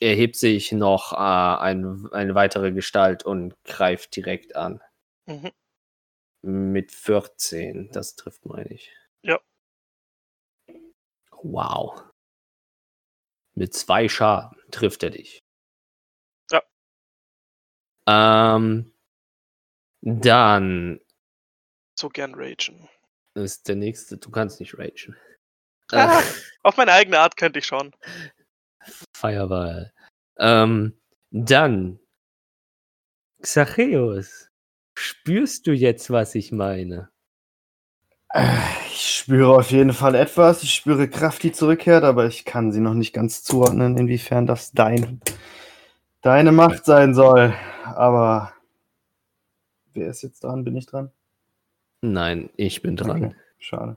erhebt 0.00 0.36
sich 0.36 0.72
noch 0.72 1.12
äh, 1.12 1.16
ein, 1.16 2.08
eine 2.12 2.34
weitere 2.34 2.72
Gestalt 2.72 3.24
und 3.24 3.54
greift 3.64 4.14
direkt 4.16 4.56
an. 4.56 4.80
Mhm. 5.26 5.50
Mit 6.42 6.92
14. 6.92 7.90
Das 7.92 8.16
trifft, 8.16 8.44
meine 8.46 8.70
ich. 8.72 8.92
Ja. 9.22 9.40
Wow. 11.42 12.02
Mit 13.54 13.74
zwei 13.74 14.08
Schaden 14.08 14.56
trifft 14.70 15.02
er 15.02 15.10
dich. 15.10 15.38
Ja. 16.50 16.62
Ähm, 18.08 18.92
dann 20.00 21.00
So 21.98 22.08
gern 22.08 22.34
ragen. 22.34 22.88
ist 23.34 23.68
der 23.68 23.76
nächste. 23.76 24.16
Du 24.18 24.30
kannst 24.30 24.58
nicht 24.60 24.76
ragen. 24.78 25.16
Ah. 25.92 26.20
Äh, 26.20 26.24
Auf 26.62 26.76
meine 26.76 26.92
eigene 26.92 27.18
Art 27.20 27.36
könnte 27.36 27.58
ich 27.58 27.66
schon. 27.66 27.94
Fireball. 29.14 29.92
Ähm, 30.38 30.94
dann 31.30 31.98
Xacheus. 33.42 34.48
Spürst 34.94 35.66
du 35.66 35.72
jetzt, 35.72 36.10
was 36.10 36.34
ich 36.34 36.52
meine? 36.52 37.10
Ich 38.86 39.16
spüre 39.16 39.56
auf 39.56 39.70
jeden 39.70 39.92
Fall 39.92 40.14
etwas. 40.14 40.62
Ich 40.62 40.74
spüre 40.74 41.08
Kraft, 41.08 41.42
die 41.42 41.52
zurückkehrt, 41.52 42.04
aber 42.04 42.26
ich 42.26 42.44
kann 42.44 42.72
sie 42.72 42.80
noch 42.80 42.94
nicht 42.94 43.12
ganz 43.12 43.42
zuordnen, 43.42 43.98
inwiefern 43.98 44.46
das 44.46 44.72
dein, 44.72 45.20
deine 46.22 46.52
Macht 46.52 46.84
sein 46.84 47.14
soll. 47.14 47.52
Aber 47.84 48.52
wer 49.92 50.08
ist 50.08 50.22
jetzt 50.22 50.44
dran? 50.44 50.64
Bin 50.64 50.76
ich 50.76 50.86
dran? 50.86 51.10
Nein, 52.00 52.50
ich 52.56 52.80
bin 52.80 52.96
dran. 52.96 53.24
Okay, 53.24 53.36
schade. 53.58 53.96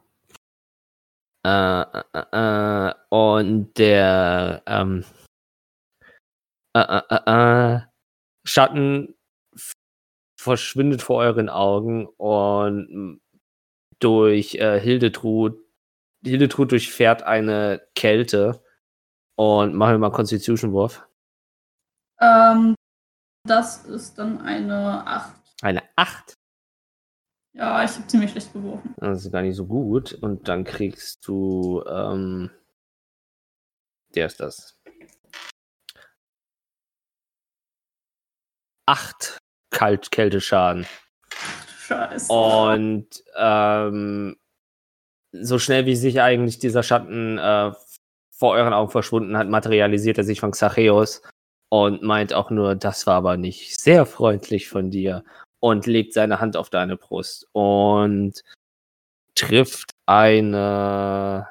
Äh, 1.46 1.82
äh, 2.14 2.90
äh, 2.90 2.94
und 3.10 3.78
der 3.78 4.64
ähm, 4.66 5.06
äh, 6.76 7.02
äh, 7.10 7.82
Schatten 8.48 9.16
verschwindet 10.40 11.04
vor 11.04 11.18
euren 11.18 11.50
Augen 11.50 12.08
und 12.08 13.22
durch 14.00 14.56
äh, 14.56 14.80
Hildetrud, 14.80 15.60
Hildetrud 16.24 16.72
durchfährt 16.72 17.22
eine 17.22 17.88
Kälte 17.94 18.64
und 19.38 19.76
machen 19.76 19.94
wir 19.94 20.00
mal 20.00 20.08
einen 20.08 20.16
Constitution-Wurf. 20.16 21.08
Ähm, 22.22 22.74
das 23.48 23.86
ist 23.86 24.18
dann 24.18 24.42
eine 24.42 25.06
8. 25.06 25.36
Eine 25.62 25.84
8. 25.96 26.35
Ja, 27.56 27.86
ich 27.86 27.92
habe 27.92 28.08
ziemlich 28.08 28.32
schlecht 28.32 28.52
geworfen. 28.52 28.94
Das 28.98 29.24
ist 29.24 29.32
gar 29.32 29.42
nicht 29.42 29.56
so 29.56 29.66
gut. 29.66 30.14
Und 30.14 30.50
dann 30.50 30.66
kriegst 30.66 31.26
du, 31.26 31.84
ähm, 31.88 32.52
der 34.14 34.26
ist 34.26 34.42
das. 34.42 34.78
Acht 38.86 39.38
Kalt 39.72 40.12
Kälteschaden. 40.12 40.86
Scheiße. 41.80 42.32
Und 42.32 43.24
ähm, 43.38 44.38
so 45.32 45.58
schnell 45.58 45.86
wie 45.86 45.96
sich 45.96 46.22
eigentlich 46.22 46.60
dieser 46.60 46.84
Schatten 46.84 47.38
äh, 47.38 47.72
vor 48.32 48.52
euren 48.52 48.74
Augen 48.74 48.92
verschwunden 48.92 49.38
hat, 49.38 49.48
materialisiert 49.48 50.18
er 50.18 50.24
sich 50.26 50.42
von 50.42 50.52
Xacheus 50.52 51.22
und 51.70 52.04
meint 52.04 52.34
auch 52.34 52.52
nur, 52.52 52.76
das 52.76 53.08
war 53.08 53.16
aber 53.16 53.38
nicht 53.38 53.80
sehr 53.80 54.06
freundlich 54.06 54.68
von 54.68 54.92
dir 54.92 55.24
und 55.66 55.88
legt 55.88 56.14
seine 56.14 56.40
Hand 56.40 56.58
auf 56.58 56.70
deine 56.70 56.96
Brust 56.96 57.48
und 57.52 58.44
trifft 59.34 59.92
eine. 60.06 61.48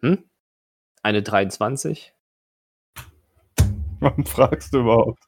Hm? 0.00 0.28
eine 1.02 1.22
23. 1.22 2.14
Warum 3.98 4.24
fragst 4.26 4.72
du 4.72 4.80
überhaupt? 4.80 5.24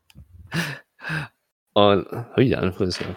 Und, 1.74 2.06
hui, 2.36 2.54
Anfrisse. 2.54 3.16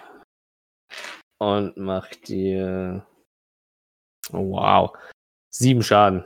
Und 1.38 1.76
macht 1.76 2.26
dir, 2.26 3.06
oh, 4.32 4.50
wow, 4.50 4.96
sieben 5.50 5.84
Schaden. 5.84 6.24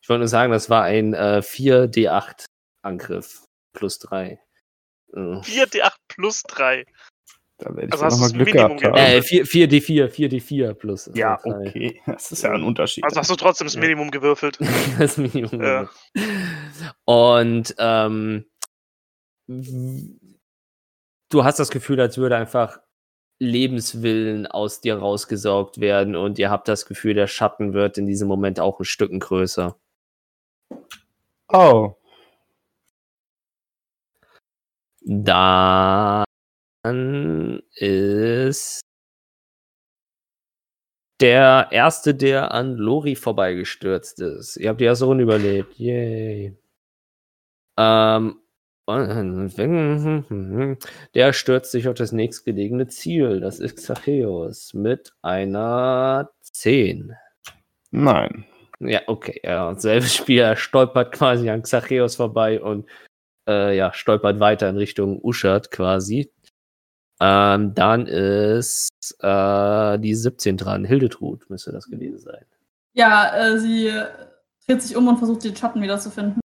Ich 0.00 0.08
wollte 0.08 0.20
nur 0.20 0.28
sagen, 0.28 0.52
das 0.52 0.70
war 0.70 0.84
ein 0.84 1.14
äh, 1.14 1.40
4d8 1.42 2.44
Angriff 2.82 3.44
plus 3.72 3.98
3. 3.98 4.40
Äh, 5.12 5.18
4d8 5.18 5.96
plus 6.06 6.42
3. 6.44 6.86
Da 7.62 7.70
werde 7.76 7.86
ich 7.86 7.92
Also 7.92 8.04
hast 8.04 8.14
nochmal 8.14 8.32
Glück 8.32 8.46
Minimum 8.54 8.76
gehabt 8.78 8.98
haben. 8.98 9.14
äh, 9.18 9.22
4, 9.22 9.46
4d4, 9.46 10.08
4d4 10.08 10.74
plus. 10.74 11.10
ja, 11.14 11.36
drei. 11.36 11.68
okay. 11.68 12.00
Das 12.06 12.32
ist 12.32 12.42
ja 12.42 12.50
ein 12.52 12.64
Unterschied. 12.64 13.04
Also 13.04 13.20
hast 13.20 13.30
du 13.30 13.36
trotzdem 13.36 13.66
das 13.66 13.74
Ja. 13.74 13.80
Minimum 13.80 14.10
gewürfelt. 14.10 14.58
das 14.98 15.16
Minimum. 15.16 15.62
Ja. 15.62 15.88
Und 17.04 17.74
ähm, 17.78 18.46
du 19.46 21.44
hast 21.44 21.58
das 21.60 21.70
Gefühl, 21.70 22.00
als 22.00 22.18
würde 22.18 22.36
einfach 22.36 22.80
Lebenswillen 23.38 24.46
aus 24.46 24.80
dir 24.80 24.96
rausgesaugt 24.98 25.80
werden 25.80 26.16
und 26.16 26.38
ihr 26.38 26.50
habt 26.50 26.68
das 26.68 26.86
Gefühl, 26.86 27.14
der 27.14 27.26
Schatten 27.26 27.74
wird 27.74 27.98
in 27.98 28.06
diesem 28.06 28.28
Moment 28.28 28.58
auch 28.60 28.80
ein 28.80 28.84
Stücken 28.84 29.20
größer. 29.20 29.76
Oh. 31.48 31.94
Dann 36.84 37.62
ist 37.74 38.80
der 41.20 41.68
erste, 41.70 42.14
der 42.14 42.52
an 42.52 42.74
Lori 42.76 43.14
vorbeigestürzt 43.14 44.20
ist. 44.20 44.56
Ihr 44.56 44.70
habt 44.70 44.80
die 44.80 44.84
erste 44.86 45.04
Runde 45.04 45.22
überlebt. 45.22 45.78
Yay. 45.78 46.56
Ähm, 47.78 48.38
der 51.14 51.32
stürzt 51.32 51.70
sich 51.70 51.86
auf 51.86 51.94
das 51.94 52.10
nächstgelegene 52.10 52.88
Ziel. 52.88 53.38
Das 53.40 53.60
ist 53.60 53.76
Xacheos 53.76 54.74
mit 54.74 55.12
einer 55.22 56.30
10. 56.40 57.14
Nein. 57.92 58.44
Ja, 58.80 59.02
okay. 59.06 59.40
Ja, 59.44 59.72
selbes 59.76 60.16
Spiel. 60.16 60.40
Er 60.40 60.56
stolpert 60.56 61.12
quasi 61.12 61.48
an 61.48 61.62
Xacheos 61.62 62.16
vorbei 62.16 62.60
und 62.60 62.88
äh, 63.48 63.76
ja, 63.76 63.92
stolpert 63.92 64.40
weiter 64.40 64.68
in 64.68 64.76
Richtung 64.76 65.20
Uschat 65.22 65.70
quasi. 65.70 66.32
Ähm, 67.20 67.74
dann 67.74 68.06
ist 68.06 68.90
äh, 69.20 69.98
die 69.98 70.14
17 70.14 70.56
dran. 70.56 70.84
Hildetrud 70.84 71.48
müsste 71.50 71.72
das 71.72 71.86
gewesen 71.86 72.18
sein. 72.18 72.44
Ja, 72.94 73.34
äh, 73.36 73.58
sie 73.58 73.92
dreht 74.66 74.82
sich 74.82 74.96
um 74.96 75.08
und 75.08 75.18
versucht, 75.18 75.44
den 75.44 75.56
Schatten 75.56 75.82
wiederzufinden. 75.82 76.40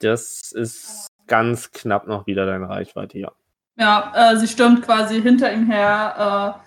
Das 0.00 0.52
ist 0.52 1.06
ganz 1.26 1.70
knapp 1.70 2.06
noch 2.06 2.26
wieder 2.26 2.46
deine 2.46 2.68
Reichweite, 2.68 3.18
ja. 3.18 3.32
Ja, 3.78 4.12
äh, 4.14 4.36
sie 4.38 4.48
stürmt 4.48 4.82
quasi 4.82 5.20
hinter 5.20 5.52
ihm 5.52 5.70
her 5.70 6.62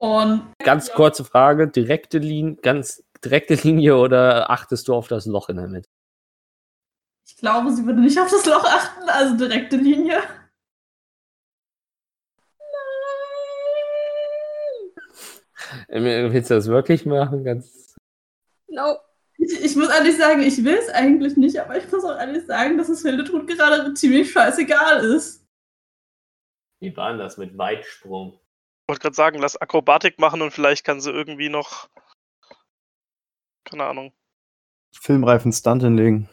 äh, 0.00 0.04
und 0.04 0.42
Ganz 0.62 0.92
kurze 0.92 1.24
Frage: 1.24 1.68
direkte 1.68 2.18
Linie, 2.18 2.56
ganz 2.56 3.02
direkte 3.24 3.54
Linie 3.54 3.96
oder 3.96 4.50
achtest 4.50 4.88
du 4.88 4.94
auf 4.94 5.08
das 5.08 5.26
Loch 5.26 5.48
in 5.48 5.56
der 5.56 5.68
Mitte? 5.68 5.88
ich 7.28 7.36
glaube, 7.36 7.70
sie 7.72 7.84
würde 7.84 8.00
nicht 8.00 8.18
auf 8.18 8.30
das 8.30 8.46
Loch 8.46 8.64
achten, 8.64 9.08
also 9.08 9.36
direkte 9.36 9.76
Linie. 9.76 10.22
Willst 15.88 16.50
du 16.50 16.54
das 16.54 16.66
wirklich 16.68 17.06
machen? 17.06 17.44
Ganz 17.44 17.96
No. 18.68 18.98
Ich, 19.36 19.64
ich 19.64 19.76
muss 19.76 19.88
ehrlich 19.88 20.16
sagen, 20.16 20.42
ich 20.42 20.64
will 20.64 20.74
es 20.74 20.88
eigentlich 20.88 21.36
nicht, 21.36 21.60
aber 21.60 21.76
ich 21.78 21.90
muss 21.90 22.04
auch 22.04 22.18
ehrlich 22.18 22.44
sagen, 22.46 22.76
dass 22.76 22.88
es 22.88 23.02
Hildetrud 23.02 23.46
gerade 23.46 23.94
ziemlich 23.94 24.32
scheißegal 24.32 25.04
ist. 25.04 25.46
Wie 26.80 26.96
war 26.96 27.10
denn 27.10 27.18
das 27.18 27.38
mit 27.38 27.56
Weitsprung? 27.56 28.32
Ich 28.34 28.88
wollte 28.88 29.02
gerade 29.02 29.14
sagen, 29.16 29.38
lass 29.38 29.56
Akrobatik 29.56 30.18
machen 30.18 30.42
und 30.42 30.50
vielleicht 30.50 30.84
kann 30.84 31.00
sie 31.00 31.10
irgendwie 31.12 31.48
noch. 31.50 31.88
Keine 33.64 33.84
Ahnung. 33.84 34.12
Filmreifen 34.92 35.52
Stunt 35.52 35.82
hinlegen. 35.82 36.28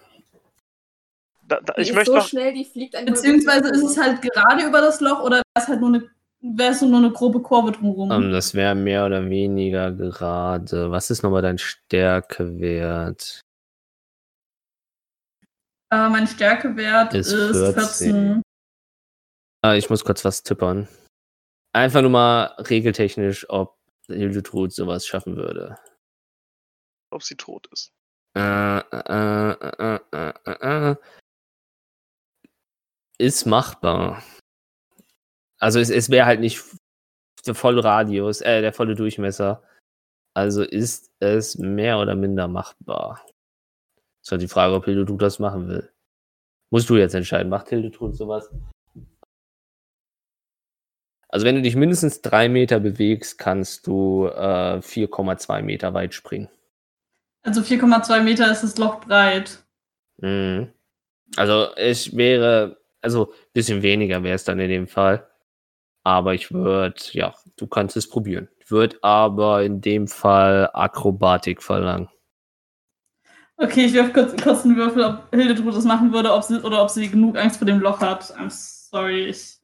Da, 1.48 1.60
da, 1.62 1.74
Die 1.74 1.82
ich 1.82 1.90
ist 1.90 1.96
möchte 1.96 2.12
so 2.12 2.18
noch. 2.18 2.28
schnell, 2.28 2.54
die 2.54 2.66
fliegt 2.66 2.94
Beziehungsweise 3.06 3.70
ist 3.70 3.84
es 3.84 3.98
halt 3.98 4.22
gerade 4.22 4.66
über 4.66 4.82
das 4.82 5.00
Loch 5.00 5.22
oder 5.22 5.44
es 5.56 5.68
halt 5.68 5.80
nur 5.80 5.90
eine, 5.90 6.15
wäre 6.54 6.72
es 6.72 6.82
nur 6.82 6.98
eine 6.98 7.12
grobe 7.12 7.42
Kurve 7.42 7.72
drumherum. 7.72 8.12
Ähm, 8.12 8.32
das 8.32 8.54
wäre 8.54 8.76
mehr 8.76 9.06
oder 9.06 9.30
weniger 9.30 9.92
gerade. 9.92 10.92
Was 10.92 11.10
ist 11.10 11.24
nochmal 11.24 11.42
dein 11.42 11.58
Stärkewert? 11.58 13.42
Äh, 15.92 16.10
mein 16.10 16.28
Stärkewert 16.28 17.14
Ist 17.14 17.32
ist, 17.32 17.74
14. 17.74 17.74
14. 17.74 18.42
Äh, 19.66 19.78
ich 19.78 19.90
muss 19.90 20.04
kurz 20.04 20.26
was 20.26 20.44
tippern. 20.44 20.88
Einfach 21.74 22.02
nur 22.02 22.12
mal 22.12 22.56
regeltechnisch, 22.70 23.50
ob 23.50 23.78
Hildetrud 24.08 24.72
sowas 24.72 25.06
schaffen 25.06 25.36
würde. 25.36 25.78
Ob 27.12 27.24
sie 27.24 27.36
tot 27.36 27.68
ist. 27.72 27.92
Äh, 28.36 28.80
äh, 28.80 29.52
äh, 29.52 30.00
äh, 30.12 30.34
äh, 30.46 30.92
äh. 30.92 30.96
Ist 33.18 33.46
machbar. 33.46 34.22
Also 35.60 35.80
es, 35.80 35.90
es 35.90 36.10
wäre 36.10 36.26
halt 36.26 36.40
nicht 36.40 36.64
der 37.46 37.56
volle 37.56 37.84
Radius, 37.84 38.42
äh, 38.42 38.62
der 38.62 38.74
volle 38.74 38.96
Durchmesser. 38.96 39.64
Also 40.34 40.64
ist 40.64 41.12
es 41.20 41.58
mehr 41.58 42.00
oder 42.00 42.16
minder 42.16 42.48
machbar. 42.48 43.26
Ist 44.22 44.32
halt 44.32 44.42
die 44.42 44.48
Frage, 44.48 44.74
ob 44.74 44.86
Hildetrud 44.86 45.22
das 45.22 45.40
machen 45.40 45.68
will. 45.68 45.92
Musst 46.72 46.90
du 46.90 46.98
jetzt 46.98 47.16
entscheiden. 47.16 47.50
Macht 47.50 47.70
Hildetrud 47.70 48.16
sowas? 48.16 48.50
Also 51.30 51.46
wenn 51.46 51.56
du 51.56 51.62
dich 51.62 51.76
mindestens 51.76 52.22
drei 52.22 52.50
Meter 52.50 52.80
bewegst, 52.80 53.38
kannst 53.38 53.88
du 53.88 54.28
äh, 54.28 54.80
4,2 54.80 55.62
Meter 55.62 55.94
weit 55.94 56.14
springen. 56.14 56.50
Also 57.44 57.62
4,2 57.62 58.22
Meter 58.22 58.52
ist 58.52 58.64
das 58.64 58.78
Loch 58.78 59.02
breit. 59.02 59.64
Mhm. 60.18 60.72
Also 61.36 61.68
es 61.76 62.16
wäre, 62.16 62.78
also 63.02 63.32
ein 63.32 63.52
bisschen 63.54 63.82
weniger 63.82 64.24
wäre 64.24 64.36
es 64.36 64.44
dann 64.44 64.60
in 64.60 64.70
dem 64.70 64.88
Fall. 64.88 65.28
Aber 66.06 66.36
ich 66.36 66.54
würde, 66.54 67.02
ja, 67.14 67.34
du 67.58 67.66
kannst 67.66 67.98
es 67.98 68.08
probieren. 68.08 68.48
Ich 68.60 68.70
würde 68.70 69.00
aber 69.02 69.64
in 69.64 69.82
dem 69.82 70.08
Fall 70.08 70.70
Akrobatik 70.72 71.64
verlangen. 71.64 72.10
Okay, 73.58 73.86
ich 73.86 73.94
werfe 73.94 74.14
kurz, 74.14 74.44
kurz 74.44 74.66
einen 74.66 74.76
Würfel, 74.76 75.04
ob 75.04 75.34
Hildetrud 75.34 75.76
das 75.76 75.86
machen 75.86 76.14
würde 76.14 76.32
ob 76.32 76.44
sie, 76.44 76.62
oder 76.62 76.84
ob 76.84 76.92
sie 76.92 77.10
genug 77.10 77.38
Angst 77.38 77.58
vor 77.58 77.66
dem 77.66 77.80
Loch 77.80 78.02
hat. 78.02 78.24
I'm 78.38 78.52
sorry. 78.52 79.26
Ich, 79.30 79.58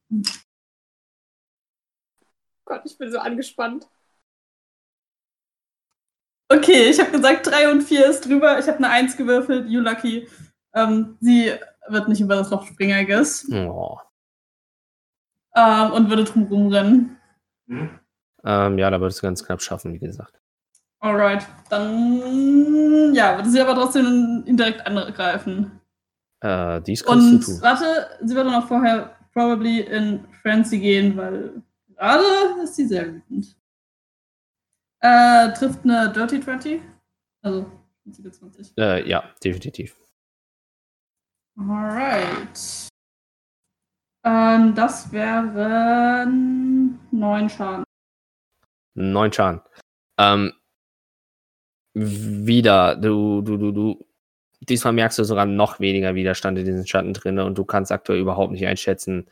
Gott, 2.65 2.81
ich 2.85 2.97
bin 2.97 3.11
so 3.11 3.19
angespannt. 3.19 3.87
okay, 6.49 6.89
ich 6.89 6.99
habe 6.99 7.11
gesagt, 7.11 7.47
3 7.47 7.71
und 7.71 7.81
4 7.83 8.07
ist 8.07 8.25
drüber. 8.25 8.57
Ich 8.57 8.67
habe 8.67 8.77
eine 8.79 8.89
1 8.89 9.15
gewürfelt. 9.15 9.69
You 9.69 9.81
lucky. 9.81 10.27
Ähm, 10.73 11.17
sie 11.19 11.53
wird 11.87 12.07
nicht 12.07 12.21
über 12.21 12.35
das 12.35 12.49
Loch 12.49 12.65
springen, 12.65 12.97
I 12.97 13.05
guess. 13.05 13.47
Oh. 13.51 13.99
Ähm, 15.55 15.91
und 15.91 16.09
würde 16.09 16.23
drum 16.23 16.43
rumrennen. 16.43 17.17
Ähm, 17.67 18.77
ja, 18.77 18.89
da 18.89 18.99
würdest 18.99 19.19
du 19.21 19.27
ganz 19.27 19.45
knapp 19.45 19.61
schaffen, 19.61 19.93
wie 19.93 19.99
gesagt. 19.99 20.41
Alright. 20.99 21.45
Dann, 21.69 23.13
ja, 23.13 23.35
würde 23.35 23.49
sie 23.49 23.59
aber 23.59 23.75
trotzdem 23.75 24.43
ihn 24.45 24.57
direkt 24.57 24.85
angreifen. 24.85 25.79
Äh, 26.41 26.81
dies 26.81 27.03
kannst 27.03 27.27
Und 27.27 27.39
du 27.41 27.45
tun. 27.45 27.61
warte, 27.61 28.07
sie 28.21 28.35
würde 28.35 28.51
noch 28.51 28.67
vorher 28.67 29.15
probably 29.33 29.81
in 29.81 30.25
Frenzy 30.41 30.79
gehen, 30.79 31.15
weil 31.17 31.61
gerade 31.95 32.23
ist 32.63 32.75
sie 32.75 32.85
sehr 32.87 33.13
wütend. 33.13 33.57
Äh, 34.99 35.51
trifft 35.53 35.83
eine 35.83 36.11
Dirty 36.11 36.39
20? 36.39 36.81
Also, 37.41 37.71
20. 38.11 38.73
Äh, 38.77 39.07
ja, 39.09 39.23
definitiv. 39.43 39.95
Alright. 41.57 42.90
Ähm, 44.23 44.75
das 44.75 45.11
wären 45.11 46.99
neun 47.11 47.49
Schaden. 47.49 47.83
Neun 48.93 49.33
Schaden. 49.33 49.61
Ähm, 50.17 50.53
wieder, 51.93 52.95
du, 52.95 53.41
du, 53.41 53.57
du, 53.57 53.71
du. 53.71 54.05
Diesmal 54.61 54.93
merkst 54.93 55.17
du 55.17 55.23
sogar 55.23 55.45
noch 55.45 55.79
weniger 55.79 56.13
Widerstand 56.13 56.59
in 56.59 56.65
diesen 56.65 56.85
Schatten 56.85 57.13
drin 57.13 57.39
und 57.39 57.57
du 57.57 57.65
kannst 57.65 57.91
aktuell 57.91 58.19
überhaupt 58.19 58.51
nicht 58.51 58.65
einschätzen, 58.67 59.27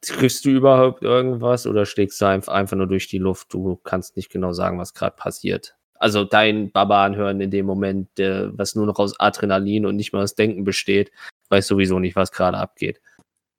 triffst 0.00 0.44
du 0.44 0.50
überhaupt 0.50 1.02
irgendwas 1.02 1.66
oder 1.66 1.84
schlägst 1.86 2.20
du 2.20 2.26
einfach, 2.26 2.76
nur 2.76 2.86
durch 2.86 3.08
die 3.08 3.18
Luft? 3.18 3.52
Du 3.52 3.76
kannst 3.76 4.16
nicht 4.16 4.30
genau 4.30 4.52
sagen, 4.52 4.78
was 4.78 4.94
gerade 4.94 5.16
passiert. 5.16 5.76
Also 5.94 6.24
dein 6.24 6.70
Baba 6.70 7.04
anhören 7.04 7.40
in 7.40 7.50
dem 7.50 7.66
Moment, 7.66 8.08
was 8.16 8.74
nur 8.74 8.86
noch 8.86 8.98
aus 8.98 9.18
Adrenalin 9.18 9.84
und 9.86 9.96
nicht 9.96 10.12
mehr 10.12 10.22
aus 10.22 10.36
Denken 10.36 10.64
besteht, 10.64 11.10
weiß 11.50 11.66
sowieso 11.66 11.98
nicht, 11.98 12.16
was 12.16 12.32
gerade 12.32 12.56
abgeht. 12.56 13.00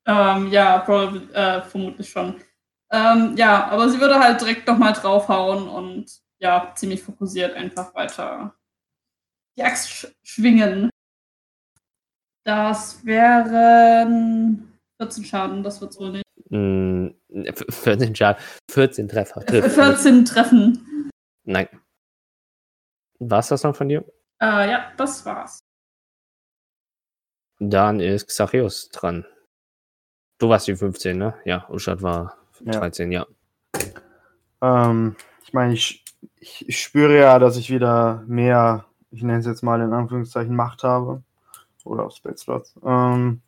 Ähm, 0.05 0.51
ja, 0.51 0.79
probably, 0.79 1.31
äh, 1.33 1.61
vermutlich 1.61 2.09
schon. 2.09 2.41
Ähm, 2.91 3.35
ja, 3.37 3.67
aber 3.67 3.89
sie 3.89 3.99
würde 3.99 4.19
halt 4.19 4.41
direkt 4.41 4.67
nochmal 4.67 4.93
draufhauen 4.93 5.67
und 5.67 6.11
ja, 6.39 6.73
ziemlich 6.75 7.03
fokussiert 7.03 7.55
einfach 7.55 7.93
weiter 7.93 8.55
die 9.57 9.63
Axt 9.63 9.89
sch 9.89 10.07
schwingen. 10.23 10.89
Das 12.43 13.05
wären 13.05 14.79
14 14.99 15.25
Schaden, 15.25 15.63
das 15.63 15.79
wird's 15.81 15.99
wohl 15.99 16.11
nicht. 16.11 16.25
Mm, 16.49 17.09
14 17.69 18.15
Schaden. 18.15 18.43
14 18.71 19.07
Treffer. 19.07 19.41
Äh, 19.41 19.45
Trifft. 19.45 19.75
14 19.75 20.25
treffen. 20.25 21.11
Nein. 21.43 21.67
War's 23.19 23.49
das 23.49 23.63
noch 23.63 23.75
von 23.75 23.89
dir? 23.89 24.03
Äh, 24.41 24.71
ja, 24.71 24.91
das 24.97 25.23
war's. 25.25 25.59
Dann 27.59 27.99
ist 27.99 28.27
Xachios 28.27 28.89
dran. 28.89 29.25
Du 30.41 30.49
warst 30.49 30.67
die 30.67 30.75
15, 30.75 31.19
ne? 31.19 31.35
Ja, 31.45 31.67
Uschat 31.69 32.01
war 32.01 32.33
Ja. 32.65 32.71
13, 32.71 33.11
ja. 33.11 33.27
Ähm, 34.59 35.15
ich 35.43 35.53
meine, 35.53 35.75
ich, 35.75 36.03
ich, 36.39 36.67
ich 36.67 36.81
spüre 36.81 37.15
ja, 37.15 37.37
dass 37.37 37.57
ich 37.57 37.69
wieder 37.69 38.23
mehr, 38.25 38.85
ich 39.11 39.21
nenne 39.21 39.37
es 39.37 39.45
jetzt 39.45 39.61
mal 39.61 39.79
in 39.81 39.93
Anführungszeichen, 39.93 40.55
Macht 40.55 40.81
habe. 40.81 41.21
Oder 41.83 42.05
auf 42.05 42.15
Spellslots. 42.15 42.73
Ähm, 42.83 43.41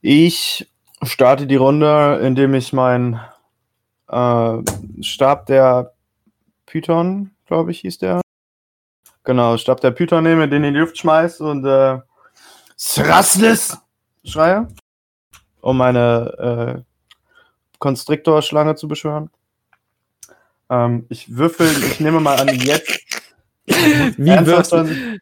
ich 0.00 0.68
starte 1.04 1.46
die 1.46 1.54
Runde, 1.54 2.18
indem 2.20 2.54
ich 2.54 2.72
meinen 2.72 3.20
äh, 4.08 4.58
Stab 5.02 5.46
der 5.46 5.94
Python, 6.66 7.30
glaube 7.46 7.70
ich, 7.70 7.82
hieß 7.82 7.98
der. 7.98 8.22
Genau, 9.22 9.56
Stab 9.56 9.80
der 9.82 9.92
Python 9.92 10.24
nehme, 10.24 10.48
den 10.48 10.64
in 10.64 10.74
die 10.74 10.80
Luft 10.80 10.98
schmeiß 10.98 11.40
und 11.40 11.64
äh, 11.64 12.00
Sraslis 12.76 13.78
schreie, 14.24 14.66
um 15.60 15.76
meine 15.76 16.78
äh, 16.78 16.82
Konstriktorschlange 17.78 18.74
zu 18.74 18.88
beschwören. 18.88 19.30
Ähm, 20.68 21.06
ich 21.08 21.36
würfel, 21.36 21.66
ich 21.90 22.00
nehme 22.00 22.20
mal 22.20 22.36
an, 22.38 22.48
jetzt. 22.48 23.00
Wie 23.66 24.36
du? 24.36 24.62
dann- 24.70 25.20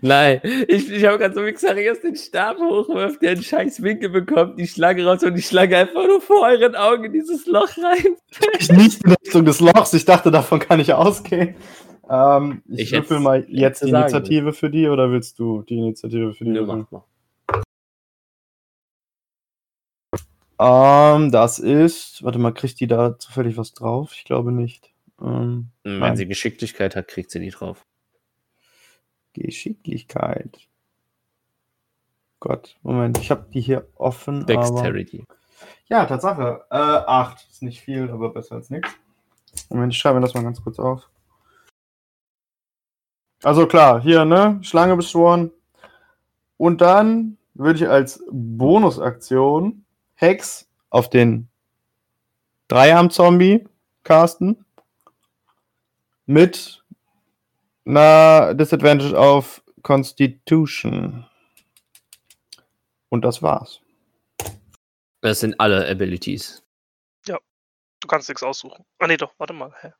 Nein, 0.00 0.40
ich, 0.68 0.90
ich 0.90 1.04
habe 1.04 1.18
gerade 1.18 1.34
so 1.34 1.44
wie 1.44 1.52
Xarios 1.52 2.00
den 2.00 2.16
Stab 2.16 2.56
hochwirft, 2.58 3.20
der 3.20 3.32
einen 3.32 3.42
scheiß 3.42 3.82
Winkel 3.82 4.08
bekommt, 4.08 4.58
die 4.58 4.66
Schlange 4.66 5.04
raus 5.04 5.22
und 5.22 5.34
die 5.34 5.42
Schlange 5.42 5.76
einfach 5.76 6.06
nur 6.06 6.22
vor 6.22 6.40
euren 6.48 6.74
Augen 6.74 7.04
in 7.04 7.12
dieses 7.12 7.44
Loch 7.44 7.68
rein. 7.82 8.16
Ich 8.58 8.70
nicht 8.72 9.04
in 9.04 9.12
Richtung 9.12 9.44
des 9.44 9.60
Lochs. 9.60 9.92
Ich 9.92 10.06
dachte, 10.06 10.30
davon 10.30 10.58
kann 10.60 10.80
ich 10.80 10.94
ausgehen. 10.94 11.56
Ähm, 12.08 12.62
ich 12.68 12.80
Ich 12.80 12.92
würfel 12.92 13.20
mal 13.20 13.44
jetzt 13.48 13.84
die 13.84 13.90
Initiative 13.90 14.54
für 14.54 14.70
die 14.70 14.88
oder 14.88 15.10
willst 15.10 15.38
du 15.38 15.60
die 15.62 15.76
Initiative 15.76 16.32
für 16.32 16.44
die 16.44 16.54
würfeln? 16.54 16.78
mach 16.78 16.90
mal. 16.90 17.04
Ähm, 20.58 21.30
das 21.30 21.58
ist. 21.58 22.22
Warte 22.22 22.38
mal, 22.38 22.52
kriegt 22.52 22.80
die 22.80 22.86
da 22.86 23.18
zufällig 23.18 23.56
was 23.56 23.72
drauf? 23.72 24.12
Ich 24.14 24.24
glaube 24.24 24.52
nicht. 24.52 24.92
Ähm, 25.20 25.70
Wenn 25.82 25.98
Nein. 25.98 26.16
sie 26.16 26.26
Geschicklichkeit 26.26 26.96
hat, 26.96 27.08
kriegt 27.08 27.30
sie 27.30 27.40
die 27.40 27.50
drauf. 27.50 27.84
Geschicklichkeit. 29.32 30.68
Gott, 32.40 32.76
Moment, 32.82 33.18
ich 33.18 33.30
habe 33.30 33.46
die 33.52 33.60
hier 33.60 33.88
offen. 33.94 34.42
Aber... 34.42 34.46
Dexterity. 34.46 35.24
Ja, 35.86 36.04
Tatsache. 36.04 36.64
Äh, 36.70 36.76
acht. 36.76 37.46
Ist 37.50 37.62
nicht 37.62 37.80
viel, 37.80 38.10
aber 38.10 38.32
besser 38.32 38.56
als 38.56 38.70
nichts. 38.70 38.90
Moment, 39.70 39.92
ich 39.92 39.98
schreibe 39.98 40.16
mir 40.16 40.20
das 40.20 40.34
mal 40.34 40.42
ganz 40.42 40.62
kurz 40.62 40.78
auf. 40.78 41.08
Also 43.42 43.66
klar, 43.66 44.00
hier, 44.00 44.24
ne? 44.24 44.58
Schlange 44.62 44.96
beschworen. 44.96 45.50
Und 46.56 46.80
dann 46.80 47.38
würde 47.54 47.80
ich 47.80 47.88
als 47.88 48.22
Bonusaktion 48.30 49.83
Hex 50.24 50.68
auf 50.90 51.10
den 51.10 51.48
Dreiarm-Zombie 52.68 53.66
casten. 54.02 54.64
Mit 56.26 56.82
einer 57.84 58.54
Disadvantage 58.54 59.18
auf 59.18 59.62
Constitution. 59.82 61.26
Und 63.10 63.24
das 63.24 63.42
war's. 63.42 63.80
Das 65.20 65.40
sind 65.40 65.58
alle 65.60 65.88
Abilities. 65.88 66.62
Du 67.26 68.08
kannst 68.08 68.28
nichts 68.28 68.42
aussuchen. 68.42 68.84
Ah, 68.98 69.06
nee, 69.06 69.16
doch, 69.16 69.32
warte 69.38 69.54
mal. 69.54 69.72
Hä? 69.80 69.92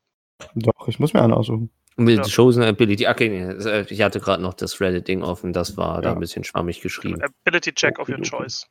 Doch, 0.56 0.88
ich 0.88 0.98
muss 0.98 1.14
mir 1.14 1.22
einen 1.22 1.32
aussuchen. 1.32 1.70
Mit 1.96 2.18
Ja. 2.18 2.24
Chosen 2.36 2.62
Ability. 2.62 3.06
Okay, 3.08 3.30
nee, 3.30 3.40
äh, 3.64 3.86
ich 3.88 4.02
hatte 4.02 4.20
gerade 4.20 4.42
noch 4.42 4.52
das 4.52 4.78
Reddit-Ding 4.78 5.22
offen, 5.22 5.54
das 5.54 5.78
war 5.78 6.02
da 6.02 6.10
Ja. 6.10 6.14
ein 6.14 6.20
bisschen 6.20 6.44
schwammig 6.44 6.82
geschrieben. 6.82 7.22
Ability 7.46 7.72
Check 7.72 7.98
of 7.98 8.10
your 8.10 8.20
choice. 8.20 8.66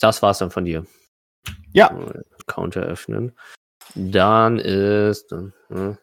Das 0.00 0.22
war's 0.22 0.38
dann 0.38 0.50
von 0.50 0.64
dir. 0.64 0.86
Ja. 1.72 1.90
Counter 2.46 2.82
öffnen. 2.82 3.36
Dann 3.94 4.58
ist. 4.58 5.32
äh, 5.32 5.50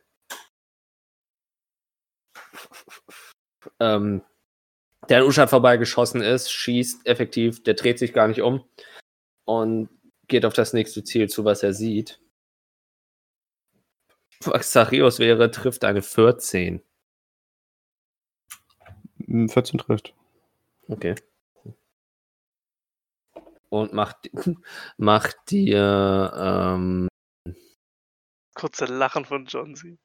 ähm, 3.79 4.21
der 5.09 5.19
an 5.19 5.23
Uschat 5.27 5.49
vorbeigeschossen 5.49 6.21
ist, 6.21 6.51
schießt 6.51 7.05
effektiv, 7.05 7.63
der 7.63 7.75
dreht 7.75 7.99
sich 7.99 8.13
gar 8.13 8.27
nicht 8.27 8.41
um 8.41 8.63
und 9.45 9.89
geht 10.27 10.45
auf 10.45 10.53
das 10.53 10.73
nächste 10.73 11.03
Ziel 11.03 11.29
zu, 11.29 11.45
was 11.45 11.61
er 11.61 11.73
sieht. 11.73 12.19
Xarios 14.39 15.19
wäre, 15.19 15.51
trifft 15.51 15.85
eine 15.85 16.01
14. 16.01 16.81
Hm, 19.25 19.49
14 19.49 19.79
trifft. 19.79 20.13
Okay. 20.87 21.15
Und 23.75 23.91
macht, 23.91 24.31
macht 24.97 25.51
dir 25.51 26.31
ähm, 26.33 27.09
Kurze 28.53 28.85
Lachen 28.85 29.25
von 29.25 29.45
John 29.47 29.75
C. 29.75 29.97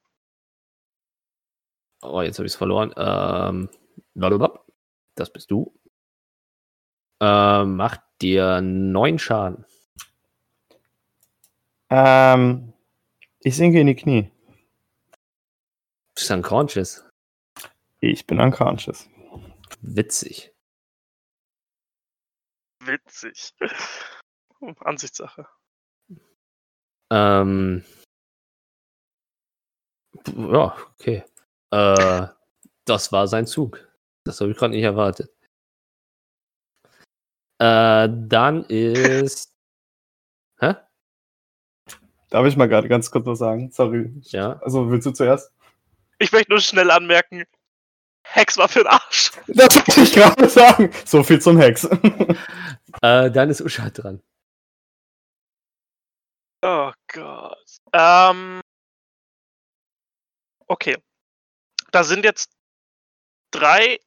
Oh, 2.01 2.21
jetzt 2.21 2.37
habe 2.37 2.47
ich 2.47 2.51
es 2.51 2.57
verloren. 2.57 2.93
Ähm, 2.97 3.69
das 5.15 5.31
bist 5.31 5.49
du. 5.51 5.73
Ähm, 7.21 7.77
macht 7.77 8.01
dir 8.21 8.59
neun 8.59 9.17
Schaden. 9.17 9.65
Ähm, 11.89 12.73
ich 13.39 13.55
sinke 13.55 13.79
in 13.79 13.87
die 13.87 13.95
Knie. 13.95 14.31
Du 15.13 16.15
bist 16.15 16.29
unconscious. 16.29 17.05
Ich 18.01 18.27
bin 18.27 18.41
unconscious. 18.41 19.09
Witzig. 19.81 20.50
Witzig. 22.85 23.53
Hm, 24.59 24.75
Ansichtssache. 24.79 25.47
Ähm, 27.11 27.83
ja, 30.35 30.75
okay. 30.93 31.23
Äh, 31.71 32.27
das 32.85 33.11
war 33.11 33.27
sein 33.27 33.45
Zug. 33.45 33.87
Das 34.23 34.39
habe 34.39 34.51
ich 34.51 34.57
gerade 34.57 34.73
nicht 34.73 34.83
erwartet. 34.83 35.31
Äh, 37.59 38.09
dann 38.09 38.63
ist. 38.65 39.53
Hä? 40.59 40.75
Darf 42.29 42.45
ich 42.45 42.55
mal 42.55 42.69
gerade 42.69 42.87
ganz 42.87 43.11
kurz 43.11 43.25
was 43.25 43.39
sagen? 43.39 43.71
Sorry. 43.71 44.11
Ja. 44.23 44.59
Also, 44.61 44.89
willst 44.89 45.05
du 45.05 45.11
zuerst? 45.11 45.51
Ich 46.17 46.31
möchte 46.31 46.51
nur 46.51 46.61
schnell 46.61 46.91
anmerken, 46.91 47.45
Hex 48.33 48.57
war 48.57 48.69
für 48.69 48.79
den 48.79 48.87
Arsch. 48.87 49.31
Das 49.47 49.75
wollte 49.75 50.01
ich 50.01 50.13
gerade 50.13 50.49
sagen. 50.49 50.91
So 51.05 51.23
viel 51.23 51.41
zum 51.41 51.57
Hex. 51.57 51.87
Äh, 53.01 53.31
dann 53.31 53.49
ist 53.49 53.61
Uschat 53.61 53.97
dran. 53.97 54.21
Oh 56.61 56.91
Gott. 57.07 57.77
Ähm. 57.93 58.61
Okay. 60.67 60.97
Da 61.91 62.03
sind 62.03 62.25
jetzt 62.25 62.51
drei 63.51 63.99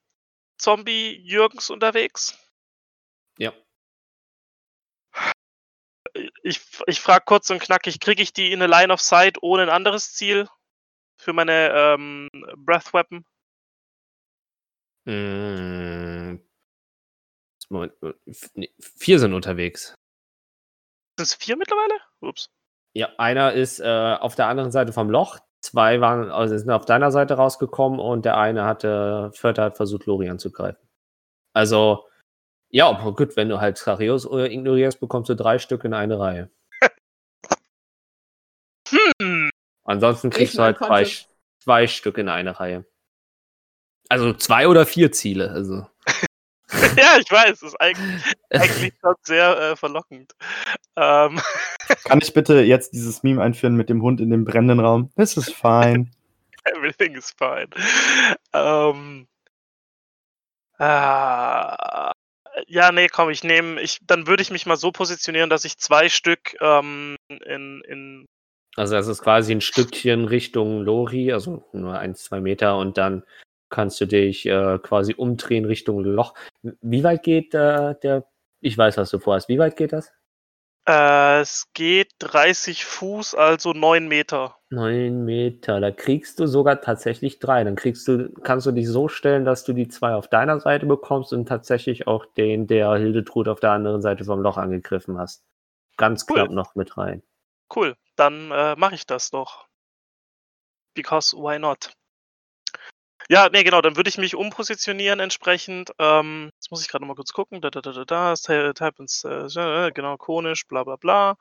Zombie-Jürgens 0.58 1.70
unterwegs. 1.70 2.38
Ja. 3.38 3.52
Ich, 6.42 6.60
ich 6.86 7.00
frage 7.00 7.24
kurz 7.24 7.50
und 7.50 7.60
knackig, 7.60 8.00
kriege 8.00 8.22
ich 8.22 8.34
die 8.34 8.52
in 8.52 8.62
eine 8.62 8.70
Line 8.70 8.92
of 8.92 9.00
Sight 9.00 9.42
ohne 9.42 9.62
ein 9.62 9.70
anderes 9.70 10.12
Ziel 10.12 10.46
für 11.16 11.32
meine 11.32 11.72
ähm, 11.74 12.28
Breath 12.56 12.92
Weapon? 12.92 13.24
Moment, 17.68 17.92
äh, 18.02 18.12
f- 18.26 18.50
nee, 18.54 18.72
vier 18.80 19.18
sind 19.18 19.32
unterwegs. 19.34 19.94
Sind 21.18 21.26
es 21.26 21.34
vier 21.34 21.56
mittlerweile? 21.56 21.94
Ups. 22.20 22.48
Ja, 22.96 23.08
einer 23.18 23.52
ist 23.52 23.80
äh, 23.80 24.16
auf 24.20 24.34
der 24.34 24.46
anderen 24.46 24.70
Seite 24.70 24.92
vom 24.92 25.10
Loch, 25.10 25.38
zwei 25.60 26.00
waren, 26.00 26.30
also 26.30 26.56
sind 26.56 26.70
auf 26.70 26.84
deiner 26.86 27.10
Seite 27.10 27.34
rausgekommen 27.34 27.98
und 27.98 28.24
der 28.24 28.36
eine 28.38 28.64
hatte, 28.64 29.30
Vierte 29.34 29.62
hat 29.62 29.76
versucht, 29.76 30.06
Lori 30.06 30.28
anzugreifen. 30.28 30.86
Also, 31.54 32.08
ja, 32.70 32.88
aber 32.88 33.14
gut, 33.14 33.36
wenn 33.36 33.48
du 33.48 33.60
halt 33.60 33.76
Xarios 33.76 34.26
äh, 34.26 34.52
ignorierst, 34.52 35.00
bekommst 35.00 35.28
du 35.30 35.34
drei 35.36 35.58
Stück 35.58 35.84
in 35.84 35.94
eine 35.94 36.18
Reihe. 36.18 36.50
Hm. 39.20 39.50
Ansonsten 39.84 40.28
Ich 40.28 40.34
kriegst 40.34 40.54
du 40.54 40.58
bin 40.58 40.64
halt 40.64 40.78
zwei, 40.78 41.04
zwei 41.62 41.86
Stück 41.86 42.18
in 42.18 42.28
eine 42.28 42.58
Reihe. 42.60 42.84
Also 44.08 44.32
zwei 44.34 44.68
oder 44.68 44.86
vier 44.86 45.12
Ziele, 45.12 45.50
also. 45.50 45.86
ja, 46.96 47.16
ich 47.18 47.30
weiß, 47.30 47.60
das 47.60 47.62
ist 47.62 47.80
eigentlich, 47.80 48.22
eigentlich 48.50 48.92
schon 49.00 49.14
sehr 49.22 49.58
äh, 49.58 49.76
verlockend. 49.76 50.32
Ähm, 50.96 51.40
Kann 52.04 52.20
ich 52.22 52.32
bitte 52.32 52.60
jetzt 52.60 52.92
dieses 52.92 53.22
Meme 53.22 53.42
einführen 53.42 53.74
mit 53.74 53.88
dem 53.88 54.02
Hund 54.02 54.20
in 54.20 54.30
dem 54.30 54.44
brennenden 54.44 54.80
Raum? 54.80 55.10
Das 55.16 55.36
ist 55.36 55.54
fein. 55.54 56.14
Everything 56.64 57.14
is 57.14 57.34
fine. 57.36 57.68
Ähm, 58.52 59.26
äh, 60.78 60.84
ja, 62.66 62.92
nee, 62.92 63.08
komm, 63.08 63.30
ich 63.30 63.44
nehme, 63.44 63.80
ich, 63.80 64.00
dann 64.06 64.26
würde 64.26 64.42
ich 64.42 64.50
mich 64.50 64.66
mal 64.66 64.76
so 64.76 64.92
positionieren, 64.92 65.50
dass 65.50 65.64
ich 65.64 65.78
zwei 65.78 66.08
Stück 66.08 66.56
ähm, 66.60 67.16
in, 67.28 67.82
in. 67.82 68.26
Also 68.76 68.94
das 68.94 69.06
ist 69.06 69.22
quasi 69.22 69.52
ein 69.52 69.60
Stückchen 69.60 70.24
Richtung 70.24 70.82
Lori, 70.82 71.32
also 71.32 71.64
nur 71.72 71.98
ein, 71.98 72.14
zwei 72.14 72.40
Meter 72.40 72.76
und 72.78 72.98
dann 72.98 73.24
kannst 73.74 74.00
du 74.00 74.06
dich 74.06 74.46
äh, 74.46 74.78
quasi 74.78 75.14
umdrehen 75.14 75.64
Richtung 75.64 76.04
Loch. 76.04 76.34
Wie 76.62 77.02
weit 77.02 77.24
geht 77.24 77.54
äh, 77.54 77.96
der? 78.02 78.24
Ich 78.60 78.78
weiß, 78.78 78.96
was 78.96 79.10
du 79.10 79.18
vorhast. 79.18 79.48
Wie 79.48 79.58
weit 79.58 79.76
geht 79.76 79.92
das? 79.92 80.12
Äh, 80.86 81.40
es 81.40 81.66
geht 81.74 82.12
30 82.20 82.84
Fuß, 82.84 83.34
also 83.34 83.72
9 83.72 84.06
Meter. 84.06 84.56
Neun 84.70 85.24
Meter. 85.24 85.80
Da 85.80 85.90
kriegst 85.90 86.38
du 86.38 86.46
sogar 86.46 86.80
tatsächlich 86.80 87.40
drei. 87.40 87.64
Dann 87.64 87.74
kriegst 87.74 88.06
du, 88.06 88.32
kannst 88.42 88.66
du 88.66 88.70
dich 88.70 88.88
so 88.88 89.08
stellen, 89.08 89.44
dass 89.44 89.64
du 89.64 89.72
die 89.72 89.88
zwei 89.88 90.14
auf 90.14 90.28
deiner 90.28 90.60
Seite 90.60 90.86
bekommst 90.86 91.32
und 91.32 91.46
tatsächlich 91.48 92.06
auch 92.06 92.26
den, 92.36 92.68
der 92.68 92.94
Hildetrud 92.94 93.48
auf 93.48 93.58
der 93.58 93.72
anderen 93.72 94.02
Seite 94.02 94.24
vom 94.24 94.40
Loch 94.40 94.56
angegriffen 94.56 95.18
hast. 95.18 95.44
Ganz 95.96 96.26
Cool. 96.28 96.36
knapp 96.36 96.50
noch 96.50 96.76
mit 96.76 96.96
rein. 96.96 97.22
Cool, 97.74 97.96
dann 98.14 98.52
äh, 98.52 98.76
mache 98.76 98.94
ich 98.94 99.04
das 99.06 99.30
doch. 99.30 99.66
Because 100.94 101.36
why 101.36 101.58
not? 101.58 101.92
Ja, 103.28 103.48
nee, 103.50 103.64
genau, 103.64 103.80
dann 103.80 103.96
würde 103.96 104.08
ich 104.08 104.18
mich 104.18 104.34
umpositionieren 104.34 105.20
entsprechend. 105.20 105.92
Ähm, 105.98 106.50
jetzt 106.54 106.70
muss 106.70 106.82
ich 106.82 106.88
gerade 106.88 107.02
nochmal 107.02 107.16
kurz 107.16 107.32
gucken. 107.32 107.60
Da, 107.60 107.70
da, 107.70 107.80
da, 107.80 107.92
da, 107.92 108.04
da, 108.04 108.34
Type 108.34 108.94
ins, 108.98 109.24
äh, 109.24 109.90
genau, 109.92 110.16
konisch, 110.16 110.66
bla, 110.66 110.84
bla, 110.84 110.96
bla. 110.96 111.36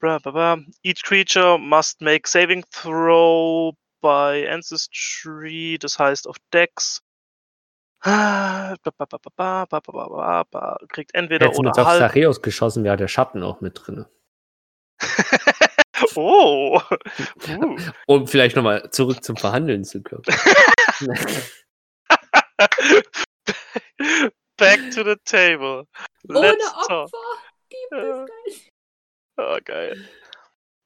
Bla, 0.00 0.18
bla, 0.18 0.32
bla. 0.32 0.58
Each 0.82 1.02
creature 1.02 1.58
must 1.58 2.00
make 2.00 2.26
saving 2.26 2.64
throw 2.70 3.74
by 4.00 4.46
Ancestry, 4.48 5.78
das 5.80 5.98
heißt 5.98 6.26
auf 6.28 6.36
Decks. 6.52 7.00
Bla, 8.02 8.76
bla, 8.82 10.44
bla, 10.44 10.78
kriegt 10.88 11.14
entweder 11.14 11.46
Hättest 11.46 11.58
oder 11.58 11.70
mit 11.70 11.86
halb. 11.86 11.98
Sareus 12.00 12.42
geschossen, 12.42 12.84
wäre 12.84 12.98
der 12.98 13.08
Schatten 13.08 13.42
auch 13.42 13.62
mit 13.62 13.80
drin. 13.82 14.04
oh! 16.16 16.80
Uh. 17.48 17.76
Um 18.06 18.26
vielleicht 18.26 18.56
nochmal 18.56 18.90
zurück 18.90 19.22
zum 19.24 19.36
Verhandeln 19.36 19.84
zu 19.84 20.02
kommen. 20.02 20.22
Back 24.56 24.78
to 24.92 25.02
the 25.04 25.16
table. 25.24 25.86
Ohne 26.28 26.40
Let's 26.40 26.72
talk. 26.86 27.10
Opfer 27.12 27.38
gibt 27.68 27.92
es 27.92 27.98
kein. 27.98 28.26
Oh, 29.36 29.58
geil. 29.64 30.08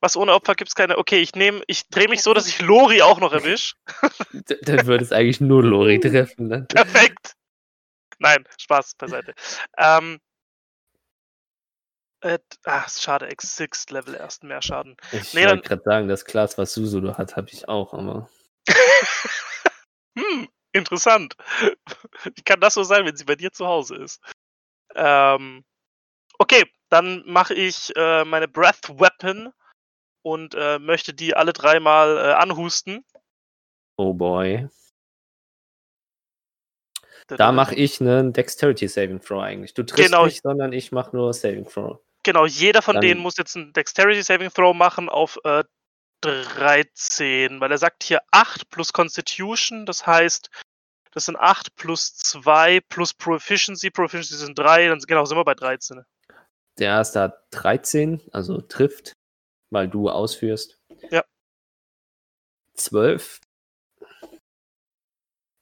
Was 0.00 0.16
ohne 0.16 0.32
Opfer 0.32 0.54
gibt's 0.54 0.74
keine. 0.74 0.96
Okay, 0.96 1.18
ich 1.18 1.34
nehme, 1.34 1.62
ich 1.66 1.88
drehe 1.88 2.08
mich 2.08 2.22
so, 2.22 2.32
dass 2.32 2.46
ich 2.46 2.62
Lori 2.62 3.02
auch 3.02 3.20
noch 3.20 3.32
erwisch. 3.32 3.74
D- 4.32 4.58
Dann 4.62 4.86
würde 4.86 5.04
es 5.04 5.12
eigentlich 5.12 5.40
nur 5.40 5.62
Lori 5.62 6.00
treffen. 6.00 6.48
Ne? 6.48 6.66
Perfekt. 6.68 7.34
Nein, 8.20 8.44
Spaß 8.58 8.94
beiseite. 8.96 9.34
Ähm, 9.76 10.18
äh, 12.20 12.38
ist 12.86 13.02
schade, 13.02 13.28
X6 13.28 13.92
Level 13.92 14.14
erst 14.14 14.42
mehr 14.44 14.62
Schaden. 14.62 14.96
Ich 15.12 15.34
Nee, 15.34 15.46
wollte 15.46 15.68
gerade 15.68 15.82
sagen, 15.84 16.08
das 16.08 16.24
Glas, 16.24 16.58
was 16.58 16.72
Susudo 16.74 17.16
hat, 17.16 17.36
habe 17.36 17.48
ich 17.50 17.68
auch, 17.68 17.94
aber. 17.94 18.28
hm, 20.18 20.48
interessant. 20.72 21.36
Wie 22.34 22.42
kann 22.42 22.60
das 22.60 22.74
so 22.74 22.82
sein, 22.82 23.04
wenn 23.06 23.16
sie 23.16 23.24
bei 23.24 23.36
dir 23.36 23.52
zu 23.52 23.66
Hause 23.66 23.96
ist? 23.96 24.20
Ähm, 24.94 25.64
okay, 26.38 26.64
dann 26.88 27.22
mache 27.26 27.54
ich 27.54 27.94
äh, 27.96 28.24
meine 28.24 28.48
Breath 28.48 28.88
Weapon 28.98 29.52
und 30.22 30.54
äh, 30.54 30.78
möchte 30.78 31.14
die 31.14 31.34
alle 31.34 31.52
dreimal 31.52 32.16
äh, 32.18 32.32
anhusten. 32.32 33.04
Oh 33.96 34.12
boy. 34.14 34.68
Da 37.26 37.52
mache 37.52 37.74
ich 37.74 38.00
einen 38.00 38.32
Dexterity 38.32 38.88
Saving 38.88 39.20
Throw 39.20 39.42
eigentlich. 39.42 39.74
Du 39.74 39.82
triffst 39.82 40.12
Genau. 40.12 40.24
nicht, 40.24 40.42
sondern 40.42 40.72
ich 40.72 40.92
mache 40.92 41.14
nur 41.14 41.34
Saving 41.34 41.68
Throw. 41.68 42.00
Genau, 42.24 42.46
jeder 42.46 42.82
von 42.82 42.94
Dann- 42.94 43.02
denen 43.02 43.20
muss 43.20 43.36
jetzt 43.36 43.56
einen 43.56 43.72
Dexterity 43.72 44.22
Saving 44.22 44.50
Throw 44.50 44.74
machen 44.74 45.08
auf 45.08 45.38
äh, 45.44 45.64
13, 46.20 47.60
weil 47.60 47.70
er 47.70 47.78
sagt 47.78 48.02
hier 48.02 48.20
8 48.32 48.68
plus 48.70 48.92
Constitution, 48.92 49.86
das 49.86 50.06
heißt, 50.06 50.50
das 51.12 51.26
sind 51.26 51.36
8 51.36 51.74
plus 51.76 52.16
2 52.16 52.80
plus 52.88 53.14
Proficiency, 53.14 53.90
Proficiency 53.90 54.36
sind 54.36 54.58
3, 54.58 54.88
dann 54.88 54.98
genau, 55.00 55.24
sind 55.24 55.36
wir 55.38 55.44
bei 55.44 55.54
13. 55.54 56.04
Der 56.78 56.88
erste 56.88 57.20
hat 57.20 57.46
13, 57.52 58.20
also 58.32 58.60
trifft, 58.60 59.12
weil 59.70 59.88
du 59.88 60.10
ausführst. 60.10 60.78
Ja. 61.10 61.24
12. 62.74 63.40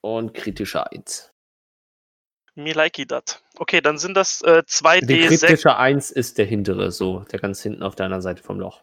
Und 0.03 0.35
kritischer 0.35 0.93
1. 0.93 1.31
Me 2.57 2.73
likey 2.73 3.07
dat. 3.07 3.43
Okay, 3.59 3.83
dann 3.83 3.99
sind 3.99 4.15
das 4.15 4.41
äh, 4.43 4.63
Die 4.63 4.73
2d6. 4.73 5.29
kritische 5.29 5.77
1 5.77 6.11
ist 6.11 6.39
der 6.39 6.47
hintere, 6.47 6.91
so, 6.91 7.21
der 7.31 7.39
ganz 7.39 7.63
hinten 7.63 7.83
auf 7.83 7.95
deiner 7.95 8.23
Seite 8.23 8.43
vom 8.43 8.59
Loch. 8.59 8.83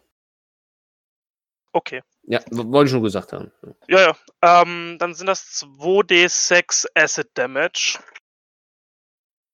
Okay. 1.72 2.02
Ja, 2.22 2.40
wollte 2.50 2.86
ich 2.86 2.92
schon 2.92 3.02
gesagt 3.02 3.32
haben. 3.32 3.50
Ja, 3.88 4.00
ja. 4.00 4.62
Ähm, 4.62 4.96
dann 5.00 5.14
sind 5.14 5.26
das 5.26 5.60
2d6 5.60 6.86
Acid 6.94 7.28
Damage. 7.34 7.98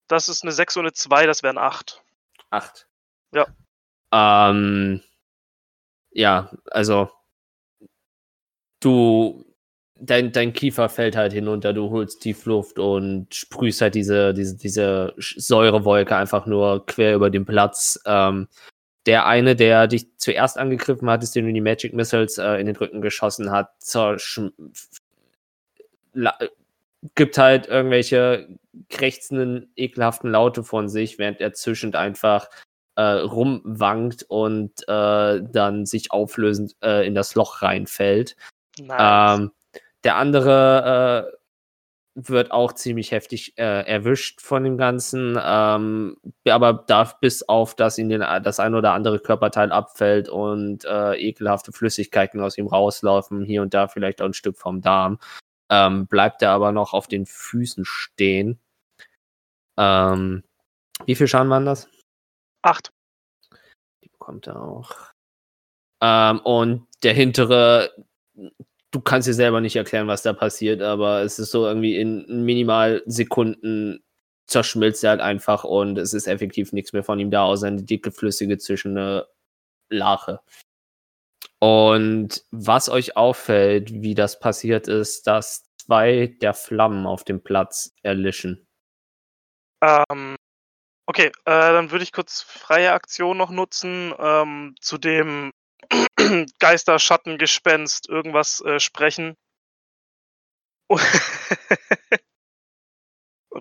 Das 0.07 0.29
ist 0.29 0.43
eine 0.43 0.53
6 0.53 0.77
und 0.77 0.83
eine 0.83 0.93
2, 0.93 1.25
das 1.25 1.43
wären 1.43 1.57
8. 1.57 2.03
8. 2.51 2.87
Ja. 3.33 3.47
Ähm, 4.13 5.03
ja, 6.11 6.51
also 6.71 7.11
du, 8.81 9.50
dein, 10.01 10.33
dein 10.33 10.53
Kiefer 10.53 10.89
fällt 10.89 11.17
halt 11.17 11.33
hinunter, 11.33 11.73
du 11.73 11.91
holst 11.91 12.23
tief 12.23 12.45
Luft 12.47 12.79
und 12.79 13.35
sprühst 13.35 13.81
halt 13.81 13.95
diese, 13.95 14.35
diese, 14.35 14.57
diese 14.57 15.15
Säurewolke 15.19 16.17
einfach 16.17 16.47
nur 16.47 16.87
quer 16.87 17.15
über 17.15 17.31
den 17.31 17.45
Platz. 17.45 18.01
Ähm, 18.07 18.49
der 19.07 19.27
eine, 19.27 19.57
der 19.57 19.87
dich 19.87 20.17
zuerst 20.19 20.59
angegriffen 20.59 21.09
hat, 21.09 21.23
ist, 21.23 21.35
den 21.35 21.47
du 21.47 21.53
die 21.53 21.61
Magic 21.61 21.95
Missiles 21.95 22.39
äh, 22.39 22.55
in 22.55 22.67
den 22.67 22.77
Rücken 22.77 23.01
geschossen 23.01 23.51
hat, 23.51 23.71
la 26.13 26.39
gibt 27.15 27.39
halt 27.39 27.67
irgendwelche 27.67 28.47
krächzenden, 28.91 29.73
ekelhaften 29.75 30.31
Laute 30.31 30.65
von 30.65 30.91
sich, 30.91 31.19
während 31.19 31.41
er 31.41 31.55
zischend 31.55 31.97
einfach 31.97 32.51
äh, 32.97 33.03
rumwankt 33.03 34.25
und 34.25 34.87
äh, 34.87 35.41
dann 35.43 35.87
sich 35.87 36.13
auflösend 36.13 36.77
äh, 36.83 37.07
in 37.07 37.15
das 37.15 37.35
Loch 37.35 37.63
reinfällt. 37.63 38.37
Nice. 38.79 39.39
Ähm, 39.41 39.51
der 40.05 40.17
andere 40.17 41.31
äh, 41.33 41.41
wird 42.15 42.51
auch 42.51 42.73
ziemlich 42.73 43.13
heftig 43.13 43.57
äh, 43.57 43.87
erwischt 43.87 44.41
von 44.41 44.65
dem 44.65 44.77
Ganzen, 44.77 45.39
ähm, 45.43 46.17
aber 46.49 46.73
darf 46.73 47.21
bis 47.21 47.43
auf, 47.49 47.75
dass 47.75 47.99
ihm 47.99 48.09
den, 48.09 48.21
das 48.21 48.61
ein 48.61 48.75
oder 48.75 48.93
andere 48.93 49.21
Körperteil 49.21 49.71
abfällt 49.73 50.29
und 50.29 50.85
äh, 50.85 51.15
ekelhafte 51.15 51.73
Flüssigkeiten 51.73 52.41
aus 52.41 52.59
ihm 52.59 52.67
rauslaufen, 52.67 53.45
hier 53.45 53.63
und 53.63 53.75
da 53.75 53.89
vielleicht 53.89 54.21
auch 54.21 54.27
ein 54.27 54.35
Stück 54.35 54.57
vom 54.57 54.81
Darm, 54.81 55.19
ähm, 55.71 56.07
bleibt 56.07 56.43
er 56.43 56.51
aber 56.51 56.73
noch 56.73 56.93
auf 56.95 57.07
den 57.07 57.27
Füßen 57.27 57.85
stehen. 57.85 58.59
Ähm, 59.79 60.43
wie 61.07 61.15
viel 61.15 61.29
Schaden 61.29 61.49
waren 61.49 61.65
das? 61.65 61.89
8. 62.63 62.93
Die 64.03 64.09
bekommt 64.09 64.47
er 64.49 64.61
auch. 64.61 64.95
Ähm, 66.03 66.41
und 66.41 66.87
der 67.03 67.15
hintere, 67.15 67.93
du 68.91 69.01
kannst 69.01 69.29
dir 69.29 69.35
selber 69.35 69.61
nicht 69.61 69.77
erklären, 69.77 70.09
was 70.09 70.23
da 70.23 70.33
passiert, 70.33 70.83
aber 70.83 71.23
es 71.23 71.39
ist 71.39 71.51
so 71.51 71.67
irgendwie 71.67 71.97
in 71.97 72.45
minimal 72.45 73.03
Sekunden 73.07 74.03
zerschmilzt 74.47 75.05
er 75.05 75.11
halt 75.11 75.21
einfach 75.21 75.65
und 75.65 75.97
es 75.97 76.13
ist 76.13 76.27
effektiv 76.27 76.73
nichts 76.73 76.93
mehr 76.93 77.05
von 77.05 77.21
ihm 77.21 77.31
da, 77.31 77.45
außer 77.45 77.69
eine 77.69 77.83
dicke, 77.83 78.11
flüssige, 78.11 78.59
zischende 78.59 79.29
Lache. 79.89 80.41
Und 81.61 82.45
was 82.51 82.89
euch 82.89 83.17
auffällt, 83.17 83.93
wie 83.93 84.15
das 84.15 84.41
passiert 84.41 84.89
ist, 84.89 85.27
dass 85.27 85.71
zwei 85.77 86.35
der 86.41 86.55
Flammen 86.55 87.07
auf 87.07 87.23
dem 87.25 87.43
Platz 87.43 87.95
erlischen. 88.03 88.67
Ähm, 89.83 90.37
okay, 91.07 91.27
äh, 91.27 91.33
dann 91.45 91.91
würde 91.91 92.03
ich 92.03 92.13
kurz 92.13 92.43
freie 92.43 92.93
Aktion 92.93 93.37
noch 93.37 93.51
nutzen, 93.51 94.15
ähm, 94.19 94.75
zu 94.81 94.99
dem 94.99 95.53
Geister, 96.59 96.99
Schatten, 96.99 97.39
Gespenst, 97.39 98.09
irgendwas 98.09 98.61
äh, 98.63 98.81
sprechen. 98.81 99.37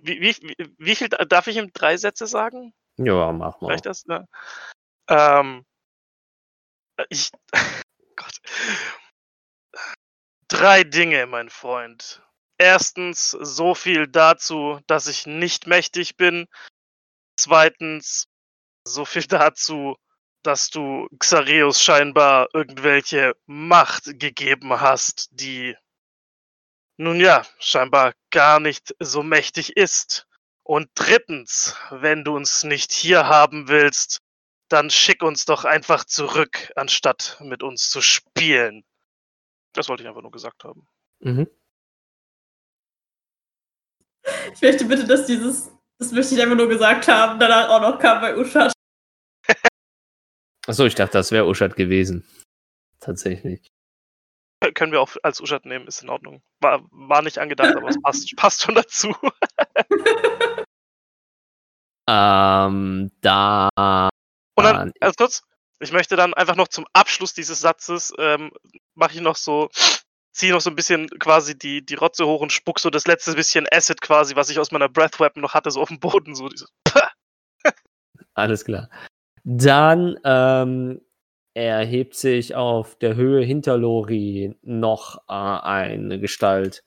wie, 0.02 0.22
wie, 0.22 0.36
wie, 0.78 0.96
viel 0.96 1.10
darf 1.10 1.48
ich 1.48 1.58
ihm 1.58 1.72
drei 1.74 1.98
Sätze 1.98 2.26
sagen? 2.28 2.74
Ja, 2.98 3.32
mach 3.32 3.62
mal. 3.62 3.72
Reicht 3.72 3.86
das? 3.86 4.04
Ja. 4.08 4.26
Ähm, 5.10 5.66
ich. 7.10 7.32
Gott. 8.16 8.42
Drei 10.48 10.84
Dinge, 10.84 11.26
mein 11.28 11.50
Freund. 11.50 12.22
Erstens, 12.58 13.32
so 13.32 13.76
viel 13.76 14.08
dazu, 14.08 14.82
dass 14.88 15.08
ich 15.08 15.26
nicht 15.26 15.68
mächtig 15.68 16.18
bin. 16.18 16.48
Zweitens, 17.38 18.26
so 18.84 19.06
viel 19.06 19.24
dazu, 19.24 19.96
dass 20.44 20.70
du 20.70 21.08
Xareus 21.20 21.82
scheinbar 21.82 22.48
irgendwelche 22.54 23.36
Macht 23.46 24.20
gegeben 24.20 24.80
hast, 24.80 25.30
die 25.32 25.76
nun 26.98 27.20
ja, 27.20 27.46
scheinbar 27.60 28.14
gar 28.30 28.60
nicht 28.60 28.96
so 29.00 29.24
mächtig 29.24 29.78
ist. 29.78 30.28
Und 30.64 30.90
drittens, 30.96 31.76
wenn 31.90 32.24
du 32.24 32.36
uns 32.36 32.64
nicht 32.64 32.92
hier 32.92 33.28
haben 33.28 33.70
willst, 33.70 34.22
dann 34.68 34.90
schick 34.90 35.24
uns 35.24 35.46
doch 35.46 35.66
einfach 35.66 36.04
zurück, 36.04 36.72
anstatt 36.76 37.38
mit 37.42 37.64
uns 37.64 37.90
zu 37.90 38.02
spielen. 38.02 38.84
Das 39.74 39.90
wollte 39.90 40.04
ich 40.04 40.10
einfach 40.10 40.22
nur 40.22 40.32
gesagt 40.32 40.64
haben. 40.64 40.88
Mhm. 41.20 41.48
Ich 44.54 44.62
möchte 44.62 44.86
bitte, 44.86 45.06
dass 45.06 45.26
dieses, 45.26 45.72
das 45.98 46.12
möchte 46.12 46.36
ich 46.36 46.42
einfach 46.42 46.56
nur 46.56 46.70
gesagt 46.70 47.08
haben, 47.08 47.40
danach 47.40 47.70
auch 47.70 47.82
noch 47.82 48.00
kam 48.00 48.22
bei 48.22 48.38
Uschat. 48.38 48.74
Achso, 50.70 50.86
ich 50.86 50.94
dachte, 50.94 51.14
das 51.14 51.32
wäre 51.32 51.48
Uschat 51.48 51.76
gewesen. 51.76 52.24
Tatsächlich. 53.00 53.68
Kö- 54.64 54.72
Können 54.74 54.92
wir 54.92 55.02
auch 55.02 55.16
als 55.24 55.42
Uschat 55.42 55.66
nehmen, 55.66 55.88
ist 55.88 56.04
in 56.04 56.10
Ordnung. 56.10 56.44
War, 56.62 56.88
war 56.92 57.24
nicht 57.24 57.40
angedacht, 57.40 57.76
aber 57.76 57.90
es 57.90 58.00
passt, 58.04 58.36
passt 58.36 58.62
schon 58.62 58.76
dazu. 58.76 59.14
Ähm, 62.12 63.12
da. 63.22 63.70
Und 64.56 64.64
dann, 64.64 64.92
ganz 65.00 65.16
kurz, 65.16 65.44
ich 65.80 65.92
möchte 65.92 66.16
dann 66.16 66.34
einfach 66.34 66.56
noch 66.56 66.68
zum 66.68 66.88
Abschluss 66.92 67.36
dieses 67.36 67.62
Satzes, 67.62 68.12
ähm, 68.18 68.52
mache 68.96 69.14
ich 69.14 69.22
noch 69.22 69.36
so, 69.36 69.70
ziehe 70.32 70.52
noch 70.52 70.62
so 70.62 70.72
ein 70.72 70.76
bisschen 70.76 71.08
quasi 71.20 71.56
die, 71.56 71.86
die 71.86 71.94
Rotze 71.94 72.26
hoch 72.26 72.42
und 72.42 72.52
spuck 72.52 72.80
so 72.80 72.90
das 72.90 73.06
letzte 73.06 73.36
bisschen 73.36 73.68
Acid 73.72 74.02
quasi, 74.02 74.36
was 74.36 74.50
ich 74.50 74.58
aus 74.58 74.72
meiner 74.72 74.90
Breath 74.90 75.20
Weapon 75.20 75.44
noch 75.44 75.54
hatte, 75.54 75.70
so 75.70 75.82
auf 75.82 75.90
den 75.90 76.00
Boden, 76.00 76.34
so 76.34 76.50
diese, 76.50 76.68
Alles 78.34 78.66
klar. 78.66 78.90
Dann 79.44 80.20
ähm, 80.24 81.02
erhebt 81.54 82.16
sich 82.16 82.56
auf 82.56 82.96
der 82.96 83.16
Höhe 83.16 83.44
hinter 83.44 83.78
Lori 83.78 84.56
noch 84.62 85.18
äh, 85.28 85.34
eine 85.34 86.20
Gestalt. 86.20 86.84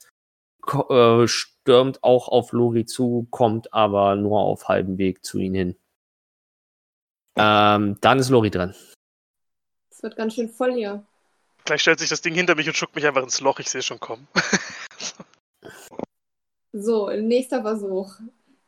Ko 0.61 1.23
äh, 1.23 1.27
stürmt 1.27 2.03
auch 2.03 2.27
auf 2.29 2.51
Lori 2.51 2.85
zu, 2.85 3.27
kommt 3.29 3.73
aber 3.73 4.15
nur 4.15 4.39
auf 4.39 4.67
halbem 4.67 4.97
Weg 4.97 5.25
zu 5.25 5.39
ihnen 5.39 5.55
hin. 5.55 5.75
Ähm, 7.35 7.97
dann 8.01 8.19
ist 8.19 8.29
Lori 8.29 8.51
dran. 8.51 8.75
Es 9.89 10.03
wird 10.03 10.15
ganz 10.15 10.35
schön 10.35 10.49
voll 10.49 10.73
hier. 10.73 11.03
Gleich 11.65 11.81
stellt 11.81 11.99
sich 11.99 12.09
das 12.09 12.21
Ding 12.21 12.33
hinter 12.33 12.55
mich 12.55 12.67
und 12.67 12.75
schuckt 12.75 12.95
mich 12.95 13.05
einfach 13.05 13.23
ins 13.23 13.39
Loch, 13.39 13.59
ich 13.59 13.69
sehe 13.69 13.81
schon 13.81 13.99
kommen. 13.99 14.27
So, 16.75 17.11
nächster 17.11 17.61
Versuch. 17.61 18.15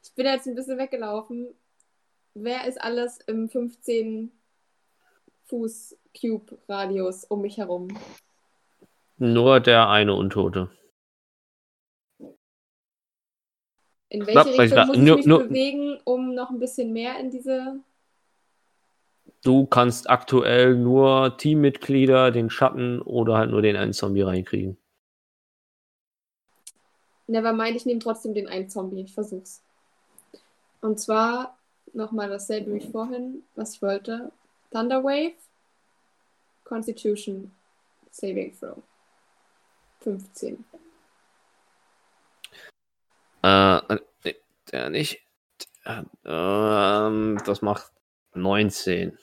Ich 0.03 0.13
bin 0.13 0.27
jetzt 0.27 0.47
ein 0.47 0.53
bisschen 0.53 0.77
weggelaufen. 0.77 1.47
Wer 2.37 2.67
ist 2.67 2.81
alles 2.81 3.19
im 3.27 3.47
15 3.49 4.29
Fuß 5.45 5.97
Cube 6.19 6.57
Radius 6.67 7.23
um 7.23 7.41
mich 7.41 7.57
herum? 7.57 7.87
Nur 9.17 9.61
der 9.61 9.87
eine 9.89 10.13
Untote. 10.13 10.69
In 14.09 14.27
welche 14.27 14.49
ich 14.51 14.59
Richtung 14.59 14.75
da- 14.75 14.85
muss 14.85 14.97
ich 14.97 15.01
nur- 15.03 15.15
mich 15.17 15.25
nur- 15.25 15.43
bewegen, 15.47 15.97
um 16.03 16.35
noch 16.35 16.49
ein 16.49 16.59
bisschen 16.59 16.91
mehr 16.91 17.17
in 17.19 17.31
diese. 17.31 17.79
Du 19.43 19.65
kannst 19.65 20.09
aktuell 20.09 20.75
nur 20.75 21.37
Teammitglieder, 21.37 22.31
den 22.31 22.49
Schatten 22.49 23.01
oder 23.01 23.37
halt 23.37 23.51
nur 23.51 23.61
den 23.61 23.75
einen 23.77 23.93
Zombie 23.93 24.21
reinkriegen. 24.23 24.77
Nevermind, 27.27 27.75
ich 27.77 27.85
nehme 27.85 27.99
trotzdem 27.99 28.33
den 28.33 28.47
einen 28.47 28.69
Zombie. 28.69 29.01
Ich 29.01 29.13
versuch's. 29.13 29.63
Und 30.81 30.99
zwar 30.99 31.57
nochmal 31.95 32.29
dasselbe 32.29 32.73
wie 32.73 32.91
vorhin, 32.91 33.43
was 33.55 33.75
ich 33.75 33.81
wollte. 33.81 34.31
Thunderwave, 34.71 35.33
Constitution, 36.63 37.51
Saving 38.11 38.53
Throw. 38.59 38.81
15. 40.01 40.63
Äh, 43.43 43.77
äh, 43.77 44.33
der 44.71 44.89
nicht. 44.89 45.21
Äh, 45.83 46.03
ähm, 46.25 47.39
das 47.45 47.61
macht 47.61 47.91
19. 48.33 49.17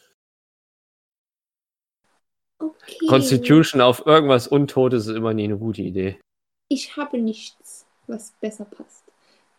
Okay. 2.59 3.07
Constitution 3.09 3.81
auf 3.81 4.07
irgendwas 4.07 4.49
Untotes 4.49 5.07
ist 5.07 5.17
immer 5.17 5.35
nie 5.35 5.45
eine 5.45 5.59
gute 5.59 5.83
Idee. 5.83 6.21
Ich 6.69 6.97
habe 6.97 7.19
nichts, 7.19 7.87
was 8.07 8.33
besser 8.41 8.65
passt. 8.65 9.05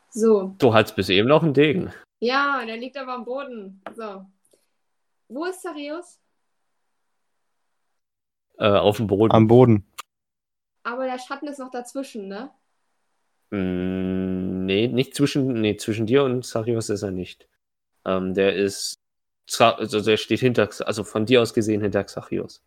So. 0.10 0.56
Du 0.58 0.74
hattest 0.74 0.96
bis 0.96 1.10
eben 1.10 1.28
noch 1.28 1.44
einen 1.44 1.54
Degen. 1.54 1.94
Ja, 2.24 2.64
der 2.66 2.78
liegt 2.78 2.96
aber 2.96 3.16
am 3.16 3.26
Boden. 3.26 3.82
So. 3.96 4.26
Wo 5.28 5.44
ist 5.44 5.62
Sarius? 5.62 6.22
Äh, 8.58 8.70
auf 8.70 8.96
dem 8.96 9.08
Boden. 9.08 9.34
Am 9.34 9.48
Boden. 9.48 9.86
Aber 10.84 11.04
der 11.04 11.20
Schatten 11.20 11.50
ist 11.50 11.60
noch 11.60 11.70
dazwischen, 11.70 12.30
ne? 12.30 12.50
Mm, 13.50 14.66
nee, 14.66 14.88
nicht 14.88 15.16
zwischen, 15.16 15.60
nee, 15.60 15.76
zwischen 15.76 16.06
dir 16.06 16.24
und 16.24 16.46
Sarius 16.46 16.88
ist 16.90 17.04
er 17.04 17.12
nicht. 17.12 17.50
Ähm, 18.06 18.34
der 18.34 18.56
ist, 18.56 18.96
also 19.60 20.00
der 20.00 20.16
steht 20.16 20.40
hinter, 20.40 20.70
also 20.88 21.04
von 21.04 21.26
dir 21.26 21.42
aus 21.42 21.54
gesehen 21.54 21.82
hinter 21.82 22.06
Xachios. 22.06 22.64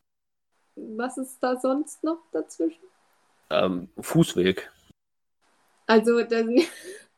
Was 0.74 1.16
ist 1.16 1.42
da 1.42 1.59
sonst 1.59 2.04
noch 2.04 2.18
dazwischen? 2.30 2.84
Ähm, 3.48 3.88
Fußweg. 3.98 4.70
Also, 5.86 6.22
da 6.24 6.44
sind, 6.44 6.68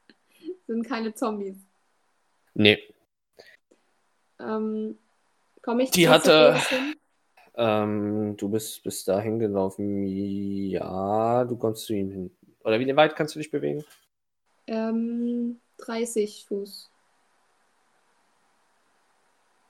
sind 0.69 0.87
keine 0.87 1.13
Zombies. 1.15 1.68
Nee, 2.59 2.83
Ähm, 4.41 4.99
Komme 5.63 5.85
ich 5.85 5.91
Die 5.93 6.05
zu 6.05 6.11
hatte- 6.11 6.57
ähm, 7.55 8.37
du 8.37 8.49
bist 8.49 8.83
bis 8.83 9.05
dahin 9.05 9.39
gelaufen. 9.39 10.05
Ja, 10.07 11.45
du 11.45 11.57
kommst 11.57 11.87
zu 11.87 11.93
ihm 11.95 12.11
hin. 12.11 12.37
Oder 12.65 12.81
wie 12.81 12.97
weit 12.97 13.15
kannst 13.17 13.35
du 13.35 13.39
dich 13.39 13.51
bewegen? 13.51 13.85
Ähm, 14.67 15.61
30 15.79 16.47
Fuß. 16.49 16.91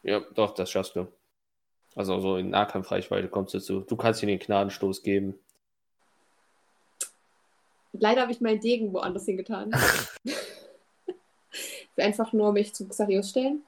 Ja, 0.03 0.21
doch, 0.35 0.55
das 0.55 0.71
schaffst 0.71 0.97
du. 0.97 1.09
Also 1.95 2.21
so 2.21 2.37
in 2.37 2.51
Nahkampfreichweite 2.51 3.29
kommst 3.29 3.53
du 3.55 3.61
zu. 3.61 3.81
Du 3.81 3.97
kannst 3.97 4.23
ihm 4.23 4.29
den 4.29 4.39
Gnadenstoß 4.39 5.03
geben. 5.03 5.39
Leider 7.93 8.23
habe 8.23 8.33
ich 8.33 8.41
meinen 8.41 8.61
Degen 8.61 8.93
woanders 8.95 9.27
hingetan. 9.27 9.73
einfach 12.01 12.33
nur 12.33 12.53
mich 12.53 12.75
zu 12.75 12.87
Xarius 12.89 13.31
stellen. 13.31 13.63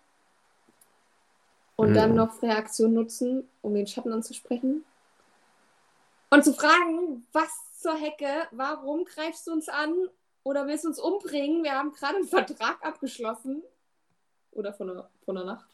Und 1.77 1.95
dann 1.95 2.11
Mhm. 2.11 2.17
noch 2.17 2.33
freie 2.35 2.57
Aktion 2.57 2.93
nutzen, 2.93 3.49
um 3.63 3.75
den 3.75 3.87
Schatten 3.87 4.13
anzusprechen. 4.13 4.85
Und 6.31 6.45
zu 6.45 6.53
fragen, 6.53 7.27
was 7.33 7.51
zur 7.81 7.95
Hecke, 7.97 8.47
warum 8.51 9.05
greifst 9.05 9.47
du 9.47 9.53
uns 9.53 9.69
an 9.69 9.95
oder 10.45 10.67
willst 10.67 10.85
du 10.85 10.89
uns 10.89 10.99
umbringen? 11.01 11.65
Wir 11.65 11.73
haben 11.73 11.93
gerade 11.93 12.17
einen 12.17 12.27
Vertrag 12.29 12.79
abgeschlossen. 12.85 13.63
Oder 14.53 14.73
von 14.75 14.89
der, 14.89 15.09
von 15.25 15.37
der 15.37 15.45
Nacht. 15.45 15.65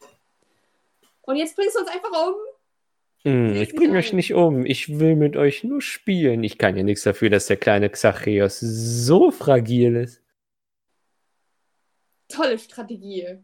Und 1.23 1.37
jetzt 1.37 1.57
bringst 1.57 1.75
du 1.77 1.81
uns 1.81 1.89
einfach 1.89 2.11
um. 2.29 2.35
Hm, 3.25 3.55
Sehe 3.55 3.63
ich 3.63 3.75
bringe 3.75 3.99
euch 3.99 4.13
nicht 4.13 4.35
um. 4.35 4.65
Ich 4.67 4.99
will 5.01 5.17
mit 5.17 5.37
euch 5.37 5.65
nur 5.65 5.81
spielen. 5.81 6.45
Ich 6.45 6.59
kann 6.59 6.77
ja 6.77 6.83
nichts 6.85 7.03
dafür, 7.03 7.31
dass 7.31 7.47
der 7.47 7.57
kleine 7.57 7.91
Xachios 7.91 8.61
so 8.61 9.31
fragil 9.31 9.97
ist. 9.97 10.23
Tolle 12.29 12.59
Strategie. 12.59 13.39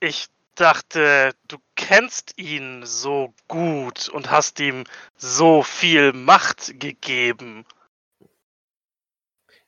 Ich 0.00 0.26
dachte, 0.54 1.32
du 1.48 1.58
kennst 1.74 2.38
ihn 2.38 2.84
so 2.84 3.32
gut 3.48 4.08
und 4.08 4.30
hast 4.30 4.58
ihm 4.60 4.84
so 5.16 5.62
viel 5.62 6.12
Macht 6.12 6.80
gegeben. 6.80 7.64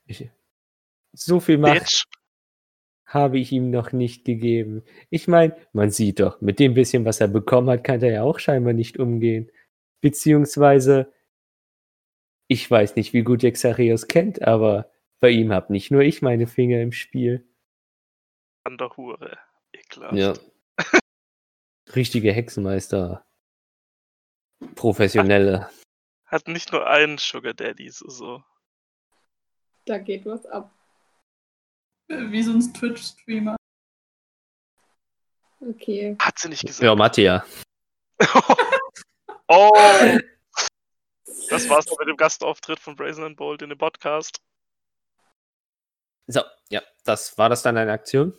Ich, 0.06 0.28
so 1.12 1.40
viel 1.40 1.58
Macht 1.58 1.80
Bitch. 1.80 2.04
habe 3.06 3.38
ich 3.38 3.52
ihm 3.52 3.70
noch 3.70 3.92
nicht 3.92 4.24
gegeben. 4.24 4.82
Ich 5.10 5.28
meine, 5.28 5.56
man 5.72 5.90
sieht 5.90 6.20
doch, 6.20 6.40
mit 6.40 6.58
dem 6.58 6.74
bisschen, 6.74 7.04
was 7.04 7.20
er 7.20 7.28
bekommen 7.28 7.70
hat, 7.70 7.84
kann 7.84 8.02
er 8.02 8.12
ja 8.12 8.22
auch 8.22 8.38
scheinbar 8.38 8.72
nicht 8.72 8.98
umgehen. 8.98 9.50
Beziehungsweise, 10.00 11.12
ich 12.48 12.70
weiß 12.70 12.96
nicht, 12.96 13.12
wie 13.12 13.22
gut 13.22 13.42
ihr 13.42 13.52
Xachios 13.52 14.08
kennt, 14.08 14.42
aber 14.42 14.90
bei 15.20 15.30
ihm 15.30 15.52
hab 15.52 15.70
nicht 15.70 15.90
nur 15.90 16.02
ich 16.02 16.22
meine 16.22 16.46
Finger 16.46 16.80
im 16.80 16.92
Spiel. 16.92 17.47
An 18.68 18.76
der 18.76 18.94
Hure. 18.98 19.38
Ekelhaft. 19.72 20.14
Ja. 20.14 20.34
Richtige 21.94 22.34
Hexenmeister. 22.34 23.24
Professionelle. 24.74 25.70
Hat 26.26 26.48
nicht 26.48 26.70
nur 26.70 26.86
einen 26.86 27.16
Sugar 27.16 27.54
Daddy, 27.54 27.88
so. 27.88 28.10
so. 28.10 28.44
Da 29.86 29.96
geht 29.96 30.26
was 30.26 30.44
ab. 30.44 30.70
Wie 32.08 32.42
so 32.42 32.52
ein 32.52 32.74
Twitch-Streamer. 32.74 33.56
Okay. 35.60 36.14
Hat 36.18 36.38
sie 36.38 36.50
nicht 36.50 36.66
gesagt. 36.66 36.82
Ja, 36.82 36.94
Mattia. 36.94 37.46
oh! 39.48 39.72
Das 41.48 41.70
war's 41.70 41.86
dann 41.86 41.96
mit 42.00 42.08
dem 42.08 42.18
Gastauftritt 42.18 42.80
von 42.80 42.96
Brazen 42.96 43.24
and 43.24 43.38
Bold 43.38 43.62
in 43.62 43.70
dem 43.70 43.78
Podcast. 43.78 44.42
So, 46.26 46.42
ja, 46.68 46.82
das 47.04 47.38
war 47.38 47.48
das 47.48 47.62
dann 47.62 47.78
eine 47.78 47.92
Aktion? 47.92 48.34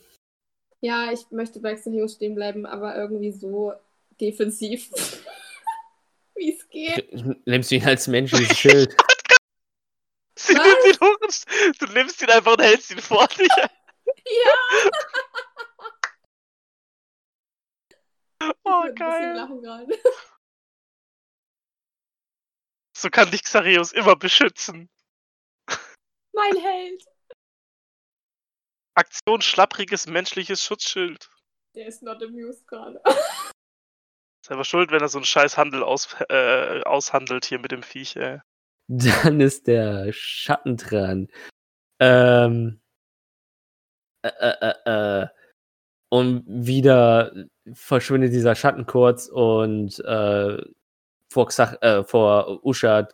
Ja, 0.82 1.12
ich 1.12 1.30
möchte 1.32 1.60
bei 1.60 1.76
Xarius 1.76 2.14
stehen 2.14 2.36
bleiben, 2.36 2.66
aber 2.66 2.96
irgendwie 2.96 3.32
so 3.32 3.74
defensiv. 4.20 4.90
Wie 6.36 6.54
es 6.56 6.70
geht. 6.70 7.12
Nimmst 7.46 7.70
du 7.72 7.76
ihn 7.76 7.86
als 7.86 8.08
menschliches 8.08 8.58
Schild? 8.58 8.96
Sie 10.38 10.54
Was? 10.54 10.66
nimmt 10.66 10.86
ihn 10.86 11.02
hoch 11.02 11.18
und 11.22 11.82
du 11.82 11.86
nimmst 11.94 12.22
ihn 12.22 12.30
einfach 12.30 12.54
und 12.54 12.62
hältst 12.62 12.92
ihn 12.92 13.00
vor 13.00 13.28
dich. 13.28 13.50
Ja! 14.26 14.90
Oh, 18.42 18.48
ich 18.54 18.66
würde 18.66 18.90
ein 18.90 18.96
geil. 18.96 19.36
lachen 19.36 19.62
gerade. 19.62 20.00
So 22.96 23.10
kann 23.10 23.32
dich 23.32 23.44
Xarius 23.44 23.92
immer 23.94 24.16
beschützen. 24.16 24.90
Mein 26.34 26.56
Held. 26.58 27.04
Aktion 29.00 29.42
schlappriges 29.42 30.08
menschliches 30.08 30.62
Schutzschild. 30.62 31.30
Der 31.74 31.88
ist 31.88 32.04
not 32.04 32.22
amused 32.22 32.68
gerade. 32.68 33.02
Selber 34.46 34.66
schuld, 34.66 34.92
wenn 34.92 35.00
er 35.00 35.08
so 35.08 35.20
einen 35.20 35.26
scheiß 35.26 35.58
Handel 35.58 35.84
aus, 35.84 36.18
äh, 36.28 36.82
aushandelt 36.84 37.46
hier 37.46 37.60
mit 37.60 37.72
dem 37.72 37.82
Viech, 37.82 38.18
ey. 38.18 38.40
Dann 38.88 39.40
ist 39.40 39.68
der 39.68 40.12
Schatten 40.12 40.76
dran. 40.76 41.30
Ähm. 42.00 42.82
Äh, 44.22 44.32
äh, 44.40 44.74
äh, 44.86 45.22
äh. 45.22 45.28
Und 46.10 46.44
wieder 46.48 47.32
verschwindet 47.72 48.34
dieser 48.34 48.56
Schatten 48.56 48.86
kurz 48.86 49.28
und 49.28 50.00
äh, 50.00 50.62
vor, 51.30 51.48
Xach, 51.48 51.82
äh, 51.82 52.04
vor 52.04 52.66
Usha 52.66 53.08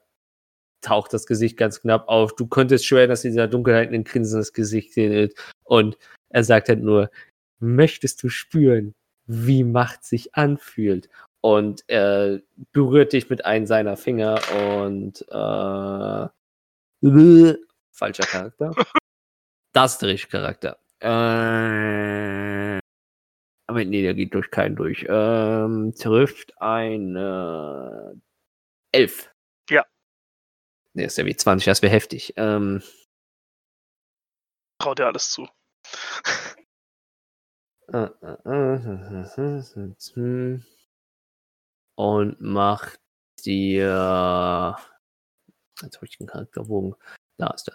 taucht 0.85 1.13
das 1.13 1.25
Gesicht 1.25 1.57
ganz 1.57 1.81
knapp 1.81 2.07
auf. 2.07 2.35
Du 2.35 2.47
könntest 2.47 2.85
schwören, 2.85 3.09
dass 3.09 3.25
in 3.25 3.31
dieser 3.31 3.47
Dunkelheit 3.47 3.91
ein 3.91 4.03
grinsendes 4.03 4.53
Gesicht 4.53 4.93
sehen 4.93 5.31
Und 5.63 5.97
er 6.29 6.43
sagt 6.43 6.69
halt 6.69 6.81
nur, 6.81 7.09
möchtest 7.59 8.21
du 8.23 8.29
spüren, 8.29 8.93
wie 9.25 9.63
Macht 9.63 10.03
sich 10.03 10.35
anfühlt? 10.35 11.09
Und 11.41 11.83
er 11.87 12.41
berührt 12.71 13.13
dich 13.13 13.29
mit 13.29 13.45
einem 13.45 13.67
seiner 13.67 13.97
Finger 13.97 14.39
und 14.79 15.21
äh, 15.29 16.27
falscher 17.91 18.25
Charakter. 18.25 18.71
Das 19.73 19.93
ist 19.93 20.01
der 20.01 20.09
richtige 20.09 20.37
Charakter. 20.37 20.79
Äh, 21.01 22.79
aber 23.67 23.83
nee, 23.83 24.01
der 24.01 24.13
geht 24.13 24.33
durch 24.33 24.49
keinen 24.51 24.75
durch. 24.75 25.05
Ähm, 25.09 25.93
trifft 25.95 26.53
eine 26.61 28.19
Elf. 28.91 29.34
Nee, 30.95 31.05
ist 31.05 31.17
ja 31.17 31.25
wie 31.25 31.35
20, 31.35 31.65
das 31.65 31.81
wäre 31.81 31.91
heftig. 31.91 32.33
Ähm, 32.37 32.81
Trau 34.81 34.95
dir 34.95 35.07
alles 35.07 35.29
zu. 35.29 35.45
äh, 37.89 38.07
äh, 38.21 38.37
äh, 38.45 40.59
und 41.97 42.41
macht 42.41 42.99
dir. 43.43 44.77
Jetzt 45.81 45.97
habe 45.97 46.05
ich 46.05 46.17
den 46.17 46.27
Charakterbogen. 46.27 46.95
Da 47.37 47.47
ist 47.47 47.69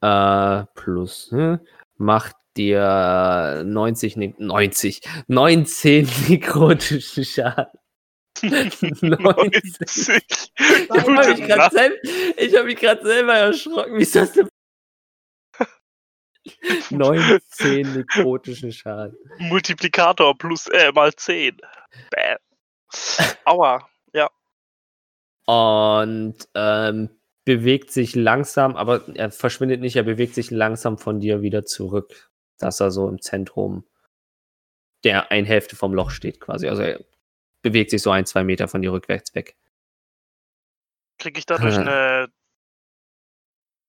er. 0.00 0.62
Äh, 0.62 0.66
plus, 0.74 1.30
ne? 1.30 1.64
Macht 1.96 2.34
dir 2.56 3.62
90, 3.64 4.16
ne- 4.16 4.34
90, 4.38 5.02
19 5.28 6.08
nekrotischen 6.28 7.24
Schaden. 7.24 7.78
19. 8.42 8.96
90. 9.00 10.52
Ich 10.58 10.90
habe 10.90 11.12
mich 11.12 11.46
gerade 11.46 11.74
sel 11.74 12.00
ich 12.36 12.56
hab 12.56 13.02
selber 13.02 13.34
erschrocken. 13.34 13.98
Wie 13.98 14.02
ist 14.02 14.14
das 14.16 14.32
denn? 14.32 14.48
19 16.90 17.94
nekrotischen 17.94 18.72
Schaden. 18.72 19.16
Multiplikator 19.38 20.36
plus 20.36 20.66
äh, 20.68 20.92
mal 20.92 21.14
10. 21.14 21.58
Bam. 22.10 22.38
Aua. 23.44 23.88
Und 25.48 26.36
ähm, 26.54 27.08
bewegt 27.46 27.90
sich 27.90 28.14
langsam, 28.14 28.76
aber 28.76 29.08
er 29.14 29.30
verschwindet 29.30 29.80
nicht, 29.80 29.96
er 29.96 30.02
bewegt 30.02 30.34
sich 30.34 30.50
langsam 30.50 30.98
von 30.98 31.20
dir 31.20 31.40
wieder 31.40 31.64
zurück. 31.64 32.30
Dass 32.58 32.80
er 32.80 32.90
so 32.90 33.08
im 33.08 33.22
Zentrum 33.22 33.84
der 35.04 35.30
ein 35.30 35.46
Hälfte 35.46 35.74
vom 35.76 35.94
Loch 35.94 36.10
steht, 36.10 36.40
quasi. 36.40 36.68
Also 36.68 36.82
er 36.82 37.00
bewegt 37.62 37.90
sich 37.90 38.02
so 38.02 38.10
ein, 38.10 38.26
zwei 38.26 38.44
Meter 38.44 38.68
von 38.68 38.82
dir 38.82 38.92
rückwärts 38.92 39.34
weg. 39.34 39.56
Krieg 41.18 41.36
ich 41.38 41.46
dadurch 41.46 41.76
Äh. 41.76 41.80
eine. 41.80 42.32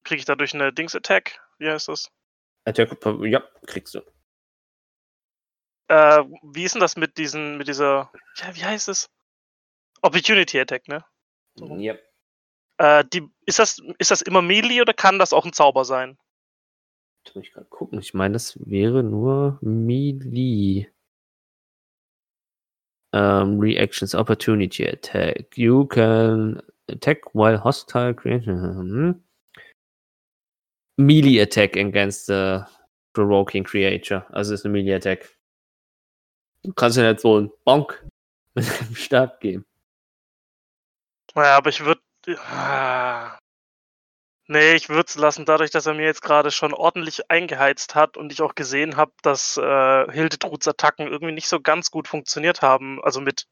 Krieg 0.03 0.19
ich 0.19 0.25
dadurch 0.25 0.53
eine 0.53 0.73
Dings-Attack? 0.73 1.39
Wie 1.59 1.69
heißt 1.69 1.87
das? 1.89 2.09
Attack, 2.65 2.97
ja, 3.23 3.43
kriegst 3.67 3.93
du. 3.93 3.99
Äh, 5.89 6.23
wie 6.53 6.63
ist 6.63 6.75
denn 6.75 6.81
das 6.81 6.95
mit 6.95 7.17
diesen, 7.17 7.57
mit 7.57 7.67
dieser. 7.67 8.11
Ja, 8.37 8.55
wie 8.55 8.63
heißt 8.63 8.89
es? 8.89 9.09
Opportunity 10.01 10.59
Attack, 10.59 10.87
ne? 10.87 11.03
So. 11.55 11.75
Ja. 11.77 11.95
Äh, 12.77 13.03
die, 13.11 13.27
ist, 13.45 13.59
das, 13.59 13.81
ist 13.97 14.11
das 14.11 14.21
immer 14.21 14.41
Melee 14.41 14.81
oder 14.81 14.93
kann 14.93 15.19
das 15.19 15.33
auch 15.33 15.45
ein 15.45 15.53
Zauber 15.53 15.83
sein? 15.83 16.17
Muss 17.35 17.43
ich 17.45 17.51
gerade 17.51 17.67
gucken. 17.67 17.99
Ich 17.99 18.13
meine, 18.13 18.33
das 18.33 18.57
wäre 18.65 19.03
nur 19.03 19.59
Melee. 19.61 20.87
Ähm, 23.13 23.59
Reactions 23.59 24.13
Opportunity 24.13 24.85
Attack. 24.85 25.57
You 25.57 25.85
can 25.87 26.61
attack 26.89 27.33
while 27.33 27.57
hostile 27.57 28.13
creature. 28.13 28.55
Hmm? 28.55 29.11
Melee 30.97 31.39
Attack 31.39 31.75
against 31.77 32.27
the 32.27 32.65
provoking 33.13 33.63
creature. 33.63 34.25
Also 34.31 34.53
ist 34.53 34.65
eine 34.65 34.73
Melee 34.73 34.93
Attack. 34.93 35.37
Du 36.63 36.73
kannst 36.73 36.97
ja 36.97 37.09
nicht 37.09 37.21
so 37.21 37.37
einen 37.37 37.51
Bonk 37.63 38.05
mit 38.53 38.65
dem 38.65 38.95
Stab 38.95 39.39
geben. 39.39 39.65
Naja, 41.35 41.57
aber 41.57 41.69
ich 41.69 41.83
würde. 41.83 42.01
Ah. 42.37 43.37
Nee, 44.51 44.73
ich 44.73 44.89
würde 44.89 45.05
es 45.07 45.13
lassen, 45.15 45.45
dadurch, 45.45 45.69
dass 45.69 45.85
er 45.85 45.93
mir 45.93 46.05
jetzt 46.05 46.23
gerade 46.23 46.49
schon 46.49 46.73
ordentlich 46.73 47.29
eingeheizt 47.29 47.93
hat 47.93 48.17
und 48.17 48.31
ich 48.31 48.41
auch 48.41 48.55
gesehen 48.55 48.97
habe, 48.97 49.11
dass 49.21 49.57
äh, 49.57 50.11
Hildetruds 50.11 50.67
Attacken 50.67 51.07
irgendwie 51.07 51.35
nicht 51.35 51.47
so 51.47 51.61
ganz 51.61 51.91
gut 51.91 52.07
funktioniert 52.07 52.63
haben. 52.63 52.99
Also 53.03 53.21
mit, 53.21 53.47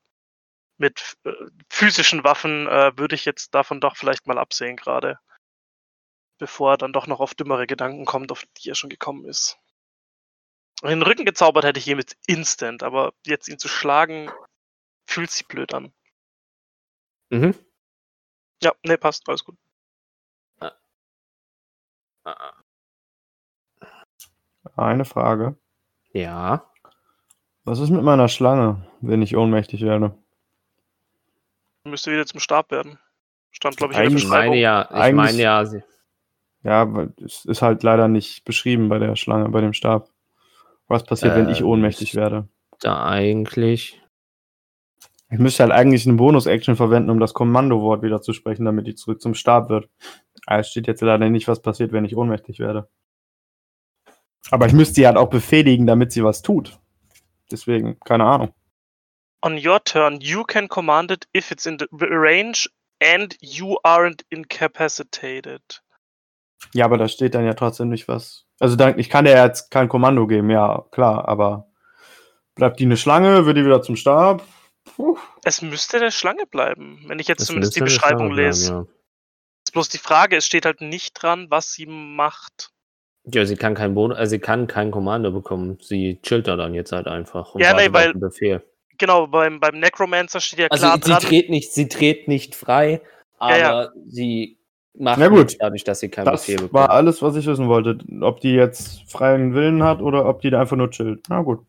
mit 0.78 1.16
äh, 1.24 1.34
physischen 1.70 2.24
Waffen 2.24 2.66
äh, 2.68 2.98
würde 2.98 3.14
ich 3.14 3.26
jetzt 3.26 3.54
davon 3.54 3.80
doch 3.80 3.96
vielleicht 3.96 4.26
mal 4.26 4.40
absehen 4.40 4.76
gerade. 4.76 5.20
Bevor 6.40 6.72
er 6.72 6.78
dann 6.78 6.94
doch 6.94 7.06
noch 7.06 7.20
auf 7.20 7.36
dümmere 7.36 7.68
Gedanken 7.68 8.06
kommt, 8.06 8.32
auf 8.32 8.46
die 8.58 8.70
er 8.72 8.76
schon 8.76 8.90
gekommen 8.90 9.26
ist. 9.26 9.60
In 10.82 10.90
den 10.90 11.04
Rücken 11.04 11.26
gezaubert 11.26 11.64
hätte 11.64 11.80
ich 11.80 11.88
ihm 11.88 12.00
jetzt 12.00 12.18
instant, 12.26 12.82
aber 12.82 13.14
jetzt 13.24 13.48
ihn 13.50 13.60
zu 13.60 13.68
schlagen, 13.68 14.32
fühlt 15.06 15.30
sich 15.30 15.48
blöd 15.48 15.76
an. 15.76 15.94
Mhm. 17.30 17.54
Ja, 18.64 18.74
nee, 18.82 18.98
passt, 18.98 19.30
alles 19.30 19.44
gut. 19.44 19.58
Eine 24.76 25.06
Frage. 25.06 25.56
Ja. 26.12 26.66
Was 27.64 27.80
ist 27.80 27.90
mit 27.90 28.04
meiner 28.04 28.28
Schlange, 28.28 28.88
wenn 29.02 29.22
ich 29.22 29.36
ohnmächtig 29.36 29.82
werde? 29.82 30.18
Müsste 31.84 32.12
wieder 32.12 32.26
zum 32.26 32.40
Stab 32.40 32.72
werden. 32.72 32.98
Stand, 33.52 33.78
glaube 33.78 33.94
ich, 33.94 33.98
in 33.98 34.04
der 34.04 34.10
Eigentlich 34.12 34.24
Ich 34.24 34.30
Beschreibung. 34.30 34.50
meine 34.52 34.62
ja, 34.62 34.82
ich 34.84 34.92
Eigentlich- 34.92 35.16
meine 35.32 35.42
ja, 35.42 35.66
sie- 35.66 35.84
Ja, 36.64 37.08
es 37.24 37.46
ist 37.46 37.62
halt 37.62 37.82
leider 37.84 38.08
nicht 38.08 38.44
beschrieben 38.44 38.90
bei 38.90 39.00
der 39.00 39.16
Schlange, 39.16 39.48
bei 39.50 39.62
dem 39.62 39.74
Stab. 39.74 40.10
Was 40.88 41.04
passiert, 41.04 41.36
wenn 41.36 41.50
ich 41.50 41.62
Ähm, 41.62 41.68
ohnmächtig 41.68 42.16
werde? 42.16 42.48
da 42.80 43.06
eigentlich. 43.06 44.02
Ich 45.30 45.40
müsste 45.40 45.64
halt 45.64 45.72
eigentlich 45.74 46.06
eine 46.08 46.16
Bonus-Action 46.18 46.76
verwenden, 46.76 47.10
um 47.10 47.20
das 47.20 47.34
Kommandowort 47.34 48.02
wieder 48.04 48.22
zu 48.22 48.34
sprechen, 48.34 48.66
damit 48.66 48.86
die 48.88 48.96
zurück 48.96 49.20
zum 49.22 49.34
Stab 49.34 49.70
wird. 49.70 49.90
Aber 50.48 50.62
es 50.62 50.70
steht 50.70 50.88
jetzt 50.88 51.02
leider 51.02 51.30
nicht, 51.30 51.48
was 51.48 51.62
passiert, 51.62 51.92
wenn 51.92 52.06
ich 52.06 52.16
ohnmächtig 52.16 52.60
werde. 52.60 52.90
Aber 54.50 54.66
ich 54.66 54.74
müsste 54.74 54.96
sie 54.96 55.06
halt 55.06 55.18
auch 55.18 55.30
befehligen, 55.30 55.86
damit 55.86 56.14
sie 56.14 56.24
was 56.24 56.42
tut. 56.42 56.80
Deswegen, 57.52 58.00
keine 58.00 58.24
Ahnung. 58.24 58.54
On 59.42 59.54
your 59.54 59.84
turn, 59.84 60.20
you 60.22 60.44
can 60.44 60.70
command 60.70 61.12
it 61.12 61.28
if 61.36 61.52
it's 61.52 61.66
in 61.66 61.78
the 61.78 61.88
range 61.92 62.68
and 63.04 63.36
you 63.42 63.76
aren't 63.84 64.24
incapacitated. 64.30 65.84
Ja, 66.74 66.86
aber 66.86 66.98
da 66.98 67.10
steht 67.10 67.36
dann 67.36 67.46
ja 67.46 67.54
trotzdem 67.54 67.90
nicht 67.90 68.08
was. 68.08 68.46
Also 68.60 68.78
dann, 68.78 68.98
ich 68.98 69.10
kann 69.10 69.26
dir 69.26 69.36
jetzt 69.36 69.70
kein 69.70 69.90
Kommando 69.90 70.28
geben, 70.28 70.50
ja, 70.50 70.86
klar, 70.92 71.28
aber 71.28 71.68
bleibt 72.56 72.80
die 72.80 72.86
eine 72.86 72.98
Schlange, 72.98 73.46
wird 73.46 73.58
die 73.58 73.66
wieder 73.66 73.82
zum 73.82 73.98
Stab? 73.98 74.44
Puh. 74.86 75.18
Es 75.44 75.62
müsste 75.62 76.00
der 76.00 76.12
Schlange 76.12 76.46
bleiben, 76.46 77.04
wenn 77.08 77.20
ich 77.20 77.28
jetzt 77.28 77.42
das 77.42 77.48
zumindest 77.48 77.76
die 77.76 77.82
Beschreibung 77.82 78.34
Schlange 78.34 78.34
bleiben, 78.34 78.48
lese. 78.48 78.72
ja. 78.72 78.97
Ist 79.68 79.74
bloß 79.74 79.90
die 79.90 79.98
Frage, 79.98 80.38
es 80.38 80.46
steht 80.46 80.66
halt 80.66 80.80
nicht 80.80 81.22
dran, 81.22 81.48
was 81.50 81.74
sie 81.74 81.88
macht. 81.88 82.70
Ja, 83.26 83.46
sie 83.46 83.58
kann 83.58 83.76
kein 83.76 83.96
Bonus, 83.96 84.18
also 84.18 84.30
sie 84.30 84.40
kann 84.40 84.66
kein 84.68 84.92
Kommando 84.92 85.30
bekommen. 85.30 85.78
Sie 85.82 86.20
chillt 86.24 86.48
da 86.48 86.56
dann 86.56 86.74
jetzt 86.74 86.94
halt 86.94 87.06
einfach 87.08 87.54
und 87.54 87.60
Ja, 87.62 87.74
nee, 87.74 87.92
weil- 87.92 88.14
Befehl. 88.14 88.64
Genau, 88.98 89.28
beim, 89.28 89.60
beim 89.60 89.78
Necromancer 89.80 90.40
steht 90.40 90.60
ja 90.60 90.68
Also 90.70 90.86
klar 90.86 90.94
sie 91.04 91.12
dran. 91.12 91.22
dreht 91.22 91.50
nicht, 91.50 91.74
sie 91.74 91.90
dreht 91.90 92.30
nicht 92.30 92.56
frei, 92.56 93.02
aber 93.40 93.58
Ja, 93.58 93.90
sie 94.08 94.58
macht 94.94 95.20
Na 95.20 95.28
gut. 95.28 95.58
dadurch, 95.60 95.84
dass 95.84 96.00
sie 96.00 96.08
keinen 96.08 96.26
Das 96.28 96.44
Befehl 96.46 96.56
bekommt. 96.56 96.74
war 96.74 96.90
alles, 96.92 97.22
was 97.22 97.36
ich 97.36 97.46
wissen 97.46 97.68
wollte. 97.68 97.98
Ob 98.22 98.40
die 98.40 98.54
jetzt 98.54 99.02
freien 99.12 99.54
Willen 99.54 99.84
hat 99.84 100.00
oder 100.00 100.26
ob 100.30 100.40
die 100.40 100.50
da 100.50 100.62
einfach 100.62 100.78
nur 100.78 100.90
chillt. 100.92 101.26
Na 101.28 101.42
gut. 101.42 101.60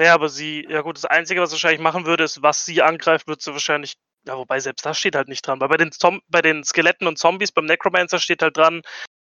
Ja, 0.00 0.14
aber 0.14 0.28
sie, 0.28 0.64
ja 0.70 0.82
gut, 0.82 0.96
das 0.96 1.06
Einzige, 1.06 1.40
was 1.40 1.50
sie 1.50 1.54
wahrscheinlich 1.54 1.80
machen 1.80 2.06
würde, 2.06 2.22
ist, 2.22 2.40
was 2.40 2.64
sie 2.64 2.82
angreift, 2.82 3.26
wird 3.26 3.42
sie 3.42 3.50
wahrscheinlich 3.50 3.96
Ja, 4.28 4.36
wobei 4.36 4.60
selbst 4.60 4.84
das 4.84 4.98
steht 4.98 5.16
halt 5.16 5.28
nicht 5.28 5.46
dran. 5.46 5.58
Weil 5.58 5.68
bei 5.68 5.78
den, 5.78 5.90
Zom 5.90 6.20
bei 6.28 6.42
den 6.42 6.62
Skeletten 6.62 7.06
und 7.06 7.18
Zombies, 7.18 7.50
beim 7.50 7.64
Necromancer 7.64 8.18
steht 8.18 8.42
halt 8.42 8.58
dran, 8.58 8.82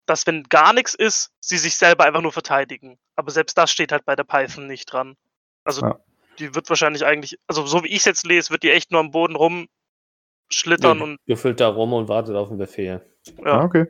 dass 0.08 0.26
wenn 0.26 0.42
gar 0.46 0.74
nichts 0.74 0.96
ist, 0.96 1.30
sie 1.40 1.60
sich 1.60 1.76
selber 1.76 2.06
einfach 2.06 2.22
nur 2.22 2.32
verteidigen. 2.32 2.98
Aber 3.16 3.30
selbst 3.30 3.56
das 3.60 3.70
steht 3.70 3.92
halt 3.92 4.06
bei 4.06 4.16
der 4.16 4.24
Python 4.24 4.66
nicht 4.66 4.92
dran. 4.92 5.16
Also 5.64 5.82
Ja. 5.86 6.00
die 6.40 6.56
wird 6.56 6.68
wahrscheinlich 6.70 7.06
eigentlich, 7.06 7.38
also 7.46 7.68
so 7.68 7.84
wie 7.84 7.90
ich 7.90 7.98
es 7.98 8.06
jetzt 8.06 8.26
lese, 8.26 8.50
wird 8.50 8.64
die 8.64 8.72
echt 8.72 8.92
nur 8.92 9.00
am 9.02 9.12
Boden 9.12 9.36
rumschlittern 9.36 10.98
Nee, 10.98 11.04
und 11.04 11.18
Güffelt 11.28 11.60
da 11.60 11.68
rum 11.68 11.94
und 11.94 12.08
wartet 12.08 12.36
auf 12.36 12.48
den 12.48 12.58
Befehl. 12.58 13.06
Ah, 13.44 13.46
ja. 13.46 13.64
okay. 13.64 13.86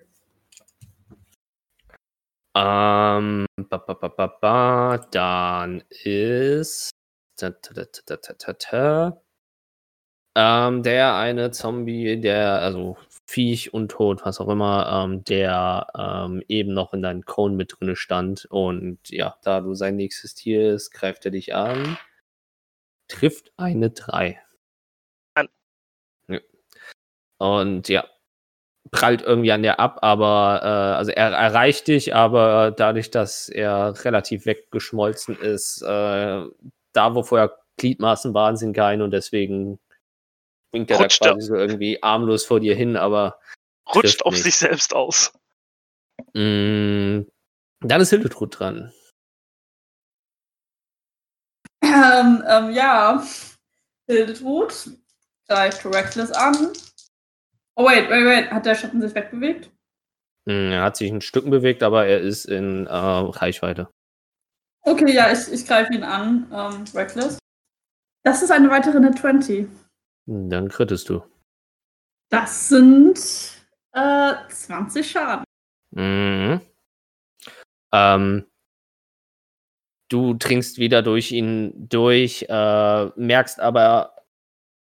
Ähm, 2.53 3.45
ba, 3.69 3.77
ba, 3.77 3.93
ba, 3.93 4.07
ba, 4.09 4.27
ba, 4.27 4.97
dann 5.11 5.83
ist 5.89 6.89
ta, 7.37 7.51
ta, 7.51 8.53
ta, 8.53 9.21
ähm, 10.37 10.83
der 10.83 11.15
eine 11.15 11.49
Zombie, 11.49 12.21
der, 12.21 12.61
also 12.61 12.95
Viech, 13.25 13.73
Untot, 13.73 14.23
was 14.23 14.39
auch 14.39 14.49
immer, 14.49 15.03
ähm, 15.05 15.23
der 15.23 15.87
ähm, 15.97 16.43
eben 16.47 16.73
noch 16.75 16.93
in 16.93 17.01
deinem 17.01 17.25
Cone 17.25 17.55
mit 17.55 17.73
drinne 17.79 17.95
stand. 17.95 18.45
Und 18.45 18.99
ja, 19.09 19.35
da 19.41 19.61
du 19.61 19.73
sein 19.73 19.95
nächstes 19.95 20.35
Tier 20.35 20.75
ist, 20.75 20.91
greift 20.91 21.25
er 21.25 21.31
dich 21.31 21.55
an. 21.55 21.97
Trifft 23.07 23.51
eine 23.57 23.89
3. 23.89 24.39
An. 25.33 25.47
Ja. 26.27 26.39
Und 27.39 27.89
ja, 27.89 28.05
prallt 28.91 29.23
irgendwie 29.23 29.51
an 29.51 29.63
der 29.63 29.79
ab, 29.79 29.99
aber 30.03 30.61
äh, 30.63 30.97
also 30.97 31.11
er 31.11 31.31
erreicht 31.31 31.87
dich, 31.87 32.13
aber 32.13 32.69
dadurch, 32.69 33.09
dass 33.09 33.49
er 33.49 34.05
relativ 34.05 34.45
weggeschmolzen 34.45 35.35
ist, 35.35 35.81
äh, 35.81 36.43
da 36.93 37.15
wo 37.15 37.23
vorher 37.23 37.57
Gliedmaßen 37.77 38.35
waren, 38.35 38.55
sind 38.55 38.73
keine 38.73 39.03
und 39.03 39.11
deswegen 39.11 39.79
winkt 40.71 40.91
er 40.91 40.97
da 40.97 41.03
Rutscht 41.03 41.21
er. 41.25 41.33
quasi 41.33 41.47
so 41.47 41.55
irgendwie 41.55 42.01
armlos 42.03 42.45
vor 42.45 42.59
dir 42.59 42.75
hin, 42.75 42.95
aber 42.97 43.39
rutscht 43.93 44.23
auf 44.23 44.33
nicht. 44.33 44.43
sich 44.43 44.57
selbst 44.57 44.93
aus. 44.93 45.31
mh, 46.33 47.25
dann 47.81 48.01
ist 48.01 48.09
Hildetrud 48.09 48.59
dran. 48.59 48.91
Ähm, 51.83 52.43
ähm, 52.47 52.71
ja. 52.71 53.23
Hildetrud 54.07 54.91
greift 55.47 55.85
Reckless 55.85 56.31
an. 56.31 56.73
Oh, 57.75 57.85
wait, 57.85 58.09
wait, 58.09 58.25
wait. 58.25 58.51
Hat 58.51 58.65
der 58.65 58.75
Schatten 58.75 59.01
sich 59.01 59.13
wegbewegt? 59.13 59.69
Mh, 60.45 60.73
Er 60.73 60.83
hat 60.83 60.97
sich 60.97 61.11
ein 61.11 61.21
Stück 61.21 61.49
bewegt, 61.49 61.83
aber 61.83 62.05
er 62.07 62.19
ist 62.19 62.45
in 62.45 62.87
äh, 62.87 62.91
Reichweite. 62.93 63.89
Okay, 64.81 65.11
ja, 65.13 65.31
ich, 65.31 65.51
ich 65.51 65.65
greife 65.67 65.93
ihn 65.93 66.03
an. 66.03 66.47
Ähm, 66.51 66.83
Reckless. 66.93 67.37
Das 68.23 68.41
ist 68.41 68.51
eine 68.51 68.69
weitere 68.69 68.99
Net 68.99 69.19
20. 69.19 69.67
Dann 70.27 70.67
krittest 70.67 71.09
du. 71.09 71.23
Das 72.29 72.67
sind 72.67 73.17
äh, 73.93 74.33
20 74.49 75.09
Schaden. 75.09 75.43
Mhm. 75.91 76.61
Ähm, 77.93 78.45
du 80.09 80.33
trinkst 80.33 80.77
wieder 80.79 81.01
durch 81.01 81.31
ihn 81.31 81.73
durch, 81.89 82.45
äh, 82.49 83.05
merkst 83.15 83.61
aber 83.61 84.15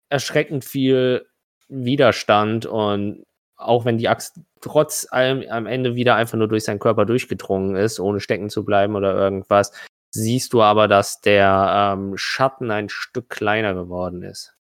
erschreckend 0.10 0.66
viel 0.66 1.26
Widerstand 1.70 2.66
und 2.66 3.26
auch 3.56 3.86
wenn 3.86 3.98
die 3.98 4.10
Axt 4.10 4.40
trotz 4.60 5.08
allem 5.10 5.46
am 5.50 5.66
Ende 5.66 5.96
wieder 5.96 6.16
einfach 6.16 6.38
nur 6.38 6.50
durch 6.50 6.66
seinen 6.66 6.80
Körper 6.80 7.06
durchgedrungen 7.06 7.78
ist, 7.78 8.02
ohne 8.02 8.20
stecken 8.20 8.50
zu 8.50 8.66
bleiben 8.66 8.96
oder 8.96 9.16
irgendwas, 9.16 9.72
siehst 10.14 10.52
du 10.52 10.62
aber, 10.62 10.90
dass 10.90 11.22
der 11.22 11.94
ähm, 11.96 12.18
Schatten 12.18 12.70
ein 12.70 12.90
Stück 12.90 13.30
kleiner 13.30 13.74
geworden 13.74 14.24
ist. 14.24 14.58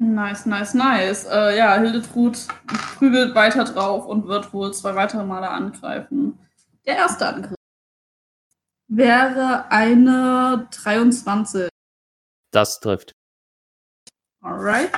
Nice, 0.00 0.46
nice, 0.46 0.74
nice. 0.74 1.24
Äh, 1.24 1.56
ja, 1.58 1.76
Hildetrud 1.78 2.46
prügelt 2.96 3.34
weiter 3.34 3.64
drauf 3.64 4.06
und 4.06 4.28
wird 4.28 4.52
wohl 4.52 4.72
zwei 4.72 4.94
weitere 4.94 5.24
Male 5.24 5.48
angreifen. 5.48 6.38
Der 6.86 6.96
erste 6.96 7.26
Angriff 7.26 7.56
wäre 8.86 9.70
eine 9.70 10.68
23. 10.70 11.68
Das 12.52 12.78
trifft. 12.78 13.12
Alright. 14.40 14.96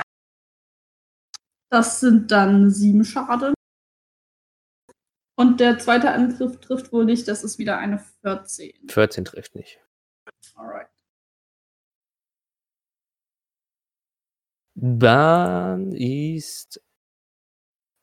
Das 1.69 1.99
sind 1.99 2.29
dann 2.31 2.69
sieben 2.69 3.03
Schaden. 3.03 3.53
Und 5.35 5.59
der 5.59 5.79
zweite 5.79 6.11
Angriff 6.11 6.59
trifft 6.59 6.93
wohl 6.93 7.05
nicht, 7.05 7.27
das 7.27 7.43
ist 7.43 7.57
wieder 7.57 7.79
eine 7.79 7.97
14. 8.21 8.89
14 8.89 9.25
trifft 9.25 9.55
nicht. 9.55 9.79
Alright. 10.55 10.89
Dann 14.83 15.91
ist 15.91 16.81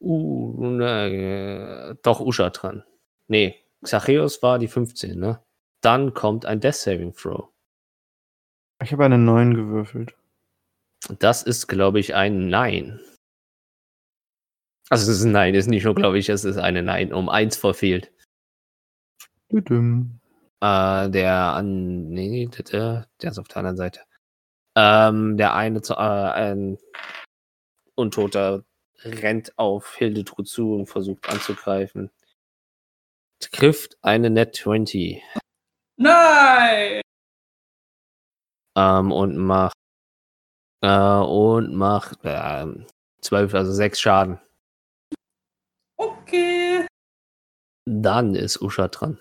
uh, 0.01 0.77
ne, 0.77 1.91
äh, 1.91 1.95
doch 2.03 2.21
Usha 2.21 2.51
dran. 2.51 2.85
Nee, 3.27 3.57
Xacheus 3.83 4.43
war 4.45 4.61
die 4.61 4.69
15, 4.69 5.19
ne? 5.19 5.43
Dann 5.81 6.15
kommt 6.15 6.47
ein 6.47 6.61
Death 6.61 6.77
Saving 6.77 7.13
Throw. 7.15 7.49
Ich 8.81 8.93
habe 8.93 9.05
eine 9.05 9.19
9 9.19 9.55
gewürfelt. 9.55 10.15
Das 11.19 11.43
ist, 11.43 11.67
glaube 11.67 11.99
ich, 11.99 12.15
ein 12.15 12.49
Nein. 12.49 13.01
Also 14.89 15.11
es 15.11 15.19
ist 15.19 15.25
ein 15.25 15.33
Nein, 15.33 15.57
ist 15.57 15.67
nicht 15.67 15.85
nur, 15.85 15.97
glaube 15.97 16.19
ich, 16.19 16.29
es 16.29 16.45
ist 16.45 16.59
eine 16.59 16.85
Nein. 16.85 17.13
Um 17.13 17.29
eins 17.29 17.57
verfehlt. 17.57 18.13
Düdüm. 19.51 20.21
Äh, 20.61 21.11
der 21.11 21.35
an. 21.55 22.09
Nee, 22.11 22.47
der 22.47 23.09
der 23.21 23.31
ist 23.31 23.39
auf 23.39 23.49
der 23.49 23.59
anderen 23.59 23.77
Seite. 23.77 24.08
Ähm, 24.81 25.37
der 25.37 25.55
eine 25.55 25.83
zu, 25.83 25.95
äh, 25.95 25.97
ein 25.97 26.79
Untoter 27.97 28.65
rennt 29.03 29.59
auf 29.59 29.97
Hildetrud 29.97 30.47
zu 30.47 30.73
und 30.73 30.87
versucht 30.87 31.29
anzugreifen. 31.29 32.13
Trifft 33.41 33.99
eine 34.03 34.31
Net 34.31 34.55
20 34.55 35.21
Nein! 35.97 37.01
ähm, 38.77 39.11
und 39.11 39.37
macht 39.37 39.75
äh, 40.83 40.89
und 40.89 41.75
macht 41.75 42.21
ähm, 42.23 42.87
12, 43.23 43.55
also 43.55 43.73
6 43.73 44.01
Schaden. 44.01 44.41
Okay. 45.97 46.87
Dann 47.85 48.37
ist 48.37 48.63
Usha 48.63 48.87
dran. 48.87 49.19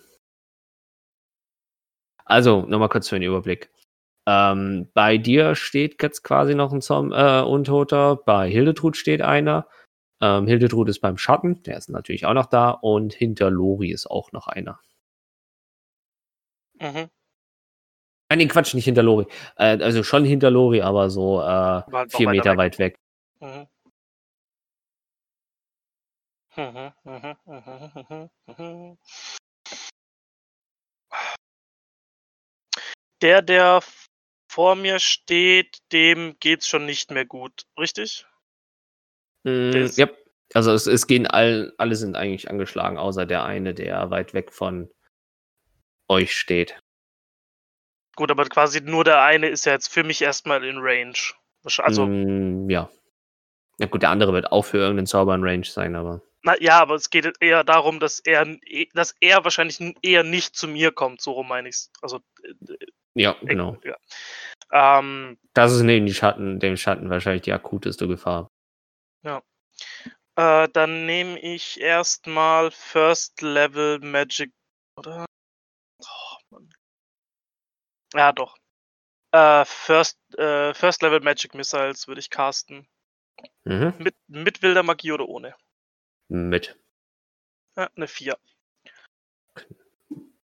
Also, 2.25 2.61
nochmal 2.67 2.89
kurz 2.89 3.09
für 3.09 3.15
den 3.15 3.23
Überblick. 3.23 3.71
Ähm, 4.27 4.89
bei 4.93 5.17
dir 5.17 5.55
steht 5.55 6.03
jetzt 6.03 6.21
quasi 6.21 6.53
noch 6.53 6.73
ein 6.73 6.81
Zom 6.81 7.13
äh, 7.13 7.41
Untoter, 7.41 8.17
bei 8.17 8.49
Hildetrud 8.49 8.97
steht 8.97 9.21
einer. 9.21 9.67
Ähm, 10.21 10.47
Hildetrud 10.47 10.89
ist 10.89 10.99
beim 10.99 11.17
Schatten, 11.17 11.63
der 11.63 11.77
ist 11.77 11.89
natürlich 11.89 12.25
auch 12.25 12.33
noch 12.33 12.47
da. 12.47 12.71
Und 12.71 13.13
hinter 13.13 13.49
Lori 13.49 13.89
ist 13.89 14.05
auch 14.05 14.33
noch 14.33 14.47
einer. 14.47 14.79
Mhm. 16.81 17.09
Nein, 18.29 18.47
Quatsch, 18.49 18.73
nicht 18.73 18.85
hinter 18.85 19.03
Lori. 19.03 19.27
Äh, 19.55 19.81
also 19.81 20.03
schon 20.03 20.25
hinter 20.25 20.51
Lori, 20.51 20.81
aber 20.81 21.09
so 21.09 21.39
äh, 21.39 21.45
halt 21.45 22.11
vier 22.11 22.29
Meter 22.29 22.51
weg. 22.51 22.57
weit 22.57 22.79
weg. 22.79 22.99
Mhm, 23.39 23.67
mhm, 26.57 26.91
mhm, 27.05 28.29
mhm. 28.57 28.97
Der, 33.21 33.41
der 33.41 33.81
vor 34.47 34.75
mir 34.75 34.99
steht, 34.99 35.77
dem 35.91 36.35
geht's 36.39 36.67
schon 36.67 36.85
nicht 36.85 37.11
mehr 37.11 37.25
gut, 37.25 37.63
richtig? 37.77 38.25
Mm, 39.43 39.71
ja, 39.95 40.09
also 40.53 40.71
es, 40.71 40.87
es 40.87 41.07
gehen 41.07 41.27
all, 41.27 41.73
alle 41.77 41.95
sind 41.95 42.15
eigentlich 42.15 42.49
angeschlagen, 42.49 42.97
außer 42.97 43.25
der 43.25 43.43
eine, 43.43 43.73
der 43.73 44.09
weit 44.09 44.33
weg 44.33 44.53
von 44.53 44.89
euch 46.07 46.35
steht. 46.35 46.79
Gut, 48.15 48.31
aber 48.31 48.45
quasi 48.45 48.81
nur 48.81 49.03
der 49.03 49.21
eine 49.21 49.47
ist 49.49 49.65
ja 49.65 49.73
jetzt 49.73 49.89
für 49.93 50.03
mich 50.03 50.21
erstmal 50.21 50.63
in 50.63 50.77
Range. 50.79 51.17
Also, 51.77 52.05
Mm, 52.07 52.69
ja. 52.69 52.89
Na 53.77 53.85
gut, 53.85 54.01
der 54.01 54.09
andere 54.09 54.33
wird 54.33 54.51
auch 54.51 54.63
für 54.65 54.77
irgendeinen 54.77 55.05
Zauber 55.05 55.35
in 55.35 55.43
Range 55.43 55.65
sein, 55.65 55.95
aber. 55.95 56.21
na, 56.41 56.59
ja, 56.59 56.79
aber 56.79 56.95
es 56.95 57.09
geht 57.11 57.31
eher 57.41 57.63
darum, 57.63 57.99
dass 57.99 58.19
er, 58.19 58.47
dass 58.93 59.15
er 59.19 59.43
wahrscheinlich 59.43 59.79
eher 60.01 60.23
nicht 60.23 60.55
zu 60.55 60.67
mir 60.67 60.91
kommt, 60.91 61.21
so 61.21 61.33
rum 61.33 61.49
meine 61.49 61.69
ich's. 61.69 61.91
Also, 62.01 62.21
äh, 62.43 62.86
Ja, 63.17 63.35
genau. 63.41 63.77
Ja. 63.83 63.97
Ähm, 64.99 65.37
Das 65.53 65.73
ist 65.73 65.81
neben 65.81 66.07
Schatten, 66.09 66.59
dem 66.59 66.77
Schatten 66.77 67.09
wahrscheinlich 67.09 67.43
die 67.43 67.53
akuteste 67.53 68.07
Gefahr. 68.07 68.49
Äh, 70.37 70.69
dann 70.69 71.07
nehme 71.07 71.39
ich 71.39 71.81
erstmal 71.81 72.69
First 72.69 73.41
Level 73.41 73.99
Magic, 73.99 74.53
oder? 74.95 75.25
Oh, 75.99 76.37
Mann. 76.51 76.69
Ja, 78.13 78.31
doch. 78.31 78.55
Äh, 79.31 79.65
First, 79.65 80.19
äh, 80.37 80.75
First 80.75 81.01
Level 81.01 81.21
Magic 81.21 81.55
Missiles 81.55 82.07
würde 82.07 82.19
ich 82.19 82.29
casten. 82.29 82.87
Mhm. 83.63 83.95
Mit, 83.97 84.15
mit 84.27 84.61
wilder 84.61 84.83
Magie 84.83 85.11
oder 85.11 85.27
ohne? 85.27 85.55
Mit. 86.27 86.77
Ja, 87.75 87.89
eine 87.95 88.07
4. 88.07 88.37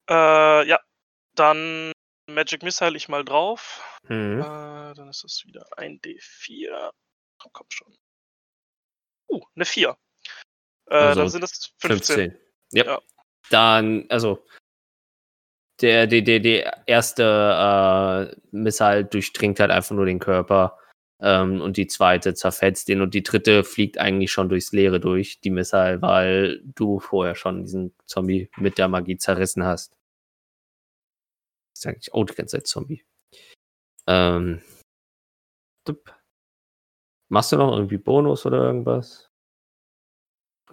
Äh, 0.09 0.67
ja. 0.67 0.79
Dann 1.33 1.91
Magic 2.33 2.63
Missile 2.63 2.95
ich 2.97 3.09
mal 3.09 3.23
drauf. 3.23 3.99
Mhm. 4.07 4.39
Äh, 4.39 4.93
dann 4.93 5.09
ist 5.09 5.23
es 5.23 5.43
wieder 5.45 5.65
ein 5.77 5.99
D4. 6.01 6.91
Komm 7.51 7.67
schon. 7.69 7.95
Uh, 9.29 9.41
eine 9.55 9.65
4. 9.65 9.97
Äh, 10.89 10.95
Also 10.95 11.21
dann 11.21 11.29
sind 11.29 11.43
es 11.43 11.73
15. 11.79 12.31
15. 12.31 12.37
Yep. 12.75 12.85
Ja. 12.85 13.01
Dann, 13.49 14.05
also, 14.09 14.45
der, 15.81 16.07
der, 16.07 16.21
der, 16.21 16.39
der 16.39 16.87
erste 16.87 18.33
äh, 18.33 18.39
Missile 18.51 19.05
durchdringt 19.05 19.59
halt 19.59 19.71
einfach 19.71 19.95
nur 19.95 20.05
den 20.05 20.19
Körper 20.19 20.77
ähm, 21.19 21.61
und 21.61 21.77
die 21.77 21.87
zweite 21.87 22.33
zerfetzt 22.33 22.89
ihn 22.89 23.01
und 23.01 23.13
die 23.13 23.23
dritte 23.23 23.63
fliegt 23.63 23.97
eigentlich 23.97 24.31
schon 24.31 24.49
durchs 24.49 24.71
Leere 24.71 24.99
durch, 24.99 25.39
die 25.41 25.49
Missile, 25.49 26.01
weil 26.01 26.61
du 26.63 26.99
vorher 26.99 27.35
schon 27.35 27.63
diesen 27.63 27.93
Zombie 28.05 28.49
mit 28.57 28.77
der 28.77 28.87
Magie 28.87 29.17
zerrissen 29.17 29.63
hast. 29.63 29.93
Ist 31.81 31.87
eigentlich 31.87 32.13
auch 32.13 32.25
die 32.25 32.35
ganze 32.35 32.57
Zeit 32.57 32.67
Zombie. 32.67 33.03
Ähm, 34.07 34.61
dup. 35.83 36.15
Machst 37.27 37.51
du 37.51 37.57
noch 37.57 37.75
irgendwie 37.75 37.97
Bonus 37.97 38.45
oder 38.45 38.59
irgendwas? 38.59 39.31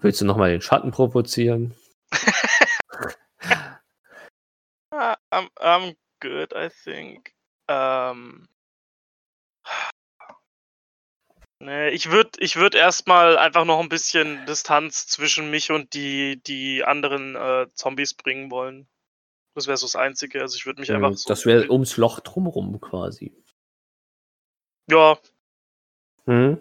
Willst 0.00 0.20
du 0.20 0.26
nochmal 0.26 0.50
den 0.50 0.60
Schatten 0.60 0.90
provozieren? 0.90 1.74
Ah, 4.90 5.16
I'm, 5.30 5.48
I'm 5.58 5.96
good, 6.20 6.52
I 6.52 6.70
think. 6.70 7.32
Ähm. 7.68 8.48
Nee, 11.60 11.90
ich 11.90 12.10
würde 12.10 12.30
ich 12.40 12.56
würd 12.56 12.74
erstmal 12.74 13.38
einfach 13.38 13.64
noch 13.64 13.80
ein 13.80 13.88
bisschen 13.88 14.44
Distanz 14.46 15.06
zwischen 15.06 15.50
mich 15.50 15.70
und 15.70 15.94
die, 15.94 16.42
die 16.42 16.82
anderen 16.82 17.36
äh, 17.36 17.68
Zombies 17.74 18.14
bringen 18.14 18.50
wollen. 18.50 18.88
Das 19.54 19.66
wäre 19.66 19.76
so 19.76 19.86
das 19.86 19.96
Einzige. 19.96 20.40
Also 20.40 20.56
ich 20.56 20.66
würde 20.66 20.80
mich 20.80 20.92
einfach 20.92 21.14
so. 21.14 21.28
das 21.28 21.44
wäre 21.46 21.70
ums 21.70 21.96
Loch 21.96 22.20
drumherum 22.20 22.80
quasi. 22.80 23.32
Ja, 24.90 25.18
Hm? 26.26 26.60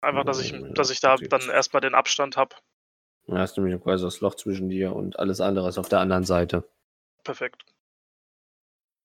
einfach, 0.00 0.24
dass 0.24 0.40
ich, 0.40 0.54
dass 0.74 0.90
ich 0.90 1.00
da 1.00 1.16
dann 1.16 1.48
erstmal 1.50 1.80
den 1.80 1.94
Abstand 1.94 2.36
habe. 2.36 2.56
Da 3.26 3.38
hast 3.38 3.56
du 3.56 3.60
nämlich 3.60 3.82
quasi 3.82 4.04
das 4.04 4.20
Loch 4.20 4.34
zwischen 4.34 4.70
dir 4.70 4.94
und 4.96 5.18
alles 5.18 5.40
andere 5.40 5.68
ist 5.68 5.76
auf 5.78 5.88
der 5.90 6.00
anderen 6.00 6.24
Seite. 6.24 6.66
Perfekt. 7.24 7.64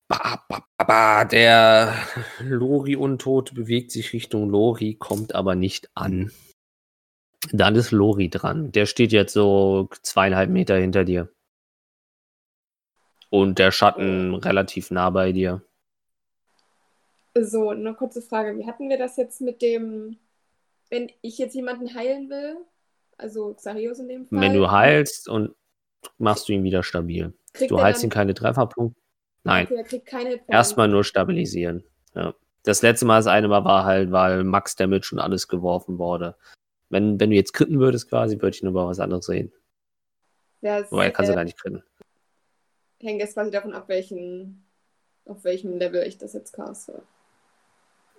Ba, 0.08 0.44
ba, 0.48 0.66
ba, 0.78 0.84
ba. 0.86 1.26
Der 1.26 1.94
Lori-Untot 2.40 3.54
bewegt 3.54 3.92
sich 3.92 4.14
Richtung 4.14 4.50
Lori, 4.50 4.96
kommt 4.96 5.36
aber 5.36 5.56
nicht 5.56 5.90
an. 5.96 6.32
Dann 7.52 7.76
ist 7.76 7.92
Lori 7.92 8.30
dran. 8.30 8.72
Der 8.72 8.86
steht 8.86 9.12
jetzt 9.12 9.34
so 9.34 9.90
zweieinhalb 10.02 10.50
Meter 10.50 10.78
hinter 10.78 11.04
dir. 11.04 11.30
Und 13.34 13.58
der 13.58 13.72
Schatten 13.72 14.36
relativ 14.36 14.92
nah 14.92 15.10
bei 15.10 15.32
dir. 15.32 15.64
So, 17.36 17.70
eine 17.72 17.96
kurze 17.96 18.22
Frage. 18.22 18.56
Wie 18.60 18.68
hatten 18.68 18.90
wir 18.90 19.00
das 19.00 19.18
jetzt 19.18 19.42
mit 19.42 19.64
dem, 19.64 20.18
wenn 20.92 21.12
ich 21.24 21.40
jetzt 21.40 21.56
jemanden 21.56 21.96
heilen 21.96 22.30
will? 22.30 22.58
Also 23.18 23.56
Xarios 23.56 23.98
in 23.98 24.08
dem 24.08 24.28
Fall. 24.28 24.40
Wenn 24.40 24.54
du 24.54 24.70
heilst 24.70 25.28
und 25.28 25.56
machst 26.20 26.48
du 26.48 26.54
ihn 26.54 26.64
wieder 26.64 26.84
stabil. 26.84 27.34
kriegt 27.54 27.72
Du 27.72 27.82
heilst 27.82 28.04
dann- 28.04 28.10
ihn 28.10 28.14
keine 28.14 28.36
Trefferpunkte. 28.36 29.02
Nein. 29.44 29.66
Okay, 29.66 29.76
er 29.78 29.84
kriegt 29.84 30.06
keine 30.06 30.30
Points. 30.38 30.50
Erstmal 30.50 30.88
nur 30.88 31.04
stabilisieren. 31.04 31.84
Ja. 32.14 32.36
Das 32.62 32.84
letzte 32.84 33.08
Mal, 33.08 33.18
das 33.18 33.26
eine 33.26 33.48
Mal 33.48 33.66
war 33.66 33.84
halt, 33.84 34.12
weil 34.12 34.44
Max 34.44 34.76
Damage 34.76 35.10
und 35.12 35.20
alles 35.20 35.48
geworfen 35.48 35.98
wurde. 35.98 36.36
Wenn, 36.90 37.20
wenn 37.20 37.32
du 37.32 37.36
jetzt 37.36 37.54
kritten 37.54 37.80
würdest, 37.80 38.10
quasi, 38.10 38.36
würde 38.36 38.56
ich 38.56 38.62
nur 38.62 38.74
mal 38.74 38.86
was 38.86 39.00
anderes 39.00 39.26
sehen. 39.26 39.52
Ja, 40.62 40.90
Wobei, 40.92 41.10
kannst 41.10 41.30
du 41.30 41.34
äh, 41.34 41.36
gar 41.36 41.44
nicht 41.46 41.60
kritten. 41.60 41.84
Hängt 43.04 43.22
jetzt 43.22 43.34
quasi 43.34 43.52
davon 43.52 43.74
ab, 43.74 43.88
welchen, 43.88 44.64
auf 45.26 45.44
welchem 45.44 45.78
Level 45.78 46.06
ich 46.06 46.18
das 46.18 46.34
jetzt 46.34 46.54
caste. 46.54 47.04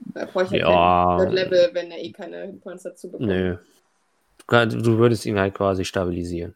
Da 0.01 0.27
brauche 0.27 0.45
ich 0.45 0.51
halt 0.51 0.63
Ja. 0.63 1.17
kein 1.19 1.33
Level, 1.33 1.71
wenn 1.73 1.91
er 1.91 1.99
eh 1.99 2.13
keine 2.13 2.43
Hitpoints 2.47 2.83
dazu 2.83 3.11
bekommt. 3.11 3.29
Nö. 3.29 3.57
Du 4.49 4.99
würdest 4.99 5.25
ihn 5.25 5.39
halt 5.39 5.55
quasi 5.55 5.85
stabilisieren. 5.85 6.55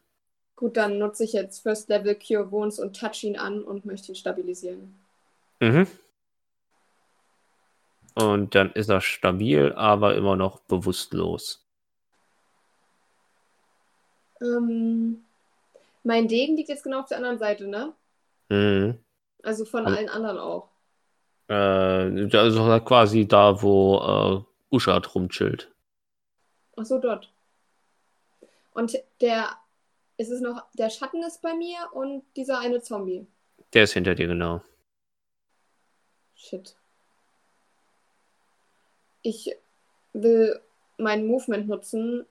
Gut, 0.55 0.77
dann 0.77 0.99
nutze 0.99 1.23
ich 1.23 1.33
jetzt 1.33 1.61
First 1.63 1.89
Level 1.89 2.15
Cure 2.15 2.51
Wounds 2.51 2.79
und 2.79 2.99
touch 2.99 3.23
ihn 3.23 3.37
an 3.37 3.63
und 3.63 3.85
möchte 3.85 4.11
ihn 4.11 4.15
stabilisieren. 4.15 4.93
Mhm. 5.59 5.87
Und 8.15 8.53
dann 8.55 8.71
ist 8.73 8.89
er 8.89 9.01
stabil, 9.01 9.71
aber 9.73 10.15
immer 10.15 10.35
noch 10.35 10.59
bewusstlos. 10.59 11.65
Ähm, 14.41 15.23
mein 16.03 16.27
Degen 16.27 16.57
liegt 16.57 16.69
jetzt 16.69 16.83
genau 16.83 16.99
auf 16.99 17.07
der 17.07 17.17
anderen 17.17 17.39
Seite, 17.39 17.67
ne? 17.67 17.93
Mhm. 18.49 18.99
Also 19.43 19.65
von 19.65 19.85
Also- 19.85 19.97
allen 19.97 20.09
anderen 20.09 20.37
auch. 20.37 20.69
Äh, 21.47 22.37
also 22.37 22.63
halt 22.65 22.85
quasi 22.85 23.27
da, 23.27 23.61
wo 23.61 23.97
äh, 23.97 24.75
Uschat 24.75 25.15
rumchillt. 25.15 25.71
Ach 26.77 26.85
so, 26.85 26.99
dort. 26.99 27.31
Und 28.73 28.93
der, 29.21 29.49
ist 30.17 30.29
es 30.29 30.41
noch, 30.41 30.63
der 30.73 30.89
Schatten 30.89 31.23
ist 31.23 31.41
bei 31.41 31.55
mir 31.55 31.77
und 31.93 32.23
dieser 32.35 32.59
eine 32.59 32.81
Zombie. 32.81 33.25
Der 33.73 33.83
ist 33.83 33.93
hinter 33.93 34.13
dir, 34.15 34.27
genau. 34.27 34.61
Shit. 36.35 36.75
Ich 39.21 39.55
will 40.13 40.59
mein 40.97 41.25
Movement 41.27 41.67
nutzen, 41.67 42.25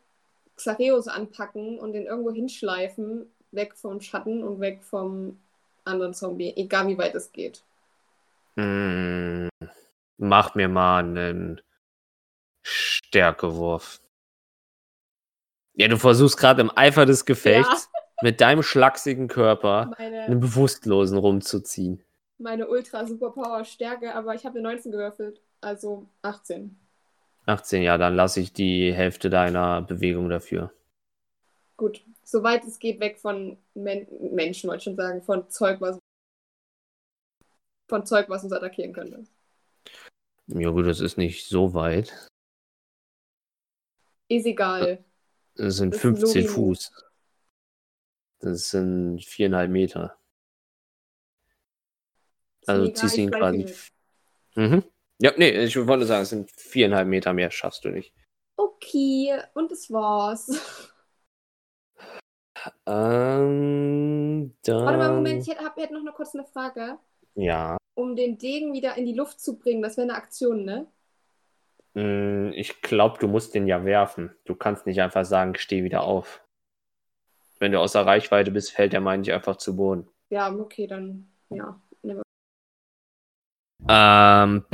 Xareus 0.57 1.07
anpacken 1.09 1.79
und 1.79 1.93
den 1.93 2.07
irgendwo 2.07 2.31
hinschleifen, 2.33 3.31
weg 3.51 3.77
vom 3.77 4.01
Schatten 4.01 4.43
und 4.43 4.61
weg 4.61 4.83
vom 4.83 5.39
anderen 5.89 6.15
Zombie, 6.15 6.53
egal 6.57 6.87
wie 6.89 6.99
weit 6.99 7.15
es 7.15 7.33
geht. 7.33 7.63
Hm, 8.57 9.49
mach 10.19 10.55
mir 10.55 10.69
mal 10.69 11.05
einen 11.05 11.61
Stärkewurf. 12.63 14.01
Ja, 15.75 15.89
du 15.89 15.97
versuchst 15.97 16.37
gerade 16.39 16.61
im 16.61 16.73
Eifer 16.77 17.07
des 17.07 17.25
Gefechts 17.25 17.89
mit 18.21 18.41
deinem 18.41 18.63
schlachsigen 18.63 19.29
Körper 19.29 19.93
einen 19.97 20.13
Meine, 20.27 20.37
Bewusstlosen 20.37 21.19
rumzuziehen. 21.19 22.03
meine 22.39 22.67
Ultra 22.69 23.07
Superpower 23.07 23.65
Stärke, 23.65 24.15
aber 24.15 24.35
ich 24.35 24.45
habe 24.45 24.59
eine 24.59 24.69
19 24.69 24.91
gewürfelt, 24.91 25.41
also 25.61 26.09
18. 26.23 26.77
18, 27.47 27.83
ja, 27.83 27.97
dann 27.97 28.15
lasse 28.17 28.41
ich 28.41 28.53
die 28.53 28.93
Hälfte 28.93 29.31
deiner 29.31 29.83
Bewegung 29.83 30.29
dafür. 30.29 30.73
Gut, 31.79 32.05
soweit 32.25 32.65
es 32.65 32.81
geht, 32.81 32.99
weg 32.99 33.21
von 33.21 33.57
Men 33.75 34.09
Menschen, 34.35 34.69
wollte 34.69 34.79
ich 34.79 34.85
schon 34.85 34.97
sagen, 34.97 35.23
von 35.23 35.49
Zeug, 35.49 35.81
was 35.81 35.99
von 37.89 38.05
Zeug, 38.05 38.29
was 38.29 38.43
uns 38.43 38.53
attackieren 38.53 38.93
könnte. 38.93 39.25
Ja 40.49 40.71
gut, 40.71 40.87
das 40.87 41.01
ist 41.01 41.17
nicht 41.17 41.47
so 41.47 41.75
weit. 41.75 42.29
Ist 44.29 44.45
egal. 44.45 45.05
Das 45.55 45.77
sind 45.77 45.95
Das 45.95 46.05
ist 46.05 46.05
ein 46.05 46.17
15 46.17 46.43
Lori-Move. 46.43 46.55
Fuß. 46.55 46.93
Das 48.41 48.69
sind 48.71 49.25
viereinhalb 49.25 49.71
Meter. 49.71 50.19
Also 52.67 52.85
egal, 52.85 52.97
ziehst 52.97 53.17
du 53.17 53.21
ihn 53.21 53.31
quasi. 53.31 53.67
hier. 54.55 54.69
Mhm. 54.69 54.85
Ja, 55.21 55.33
nee, 55.37 55.65
ich 55.65 55.77
wollte 55.87 56.07
sagen, 56.07 56.23
es 56.23 56.31
sind 56.31 56.51
viereinhalb 56.51 57.07
Meter 57.07 57.33
mehr, 57.33 57.53
schaffst 57.53 57.85
du 57.85 57.91
nicht. 57.91 58.13
Okay, 58.57 59.41
und 59.55 59.71
das 59.71 59.91
war's. 59.93 60.91
Ähm, 62.87 64.55
dann. 64.63 64.85
Warte 64.85 64.99
mal, 64.99 65.15
Moment, 65.15 65.43
ich 65.43 65.49
hätte, 65.49 65.65
hab, 65.65 65.77
hätte 65.77 65.95
noch 65.95 66.01
eine 66.01 66.13
kurz 66.13 66.35
eine 66.35 66.45
Frage. 66.45 66.99
Ja. 67.35 67.77
Um 67.95 68.17
den 68.17 68.39
Degen 68.39 68.73
wieder 68.73 68.97
in 68.97 69.07
die 69.07 69.15
Luft 69.15 69.41
zu 69.41 69.59
bringen, 69.59 69.83
das 69.83 69.97
wäre 69.97 70.09
eine 70.09 70.17
Aktion, 70.17 70.65
ne? 70.65 70.87
Mm, 71.95 72.53
Ich 72.55 72.81
glaube, 72.83 73.19
du 73.19 73.29
musst 73.29 73.55
den 73.55 73.67
ja 73.67 73.85
werfen. 73.85 74.35
Du 74.45 74.55
kannst 74.55 74.87
nicht 74.87 75.01
einfach 75.01 75.25
sagen, 75.25 75.55
steh 75.57 75.85
wieder 75.85 76.03
auf. 76.03 76.43
Wenn 77.59 77.73
du 77.73 77.81
außer 77.81 78.07
Reichweite 78.07 78.51
bist, 78.51 78.73
fällt 78.73 78.93
der, 78.93 79.01
meine 79.01 79.23
ich, 79.23 79.33
einfach 79.33 79.57
zu 79.57 79.77
Boden. 79.77 80.09
Ja, 80.31 80.53
okay, 80.53 80.87
dann, 80.87 81.29
ja. 81.51 81.81
Ähm. 83.89 84.65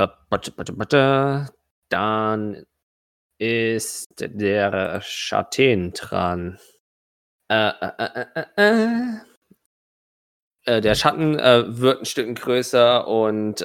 Dann 1.89 2.65
ist 3.37 4.07
der 4.19 5.01
Schatän 5.01 5.93
dran. 5.93 6.59
Äh, 7.49 7.69
äh, 7.69 7.91
äh, 7.97 8.45
äh, 8.57 9.21
äh. 10.67 10.81
Der 10.81 10.95
Schatten 10.95 11.35
wird 11.35 11.99
ein 11.99 12.05
Stück 12.05 12.35
größer 12.39 13.07
und 13.07 13.59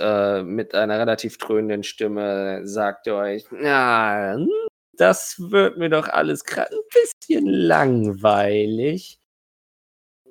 mit 0.45 0.75
einer 0.75 0.99
relativ 0.99 1.39
dröhnenden 1.39 1.83
Stimme 1.83 2.67
sagt 2.67 3.07
er 3.07 3.17
euch, 3.17 3.47
na, 3.51 4.37
das 5.01 5.37
wird 5.39 5.79
mir 5.79 5.89
doch 5.89 6.09
alles 6.09 6.45
gerade 6.45 6.77
ein 6.77 6.83
bisschen 6.93 7.47
langweilig. 7.47 9.19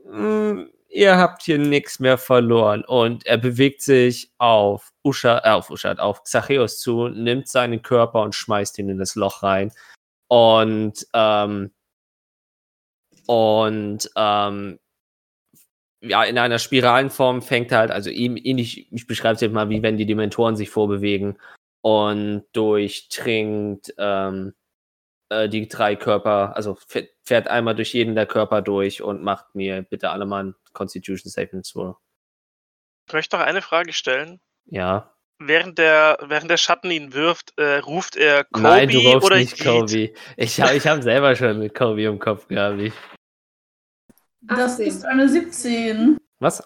Hm, 0.06 0.70
ihr 0.89 1.18
habt 1.18 1.43
hier 1.43 1.58
nichts 1.58 2.00
mehr 2.00 2.18
verloren. 2.18 2.84
Und 2.86 3.26
er 3.26 3.38
bewegt 3.38 3.82
sich 3.82 4.32
auf 4.38 4.91
Usha, 5.04 5.39
äh, 5.43 5.50
auf 5.52 5.70
Usha, 5.70 5.93
auf 5.93 6.24
Xacheus 6.24 6.80
zu, 6.80 7.08
nimmt 7.08 7.47
seinen 7.47 7.82
Körper 7.82 8.22
und 8.22 8.36
schmeißt 8.36 8.78
ihn 8.80 8.89
in 8.89 9.00
das 9.00 9.16
Loch 9.16 9.43
rein. 9.43 9.72
Und, 10.28 11.08
ähm, 11.14 11.72
und, 13.30 14.10
ähm, 14.16 14.80
ja, 16.02 16.24
in 16.24 16.40
einer 16.40 16.58
spiralen 16.58 17.12
Form 17.12 17.44
fängt 17.44 17.72
halt, 17.72 17.92
also 17.92 18.10
ihm 18.10 18.38
ähnlich, 18.38 18.92
ich 18.92 19.06
beschreibe 19.06 19.36
es 19.36 19.42
jetzt 19.42 19.54
mal, 19.54 19.70
wie 19.70 19.84
wenn 19.84 19.98
die 19.98 20.08
Dementoren 20.08 20.56
sich 20.56 20.72
vorbewegen. 20.72 21.38
und 21.82 22.44
durchdringt 22.54 23.94
ähm, 24.00 24.54
äh, 25.30 25.48
die 25.48 25.68
drei 25.68 25.96
Körper, 25.96 26.56
also 26.56 26.78
fährt, 27.24 27.48
einmal 27.48 27.76
durch 27.76 27.94
jeden 27.94 28.16
der 28.16 28.26
Körper 28.26 28.64
durch 28.64 29.04
und 29.04 29.22
macht 29.24 29.54
mir 29.54 29.84
bitte 29.84 30.10
alle 30.10 30.26
mal 30.26 30.46
ein 30.46 30.56
Constitution 30.74 31.30
Saving 31.30 31.62
Throw. 31.62 31.98
Ich 33.08 33.14
möchte 33.14 33.38
noch 33.38 33.46
eine 33.46 33.62
Frage 33.62 33.94
stellen. 33.94 34.42
Ja. 34.66 35.16
Während 35.38 35.78
der, 35.78 36.18
während 36.24 36.50
der 36.50 36.58
Schatten 36.58 36.92
ihn 36.92 37.14
wirft, 37.14 37.54
äh, 37.58 37.78
ruft 37.78 38.18
er 38.18 38.44
Kobe 38.46 38.64
Nein, 38.64 38.90
du 38.90 39.00
rufst 39.00 39.28
oder 39.28 39.38
nicht? 39.38 39.64
Kobe. 39.64 40.14
Ich 40.36 40.60
habe 40.60 40.76
ich 40.76 40.88
hab 40.88 41.04
selber 41.04 41.36
schon 41.36 41.60
mit 41.60 41.76
Kobe 41.76 42.04
im 42.04 42.20
Kopf 42.20 42.48
gehabt. 42.48 42.80
Ich, 42.80 42.94
Das 44.42 44.74
18. 44.74 44.88
ist 44.88 45.06
eine 45.06 45.28
17. 45.30 46.18
was? 46.40 46.64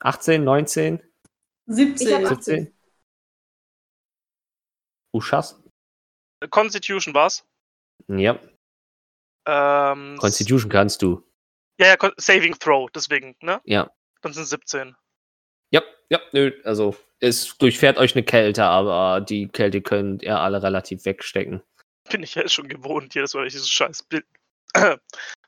18, 0.00 0.44
19, 0.44 1.00
Ich 1.66 1.74
17. 1.74 2.14
habe 2.14 2.28
17? 2.28 2.54
18. 2.66 2.74
Uschas? 5.14 5.62
Constitution 6.50 7.14
war's. 7.14 7.44
Ja. 8.08 8.38
Ähm, 9.46 10.16
Constitution 10.18 10.70
kannst 10.70 11.00
du. 11.02 11.22
Ja, 11.80 11.86
ja, 11.86 12.12
Saving 12.18 12.58
Throw, 12.58 12.90
deswegen, 12.90 13.34
ne? 13.40 13.60
Ja. 13.64 13.90
Dann 14.20 14.32
sind 14.32 14.44
17. 14.44 14.94
Ja, 15.70 15.82
ja, 16.10 16.20
nö, 16.32 16.52
also 16.64 16.96
es 17.20 17.56
durchfährt 17.58 17.98
euch 17.98 18.14
eine 18.14 18.24
Kälte, 18.24 18.64
aber 18.64 19.20
die 19.22 19.48
Kälte 19.48 19.80
könnt 19.80 20.22
ihr 20.22 20.38
alle 20.38 20.62
relativ 20.62 21.04
wegstecken. 21.06 21.62
Bin 22.10 22.22
ich 22.22 22.34
ja 22.34 22.48
schon 22.48 22.68
gewohnt, 22.68 23.14
jedes 23.14 23.34
Mal, 23.34 23.40
wenn 23.40 23.46
ich 23.48 23.54
dieses 23.54 23.70
scheiß 23.70 24.02
Bild. 24.04 24.26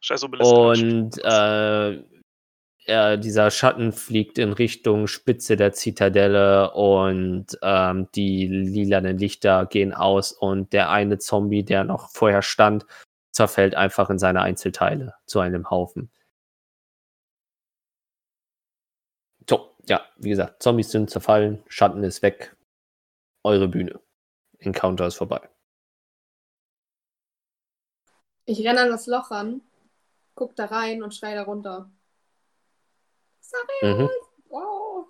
scheiß 0.01 0.25
Obelisk. 0.25 0.53
Und 0.53 1.19
äh, 1.25 2.03
ja, 2.89 3.19
dieser 3.19 3.51
Schatten 3.51 3.93
fliegt 3.93 4.39
in 4.39 4.53
Richtung 4.55 5.09
Spitze 5.09 5.57
der 5.57 5.73
Zitadelle 5.75 6.73
und 6.73 7.47
ähm, 7.63 8.09
die 8.15 8.47
lilanen 8.47 9.19
Lichter 9.19 9.67
gehen 9.67 9.93
aus 9.93 10.33
und 10.33 10.73
der 10.73 10.91
eine 10.91 11.19
Zombie, 11.19 11.65
der 11.65 11.85
noch 11.85 12.11
vorher 12.11 12.41
stand, 12.41 12.87
zerfällt 13.31 13.75
einfach 13.75 14.09
in 14.09 14.19
seine 14.19 14.41
Einzelteile 14.41 15.15
zu 15.27 15.41
einem 15.41 15.71
Haufen. 15.71 16.11
So, 19.49 19.75
ja, 19.87 20.07
wie 20.17 20.31
gesagt, 20.31 20.63
Zombies 20.63 20.91
sind 20.91 21.11
zerfallen, 21.11 21.63
Schatten 21.69 22.03
ist 22.05 22.23
weg. 22.23 22.57
Eure 23.45 23.69
Bühne. 23.69 24.01
Encounter 24.59 25.07
ist 25.07 25.17
vorbei. 25.17 25.49
Ich 28.49 28.67
renne 28.67 28.81
an 28.81 28.89
das 28.89 29.07
Loch 29.07 29.31
ran, 29.31 29.61
guck 30.35 30.57
da 30.57 30.65
rein 30.65 31.03
und 31.03 31.15
schrei 31.15 31.35
da 31.35 31.43
runter. 31.43 31.91
Sorry, 33.41 33.95
Mhm. 33.95 34.09
wow. 34.49 35.07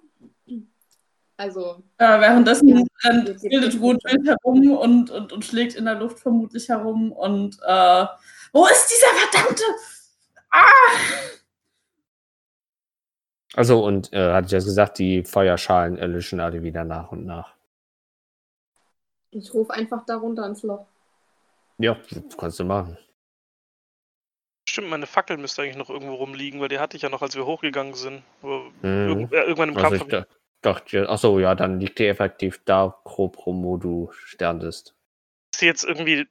Also, 1.36 1.84
Äh, 1.98 2.20
währenddessen 2.20 2.68
Ja. 2.68 2.84
rennt 3.04 3.40
Hildetrud 3.40 4.02
wild 4.04 4.26
herum 4.26 4.72
und, 4.76 5.10
und, 5.12 5.32
und 5.32 5.44
schlägt 5.44 5.76
in 5.76 5.84
der 5.84 5.94
Luft 5.94 6.18
vermutlich 6.18 6.68
herum. 6.68 7.12
Und 7.12 7.60
äh, 7.62 8.06
wo 8.52 8.66
ist 8.66 8.88
dieser 8.90 9.14
verdammte? 9.14 9.62
Ah! 10.50 10.64
Also, 13.54 13.84
und 13.84 14.12
äh, 14.12 14.32
hatte 14.32 14.46
ich 14.46 14.52
ja 14.52 14.58
gesagt, 14.58 14.98
die 14.98 15.22
Feuerschalen 15.22 15.96
erlöschen 15.96 16.40
alle 16.40 16.64
wieder 16.64 16.82
nach 16.82 17.12
und 17.12 17.24
nach. 17.24 17.54
ich 19.30 19.54
rufe 19.54 19.72
einfach 19.74 20.04
da 20.06 20.16
runter 20.16 20.42
ans 20.42 20.64
Loch. 20.64 20.86
Ja, 21.78 21.96
das 22.10 22.36
kannst 22.36 22.58
du 22.58 22.64
machen. 22.64 22.98
Stimmt, 24.68 24.90
meine 24.90 25.06
Fackel 25.06 25.38
müsste 25.38 25.62
eigentlich 25.62 25.76
noch 25.76 25.88
irgendwo 25.88 26.14
rumliegen, 26.16 26.60
weil 26.60 26.68
die 26.68 26.78
hatte 26.78 26.94
ich 26.94 27.02
ja 27.02 27.08
noch, 27.08 27.22
als 27.22 27.34
wir 27.34 27.46
hochgegangen 27.46 27.94
sind. 27.94 28.22
Mhm. 28.42 28.72
irgend, 28.82 29.32
äh, 29.32 29.40
irgendwann 29.40 29.70
im 29.70 29.76
Also 29.78 29.88
Kampf. 29.96 30.02
ich 30.02 30.08
da, 30.08 30.26
dachte, 30.60 31.08
achso, 31.08 31.38
ja, 31.38 31.54
dann 31.54 31.80
liegt 31.80 31.98
die 31.98 32.06
effektiv 32.06 32.60
da, 32.66 33.00
grob 33.04 33.46
rum, 33.46 33.64
wo 33.64 33.78
du 33.78 34.10
sterntest. 34.12 34.94
ist 35.54 35.62
jetzt 35.62 35.84
irgendwie. 35.84 36.26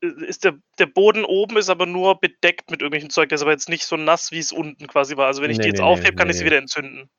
Ist 0.00 0.44
der, 0.44 0.58
der 0.78 0.86
Boden 0.86 1.24
oben 1.26 1.58
ist 1.58 1.68
aber 1.68 1.84
nur 1.84 2.18
bedeckt 2.20 2.70
mit 2.70 2.80
irgendwelchem 2.80 3.10
Zeug. 3.10 3.28
Der 3.28 3.36
ist 3.36 3.42
aber 3.42 3.52
jetzt 3.52 3.68
nicht 3.68 3.84
so 3.84 3.96
nass, 3.96 4.32
wie 4.32 4.38
es 4.38 4.50
unten 4.52 4.86
quasi 4.86 5.16
war. 5.18 5.26
Also 5.26 5.42
wenn 5.42 5.50
ich 5.50 5.58
Nee, 5.58 5.64
die 5.64 5.68
jetzt 5.68 5.78
nee, 5.80 5.84
nee, 5.84 5.90
aufhebe, 5.92 6.16
kann 6.16 6.26
nee, 6.26 6.32
ich 6.32 6.38
sie 6.38 6.44
wieder 6.46 6.58
entzünden. 6.58 7.10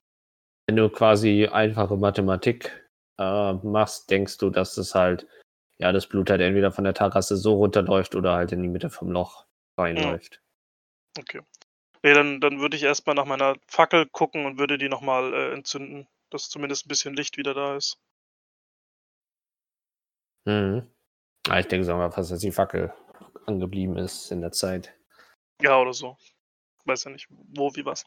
Wenn 0.67 0.75
du 0.77 0.89
quasi 0.89 1.47
einfache 1.51 1.95
Mathematik 1.95 2.87
äh, 3.19 3.53
machst, 3.53 4.09
denkst 4.09 4.37
du, 4.39 4.49
dass 4.49 4.77
es 4.77 4.93
halt, 4.95 5.27
ja, 5.79 5.91
das 5.91 6.07
Blut 6.07 6.29
halt 6.29 6.41
entweder 6.41 6.71
von 6.71 6.83
der 6.83 6.93
Terrasse 6.95 7.37
so 7.37 7.53
runterläuft 7.55 8.15
oder 8.15 8.33
halt 8.33 8.51
in 8.51 8.61
die 8.61 8.69
Mitte 8.69 8.89
vom 8.89 9.11
Loch 9.11 9.45
reinläuft. 9.79 10.41
Okay. 11.17 11.41
Nee, 12.03 12.13
dann, 12.13 12.39
dann 12.39 12.59
würde 12.59 12.77
ich 12.77 12.83
erstmal 12.83 13.15
nach 13.15 13.25
meiner 13.25 13.55
Fackel 13.67 14.05
gucken 14.07 14.45
und 14.45 14.59
würde 14.59 14.77
die 14.77 14.89
nochmal 14.89 15.33
äh, 15.33 15.53
entzünden, 15.53 16.07
dass 16.29 16.49
zumindest 16.49 16.85
ein 16.85 16.89
bisschen 16.89 17.15
Licht 17.15 17.37
wieder 17.37 17.53
da 17.53 17.75
ist. 17.75 17.97
Mhm. 20.45 20.87
Ah, 21.47 21.59
ich 21.59 21.67
denke 21.67 21.85
sogar 21.85 22.11
fast, 22.11 22.31
dass 22.31 22.39
die 22.39 22.51
Fackel 22.51 22.93
angeblieben 23.45 23.97
ist 23.97 24.31
in 24.31 24.41
der 24.41 24.51
Zeit. 24.51 24.95
Ja, 25.61 25.79
oder 25.79 25.93
so. 25.93 26.17
Weiß 26.85 27.05
ja 27.05 27.11
nicht, 27.11 27.27
wo, 27.29 27.73
wie, 27.75 27.85
was. 27.85 28.05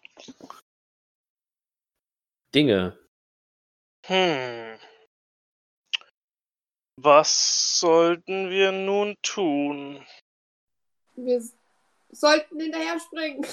Dinge. 2.55 2.97
Hm. 4.07 4.79
Was 6.97 7.81
sollten 7.81 8.51
wir 8.51 8.73
nun 8.73 9.17
tun? 9.23 10.05
Wir 11.15 11.43
sollten 12.11 12.61
hinterher 12.61 12.99
springen. 13.01 13.47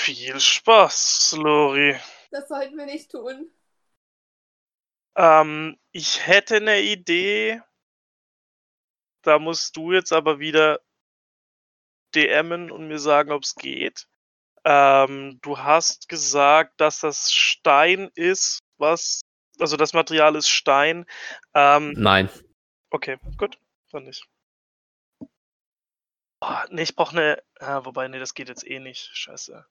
Viel 0.00 0.40
Spaß, 0.40 1.36
Lori. 1.38 1.96
Das 2.30 2.48
sollten 2.48 2.76
wir 2.76 2.86
nicht 2.86 3.10
tun. 3.10 3.50
Ähm, 5.16 5.78
ich 5.92 6.26
hätte 6.26 6.56
eine 6.56 6.80
Idee. 6.80 7.60
Da 9.22 9.38
musst 9.38 9.76
du 9.76 9.92
jetzt 9.92 10.12
aber 10.12 10.38
wieder 10.38 10.80
DMen 12.14 12.70
und 12.70 12.88
mir 12.88 12.98
sagen, 12.98 13.32
ob 13.32 13.42
es 13.42 13.54
geht. 13.54 14.08
Ähm, 14.64 15.38
du 15.42 15.58
hast 15.58 16.08
gesagt, 16.08 16.80
dass 16.80 17.00
das 17.00 17.32
Stein 17.32 18.10
ist, 18.14 18.60
was. 18.76 19.22
Also 19.58 19.76
das 19.76 19.92
Material 19.92 20.36
ist 20.36 20.48
Stein. 20.48 21.04
Ähm, 21.52 21.94
Nein. 21.96 22.30
okay, 22.90 23.18
gut. 23.36 23.58
Dann 23.90 24.04
nicht. 24.04 24.24
Oh, 26.40 26.54
nee, 26.70 26.82
ich 26.82 26.94
brauche 26.94 27.16
eine. 27.16 27.42
Ah, 27.58 27.84
wobei, 27.84 28.06
nee, 28.08 28.18
das 28.20 28.34
geht 28.34 28.48
jetzt 28.48 28.66
eh 28.66 28.78
nicht. 28.78 29.10
Scheiße. 29.12 29.66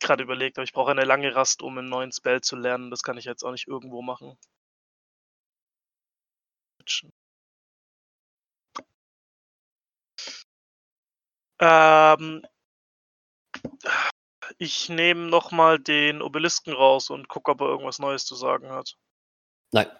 Gerade 0.00 0.22
überlegt, 0.22 0.58
aber 0.58 0.64
ich 0.64 0.72
brauche 0.72 0.90
eine 0.90 1.04
lange 1.04 1.34
Rast, 1.34 1.62
um 1.62 1.76
einen 1.78 1.88
neuen 1.88 2.12
Spell 2.12 2.40
zu 2.40 2.56
lernen. 2.56 2.90
Das 2.90 3.02
kann 3.02 3.18
ich 3.18 3.24
jetzt 3.24 3.42
auch 3.44 3.50
nicht 3.50 3.66
irgendwo 3.66 4.02
machen. 4.02 4.38
Ähm, 11.60 12.46
ich 14.58 14.88
nehme 14.88 15.22
nochmal 15.28 15.78
den 15.78 16.22
Obelisken 16.22 16.72
raus 16.72 17.10
und 17.10 17.28
gucke, 17.28 17.50
ob 17.50 17.60
er 17.60 17.68
irgendwas 17.68 17.98
Neues 17.98 18.24
zu 18.24 18.34
sagen 18.34 18.70
hat. 18.70 18.96
Nein. 19.72 19.90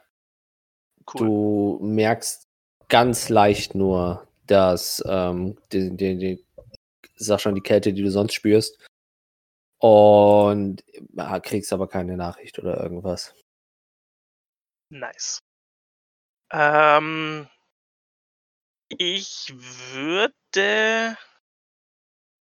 Cool. 1.12 1.26
Du 1.26 1.78
merkst 1.82 2.48
ganz 2.88 3.28
leicht 3.28 3.74
nur, 3.74 4.26
dass 4.47 5.03
ähm, 5.07 5.59
die, 5.72 5.97
die, 5.97 6.16
die, 6.18 6.47
sag 7.16 7.40
schon, 7.40 7.55
die 7.55 7.61
Kälte, 7.61 7.92
die 7.92 8.03
du 8.03 8.11
sonst 8.11 8.34
spürst. 8.34 8.78
Und 9.78 10.82
ja, 11.12 11.40
kriegst 11.40 11.72
aber 11.72 11.88
keine 11.88 12.16
Nachricht 12.16 12.59
oder 12.59 12.80
irgendwas. 12.82 13.34
Nice. 14.90 15.40
Ähm, 16.53 17.49
ich 18.88 19.53
würde. 19.92 21.16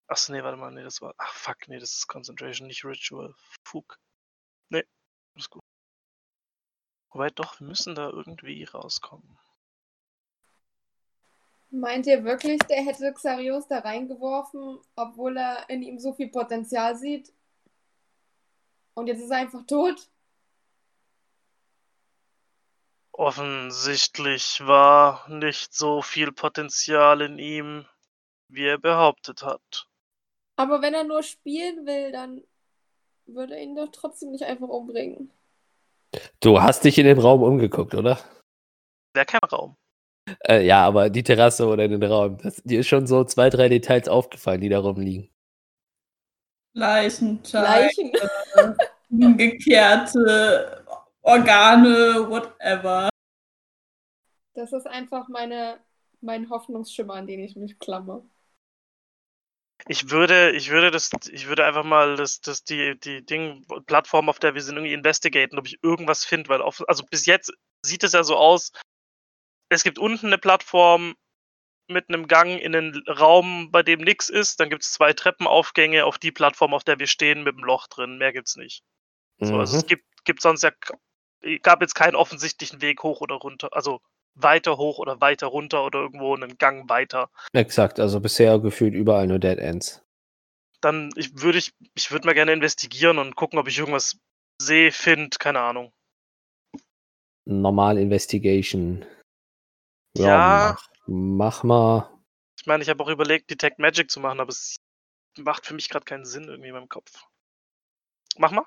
Achso, 0.07 0.33
nee, 0.33 0.43
warte 0.43 0.57
mal, 0.57 0.71
nee, 0.71 0.83
das 0.83 1.01
war. 1.01 1.13
Ach, 1.17 1.33
fuck, 1.33 1.67
nee, 1.67 1.79
das 1.79 1.93
ist 1.93 2.07
Concentration, 2.07 2.67
nicht 2.67 2.83
Ritual. 2.83 3.33
Fug. 3.63 3.97
Nee, 4.69 4.83
ist 5.35 5.49
gut. 5.49 5.61
Wobei 7.11 7.29
doch, 7.29 7.59
wir 7.59 7.67
müssen 7.67 7.95
da 7.95 8.09
irgendwie 8.09 8.63
rauskommen. 8.63 9.37
Meint 11.71 12.05
ihr 12.05 12.25
wirklich, 12.25 12.59
der 12.69 12.83
hätte 12.83 13.13
Xarios 13.13 13.65
da 13.67 13.79
reingeworfen, 13.79 14.79
obwohl 14.95 15.37
er 15.37 15.69
in 15.69 15.81
ihm 15.81 15.99
so 15.99 16.13
viel 16.13 16.27
Potenzial 16.27 16.97
sieht? 16.97 17.33
Und 18.93 19.07
jetzt 19.07 19.21
ist 19.21 19.31
er 19.31 19.37
einfach 19.37 19.65
tot? 19.65 20.09
Offensichtlich 23.13 24.61
war 24.65 25.27
nicht 25.29 25.73
so 25.73 26.01
viel 26.01 26.33
Potenzial 26.33 27.21
in 27.21 27.39
ihm, 27.39 27.85
wie 28.49 28.65
er 28.65 28.77
behauptet 28.77 29.43
hat. 29.43 29.87
Aber 30.57 30.81
wenn 30.81 30.93
er 30.93 31.05
nur 31.05 31.23
spielen 31.23 31.85
will, 31.85 32.11
dann 32.11 32.43
würde 33.25 33.55
er 33.55 33.63
ihn 33.63 33.75
doch 33.75 33.89
trotzdem 33.93 34.31
nicht 34.31 34.43
einfach 34.43 34.67
umbringen. 34.67 35.31
Du 36.41 36.61
hast 36.61 36.83
dich 36.83 36.97
in 36.97 37.05
dem 37.05 37.19
Raum 37.19 37.43
umgeguckt, 37.43 37.95
oder? 37.95 38.19
Wäre 39.13 39.25
kein 39.25 39.49
Raum. 39.49 39.77
Äh, 40.47 40.65
ja, 40.65 40.85
aber 40.85 41.09
die 41.09 41.23
Terrasse 41.23 41.65
oder 41.67 41.87
den 41.87 42.03
Raum. 42.03 42.37
Das, 42.41 42.61
dir 42.63 42.79
ist 42.79 42.87
schon 42.87 43.07
so 43.07 43.23
zwei, 43.23 43.49
drei 43.49 43.69
Details 43.69 44.07
aufgefallen, 44.07 44.61
die 44.61 44.69
da 44.69 44.79
rumliegen. 44.79 45.29
Leichenteile, 46.73 47.65
Leichen. 47.65 48.11
umgekehrte 49.09 50.85
Organe, 51.21 52.29
whatever. 52.29 53.09
Das 54.53 54.73
ist 54.73 54.87
einfach 54.87 55.27
meine, 55.27 55.79
mein 56.21 56.49
Hoffnungsschimmer, 56.49 57.15
an 57.15 57.27
den 57.27 57.39
ich 57.41 57.55
mich 57.55 57.77
klammer. 57.79 58.23
Ich 59.87 60.11
würde, 60.11 60.51
ich 60.51 60.69
würde 60.69 60.91
das, 60.91 61.09
ich 61.31 61.47
würde 61.47 61.65
einfach 61.65 61.83
mal 61.83 62.15
das, 62.15 62.39
das 62.41 62.63
die, 62.63 62.99
die 62.99 63.25
Ding, 63.25 63.65
Plattform, 63.87 64.29
auf 64.29 64.39
der 64.39 64.53
wir 64.53 64.61
sind, 64.61 64.75
irgendwie 64.75 64.93
investigaten, 64.93 65.57
ob 65.57 65.65
ich 65.65 65.83
irgendwas 65.83 66.23
finde, 66.23 66.49
weil 66.49 66.61
auf, 66.61 66.83
also 66.87 67.03
bis 67.03 67.25
jetzt 67.25 67.51
sieht 67.83 68.03
es 68.03 68.13
ja 68.13 68.23
so 68.23 68.35
aus, 68.37 68.71
es 69.71 69.83
gibt 69.83 69.97
unten 69.99 70.27
eine 70.27 70.37
Plattform 70.37 71.15
mit 71.87 72.09
einem 72.09 72.27
Gang 72.27 72.59
in 72.59 72.75
einen 72.75 73.03
Raum, 73.07 73.71
bei 73.71 73.83
dem 73.83 74.01
nichts 74.01 74.29
ist, 74.29 74.59
dann 74.59 74.69
gibt 74.69 74.83
es 74.83 74.91
zwei 74.91 75.13
Treppenaufgänge 75.13 76.05
auf 76.05 76.17
die 76.17 76.31
Plattform, 76.31 76.73
auf 76.73 76.83
der 76.83 76.99
wir 76.99 77.07
stehen, 77.07 77.43
mit 77.43 77.55
einem 77.55 77.65
Loch 77.65 77.87
drin, 77.87 78.17
mehr 78.17 78.33
gibt's 78.33 78.55
nicht. 78.55 78.83
So, 79.39 79.57
also 79.57 79.77
es 79.77 79.83
Mhm. 79.83 79.87
gibt, 79.87 80.05
gibt 80.23 80.41
sonst 80.41 80.63
ja, 80.63 80.71
gab 81.63 81.81
jetzt 81.81 81.95
keinen 81.95 82.15
offensichtlichen 82.15 82.81
Weg 82.81 83.03
hoch 83.03 83.21
oder 83.21 83.35
runter, 83.35 83.69
also 83.71 84.01
weiter 84.35 84.77
hoch 84.77 84.99
oder 84.99 85.19
weiter 85.19 85.47
runter 85.47 85.83
oder 85.85 85.99
irgendwo 85.99 86.35
einen 86.35 86.57
Gang 86.57 86.89
weiter. 86.89 87.29
Exakt, 87.53 87.99
also 87.99 88.19
bisher 88.19 88.59
gefühlt 88.59 88.93
überall 88.93 89.27
nur 89.27 89.39
Dead 89.39 89.57
Ends. 89.57 90.03
Dann 90.79 91.11
ich, 91.15 91.41
würde 91.41 91.57
ich, 91.57 91.73
ich 91.95 92.11
würde 92.11 92.25
mal 92.25 92.33
gerne 92.33 92.53
investigieren 92.53 93.19
und 93.19 93.35
gucken, 93.35 93.59
ob 93.59 93.67
ich 93.67 93.77
irgendwas 93.77 94.17
sehe, 94.61 94.91
finde, 94.91 95.37
keine 95.37 95.59
Ahnung. 95.59 95.91
Normal 97.45 97.97
Investigation. 97.97 99.05
Ja. 100.17 100.75
mach, 100.77 100.87
mach 101.07 101.63
mal. 101.63 102.17
Ich 102.59 102.65
meine, 102.65 102.83
ich 102.83 102.89
habe 102.89 103.03
auch 103.03 103.07
überlegt, 103.09 103.49
Detect 103.49 103.79
Magic 103.79 104.11
zu 104.11 104.19
machen, 104.19 104.39
aber 104.39 104.49
es 104.49 104.75
macht 105.37 105.65
für 105.65 105.73
mich 105.73 105.89
gerade 105.89 106.05
keinen 106.05 106.25
Sinn 106.25 106.43
irgendwie 106.43 106.69
in 106.69 106.75
meinem 106.75 106.89
Kopf. 106.89 107.25
Mach 108.37 108.51
mal. 108.51 108.65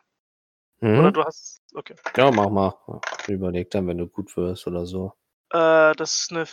Oder 0.81 1.09
Mhm. 1.11 1.13
du 1.15 1.25
hast. 1.25 1.63
Okay. 1.75 1.95
Ja, 2.17 2.31
mach 2.31 2.51
mal. 2.51 3.01
Überleg 3.29 3.71
dann, 3.71 3.87
wenn 3.87 3.99
du 3.99 4.07
gut 4.09 4.37
wirst 4.37 4.67
oder 4.67 4.85
so. 4.87 5.13
Äh, 5.51 5.95
das 5.95 6.23
ist 6.23 6.33
eine 6.33 6.47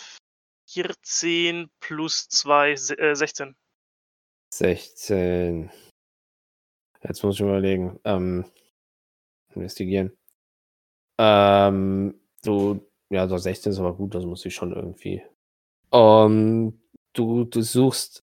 14 0.69 1.69
plus 1.79 2.29
2, 2.29 2.71
äh, 2.71 3.15
16. 3.15 3.55
16. 4.53 5.71
Jetzt 7.01 7.23
muss 7.23 7.35
ich 7.35 7.41
überlegen. 7.41 7.99
Ähm, 8.03 8.45
investigieren. 9.55 10.15
Ähm, 11.17 12.21
du, 12.43 12.90
ja, 13.11 13.27
so 13.27 13.37
16 13.37 13.73
ist 13.73 13.79
aber 13.79 13.93
gut, 13.93 14.15
das 14.15 14.25
muss 14.25 14.45
ich 14.45 14.55
schon 14.55 14.73
irgendwie. 14.73 15.21
Ähm, 15.91 16.79
du, 17.13 17.43
du 17.43 17.61
suchst, 17.61 18.23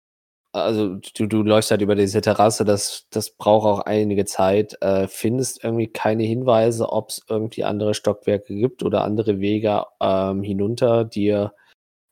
also 0.53 0.97
du, 1.17 1.27
du 1.27 1.43
läufst 1.43 1.71
halt 1.71 1.81
über 1.81 1.95
diese 1.95 2.21
Terrasse, 2.21 2.65
das, 2.65 3.07
das 3.11 3.31
braucht 3.31 3.67
auch 3.67 3.81
einige 3.81 4.27
Zeit. 4.27 4.77
Äh, 4.83 5.09
findest 5.09 5.65
irgendwie 5.65 5.89
keine 5.89 6.25
Hinweise, 6.25 6.91
ob 6.91 7.09
es 7.11 7.23
irgendwie 7.29 7.65
andere 7.65 7.95
Stockwerke 7.95 8.55
gibt 8.55 8.83
oder 8.83 9.05
andere 9.05 9.41
Wege 9.41 9.85
ähm, 10.01 10.43
hinunter, 10.43 11.05
die 11.05 11.25
ihr, 11.27 11.55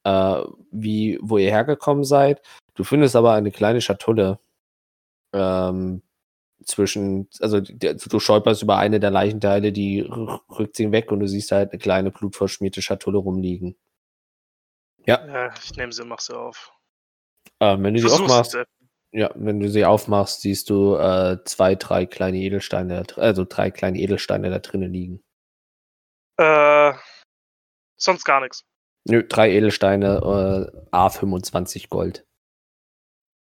äh, 0.04 0.42
wie, 0.70 1.18
wo 1.22 1.38
ihr 1.38 1.50
hergekommen 1.50 2.04
seid. 2.04 2.42
Du 2.74 2.84
findest 2.84 3.16
aber 3.16 3.34
eine 3.34 3.52
kleine 3.52 3.82
Schatulle 3.82 4.38
ähm, 5.34 6.02
zwischen, 6.64 7.28
also 7.40 7.60
du 7.60 8.18
stolperst 8.20 8.62
über 8.62 8.78
eine 8.78 9.00
der 9.00 9.10
Leichenteile, 9.10 9.72
die 9.72 10.00
rückt 10.00 10.76
sie 10.76 10.92
weg 10.92 11.10
und 11.12 11.20
du 11.20 11.28
siehst 11.28 11.52
halt 11.52 11.70
eine 11.70 11.78
kleine 11.78 12.10
blutverschmierte 12.10 12.82
Schatulle 12.82 13.18
rumliegen. 13.18 13.76
Ja, 15.06 15.52
ich 15.62 15.74
nehme 15.76 15.92
sie 15.92 16.02
und 16.02 16.08
mach 16.08 16.20
sie 16.20 16.36
auf. 16.36 16.72
Ähm, 17.60 17.82
wenn 17.82 17.94
du 17.94 18.00
sie 18.00 18.08
Versuch's 18.08 18.30
aufmachst, 18.30 18.54
jetzt. 18.54 18.72
ja, 19.12 19.30
wenn 19.34 19.60
du 19.60 19.68
sie 19.68 19.84
aufmachst, 19.84 20.42
siehst 20.42 20.70
du 20.70 20.96
äh, 20.96 21.38
zwei, 21.44 21.74
drei 21.74 22.06
kleine 22.06 22.38
Edelsteine, 22.38 23.04
also 23.16 23.44
drei 23.44 23.70
kleine 23.70 23.98
Edelsteine 23.98 24.50
da 24.50 24.58
drinnen 24.58 24.92
liegen. 24.92 25.22
Äh, 26.38 26.92
sonst 27.96 28.24
gar 28.24 28.40
nichts. 28.40 28.64
Nö, 29.04 29.24
drei 29.28 29.50
Edelsteine, 29.50 30.72
äh, 30.72 30.96
A25 30.96 31.88
Gold. 31.88 32.24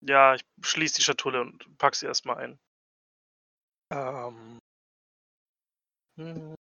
Ja, 0.02 0.34
ich 0.34 0.42
schließe 0.62 0.96
die 0.96 1.04
Schatulle 1.04 1.42
und 1.42 1.78
pack 1.78 1.96
sie 1.96 2.08
erstmal 2.08 2.38
ein. 2.38 2.60
Ähm. 3.92 4.60
hm, 6.18 6.56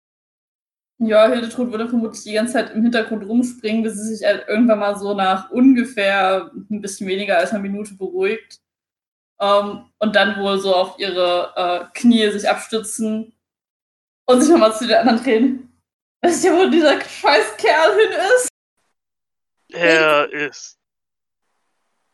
Ja, 0.99 1.29
Hildetrud 1.29 1.71
würde 1.71 1.89
vermutlich 1.89 2.25
die 2.25 2.33
ganze 2.33 2.55
Zeit 2.55 2.71
im 2.73 2.83
Hintergrund 2.83 3.25
rumspringen, 3.27 3.83
bis 3.83 3.95
sie 3.95 4.17
sich 4.17 4.27
halt 4.27 4.49
irgendwann 4.49 4.81
mal 4.81 4.99
so 4.99 5.15
nach 5.15 5.51
ungefähr 5.51 6.51
ein 6.53 6.81
bisschen 6.81 7.07
weniger 7.09 7.39
als 7.39 7.51
einer 7.51 7.61
Minute 7.61 7.95
beruhigt. 7.95 8.61
Ähm, 9.41 9.91
und 9.99 10.15
dann 10.15 10.39
wohl 10.41 10.59
so 10.59 10.75
auf 10.75 10.99
ihre 10.99 11.55
äh, 11.57 11.99
Knie 11.99 12.31
sich 12.31 12.49
abstützen 12.49 13.33
und 14.27 14.43
sich 14.43 14.51
nochmal 14.51 14.77
zu 14.77 14.87
den 14.87 14.99
anderen 14.99 15.23
drehen. 15.23 15.83
Wisst 16.23 16.45
ihr, 16.45 16.53
wo 16.53 16.69
dieser 16.69 17.01
scheiß 17.01 17.57
Kerl 17.57 17.99
hin 17.99 18.13
ist? 18.37 18.49
Er 19.73 20.31
ist. 20.31 20.77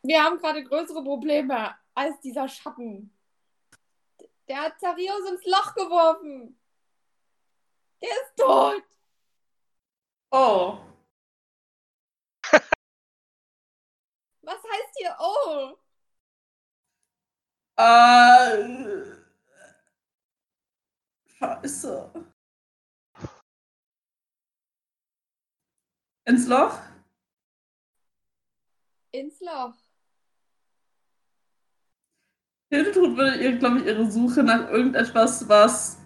Wir 0.04 0.22
haben 0.22 0.38
gerade 0.38 0.62
größere 0.62 1.02
Probleme 1.02 1.74
als 1.94 2.20
dieser 2.20 2.46
Schatten. 2.48 3.15
Der 4.48 4.60
hat 4.60 4.78
Zarius 4.78 5.28
ins 5.28 5.44
Loch 5.44 5.74
geworfen. 5.74 6.60
Der 8.00 8.10
ist 8.10 8.36
tot. 8.36 8.82
Oh. 10.30 10.78
Was 14.42 14.62
heißt 14.62 14.94
hier 14.96 15.16
oh? 15.18 15.76
Äh. 17.78 19.16
Scheiße. 21.38 22.10
Ins 26.24 26.46
Loch? 26.46 26.80
Ins 29.12 29.40
Loch. 29.40 29.85
Hildetrud 32.70 33.16
würde 33.16 33.36
ihr, 33.38 33.56
glaube 33.56 33.78
ich, 33.78 33.86
ihre 33.86 34.10
Suche 34.10 34.42
nach 34.42 34.70
irgendetwas, 34.70 35.48
was, 35.48 35.98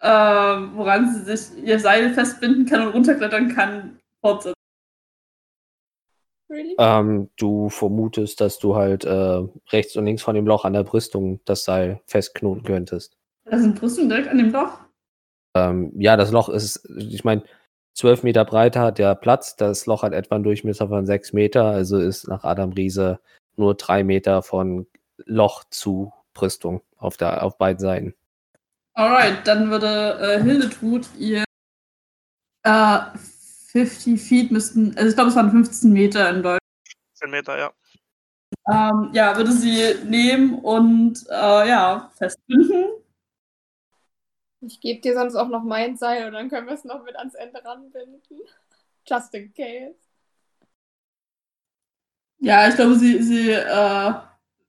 äh, 0.00 0.08
woran 0.08 1.14
sie 1.14 1.36
sich 1.36 1.62
ihr 1.62 1.78
Seil 1.78 2.12
festbinden 2.12 2.66
kann 2.66 2.86
und 2.86 2.94
runterklettern 2.94 3.54
kann, 3.54 3.98
fortsetzen. 4.20 4.54
Really? 6.50 6.74
Ähm, 6.78 7.28
du 7.36 7.68
vermutest, 7.68 8.40
dass 8.40 8.58
du 8.58 8.74
halt 8.74 9.04
äh, 9.04 9.42
rechts 9.70 9.96
und 9.96 10.06
links 10.06 10.22
von 10.22 10.34
dem 10.34 10.46
Loch 10.46 10.64
an 10.64 10.72
der 10.72 10.82
Brüstung 10.82 11.40
das 11.44 11.64
Seil 11.64 12.00
festknoten 12.06 12.64
könntest. 12.64 13.16
Da 13.44 13.58
sind 13.58 13.78
Brüsten 13.78 14.08
direkt 14.08 14.28
an 14.28 14.38
dem 14.38 14.50
Loch. 14.50 14.80
Ähm, 15.54 15.92
ja, 15.96 16.16
das 16.16 16.32
Loch 16.32 16.48
ist, 16.48 16.88
ich 16.96 17.22
meine, 17.24 17.42
12 17.94 18.22
Meter 18.22 18.44
breiter 18.44 18.80
hat 18.80 18.98
der 18.98 19.14
Platz. 19.14 19.56
Das 19.56 19.86
Loch 19.86 20.02
hat 20.02 20.12
etwa 20.12 20.36
einen 20.36 20.44
Durchmesser 20.44 20.88
von 20.88 21.04
6 21.04 21.32
Meter, 21.32 21.64
also 21.64 21.98
ist 21.98 22.28
nach 22.28 22.44
Adam 22.44 22.72
Riese 22.72 23.20
nur 23.56 23.74
3 23.74 24.04
Meter 24.04 24.42
von 24.42 24.86
Loch 25.26 25.64
zu 25.70 26.12
Brüstung 26.32 26.82
auf, 26.96 27.16
der, 27.16 27.42
auf 27.42 27.58
beiden 27.58 27.80
Seiten. 27.80 28.14
Alright, 28.94 29.46
dann 29.46 29.70
würde 29.70 30.18
äh, 30.20 30.42
Hildetrud 30.42 31.08
ihr 31.18 31.44
äh, 32.64 32.98
50 33.72 34.20
Feet 34.20 34.50
müssten, 34.50 34.96
also 34.96 35.08
ich 35.08 35.14
glaube, 35.14 35.30
es 35.30 35.36
waren 35.36 35.50
15 35.50 35.92
Meter 35.92 36.30
in 36.30 36.42
Deutsch. 36.42 36.58
10 37.14 37.30
Meter, 37.30 37.58
ja. 37.58 37.72
Ähm, 38.70 39.10
ja, 39.12 39.36
würde 39.36 39.52
sie 39.52 39.94
nehmen 40.04 40.58
und 40.58 41.24
äh, 41.28 41.68
ja, 41.68 42.10
festbinden. 42.16 42.86
Ich 44.60 44.80
gebe 44.80 45.00
dir 45.00 45.14
sonst 45.14 45.36
auch 45.36 45.48
noch 45.48 45.62
mein 45.62 45.96
Seil 45.96 46.26
und 46.26 46.32
dann 46.32 46.48
können 46.48 46.66
wir 46.66 46.74
es 46.74 46.84
noch 46.84 47.04
mit 47.04 47.16
ans 47.16 47.34
Ende 47.34 47.64
ranbinden. 47.64 48.20
Just 49.06 49.32
in 49.34 49.52
case. 49.54 49.94
Ja, 52.40 52.68
ich 52.68 52.74
glaube, 52.74 52.96
sie, 52.96 53.22
sie, 53.22 53.50
äh, 53.50 54.14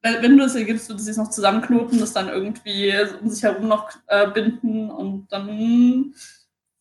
wenn, 0.02 0.38
du 0.38 0.46
es 0.46 0.56
ihr 0.56 0.66
gibst, 0.66 0.88
würde 0.90 1.02
sie 1.02 1.12
es 1.12 1.18
noch 1.18 1.30
zusammenknoten, 1.30 2.00
das 2.00 2.14
dann 2.14 2.30
irgendwie 2.30 2.94
um 3.22 3.30
sich 3.30 3.44
herum 3.44 3.68
noch 3.68 3.90
äh, 4.08 4.28
binden 4.32 4.90
und 4.90 5.28
dann 5.32 6.14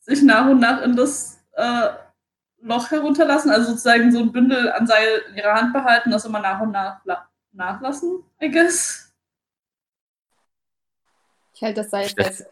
sich 0.00 0.22
nach 0.22 0.48
und 0.48 0.60
nach 0.60 0.82
in 0.82 0.94
das 0.96 1.40
äh, 1.52 1.88
Loch 2.60 2.90
herunterlassen. 2.90 3.50
Also 3.50 3.70
sozusagen 3.70 4.12
so 4.12 4.20
ein 4.20 4.32
Bündel 4.32 4.70
an 4.72 4.86
Seil 4.86 5.22
in 5.30 5.36
ihrer 5.36 5.54
Hand 5.54 5.72
behalten, 5.72 6.10
das 6.10 6.24
immer 6.24 6.40
nach 6.40 6.60
und 6.60 6.70
nach 6.70 7.04
la- 7.04 7.28
nachlassen, 7.52 8.22
I 8.40 8.50
guess. 8.50 9.12
Ich 11.54 11.62
halte 11.62 11.80
das 11.82 11.90
Seil 11.90 12.08
fest. 12.08 12.46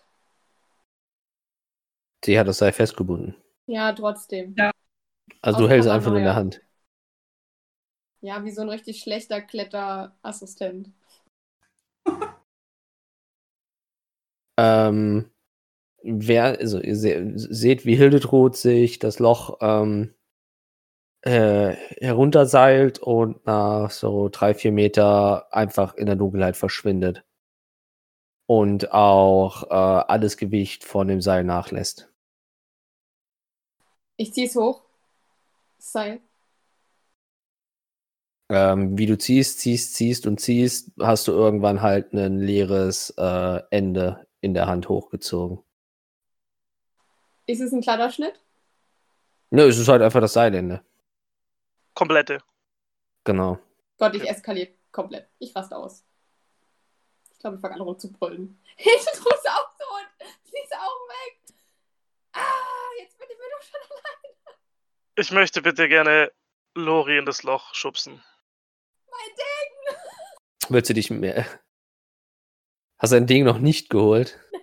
Sie 2.25 2.37
hat 2.39 2.49
das 2.49 2.59
Seil 2.59 2.73
festgebunden. 2.73 3.37
Ja, 3.67 3.93
trotzdem. 3.93 4.57
Also 5.43 5.61
du 5.61 5.65
Aus 5.67 5.71
hältst 5.71 5.89
es 5.89 5.95
einfach 5.95 6.11
nur 6.11 6.19
in 6.19 6.25
der. 6.25 6.35
Hand. 6.35 6.61
Ja, 8.27 8.45
wie 8.45 8.51
so 8.51 8.63
ein 8.63 8.69
richtig 8.69 9.01
schlechter 9.01 9.41
Kletterassistent. 9.41 10.91
Ähm, 14.59 15.31
wer, 16.03 16.59
also 16.59 16.81
ihr 16.81 16.97
se 16.97 17.33
seht, 17.37 17.85
wie 17.85 17.95
Hildetrud 17.95 18.57
sich 18.57 18.99
das 18.99 19.19
Loch 19.19 19.59
ähm, 19.61 20.15
äh, 21.21 21.77
herunterseilt 22.01 22.99
und 23.01 23.45
nach 23.45 23.91
so 23.91 24.31
drei, 24.31 24.55
vier 24.55 24.73
Meter 24.73 25.53
einfach 25.55 25.95
in 25.97 26.07
der 26.07 26.17
Dunkelheit 26.17 26.57
verschwindet. 26.57 27.23
Und 28.47 28.93
auch 28.93 29.65
äh, 29.65 29.75
alles 29.75 30.39
Gewicht 30.39 30.85
von 30.85 31.07
dem 31.09 31.21
Seil 31.21 31.45
nachlässt. 31.45 32.11
Ich 34.17 34.33
zieh's 34.33 34.57
hoch. 34.57 34.81
Seil. 35.79 36.23
Ähm, 38.49 38.97
wie 38.97 39.07
du 39.07 39.19
ziehst, 39.19 39.59
ziehst, 39.59 39.95
ziehst 39.95 40.27
und 40.27 40.41
ziehst, 40.41 40.93
hast 41.01 41.27
du 41.27 41.33
irgendwann 41.33 41.83
halt 41.83 42.13
ein 42.13 42.39
leeres 42.39 43.11
äh, 43.17 43.61
Ende 43.71 44.27
in 44.41 44.55
der 44.55 44.67
Hand 44.67 44.89
hochgezogen. 44.89 45.63
Ist 47.47 47.61
es 47.61 47.73
ein 47.73 47.81
Kleiderschnitt? 47.81 48.41
Nö, 49.51 49.63
es 49.63 49.79
ist 49.79 49.89
halt 49.89 50.03
einfach 50.03 50.21
das 50.21 50.33
Seilende. 50.33 50.83
Komplette. 51.95 52.39
Genau. 53.25 53.59
Gott, 53.99 54.15
ich 54.15 54.29
eskaliere 54.29 54.71
komplett. 54.93 55.29
Ich 55.39 55.55
raste 55.55 55.77
aus. 55.77 56.05
Ich 57.33 57.39
glaube, 57.39 57.57
ich 57.57 57.61
fange 57.63 57.75
an 57.75 57.81
rumzubrüllen. 57.81 58.61
Hildetrud 58.77 59.35
ist 59.35 59.49
auch 59.49 59.75
tot. 59.79 60.29
Sie 60.45 60.59
ist 60.59 60.75
auch 60.75 61.09
weg. 61.09 61.57
Ah, 62.33 63.01
jetzt 63.01 63.19
bin 63.19 63.27
ich 63.31 63.37
mir 63.37 63.45
doch 63.51 63.63
schon 63.63 63.81
allein. 63.91 64.57
Ich 65.17 65.31
möchte 65.33 65.63
bitte 65.63 65.89
gerne 65.89 66.33
Lori 66.75 67.19
in 67.19 67.27
das 67.27 67.43
Loch 67.43 67.75
schubsen. 67.75 68.23
Mein 69.19 69.37
Ding. 69.37 69.97
Willst 70.69 70.91
du 70.91 70.95
dich 70.95 71.11
mehr. 71.11 71.47
Hast 72.99 73.13
du 73.13 73.17
dein 73.17 73.27
Ding 73.27 73.45
noch 73.45 73.59
nicht 73.59 73.91
geholt? 73.91 74.39
Nein. 74.53 74.63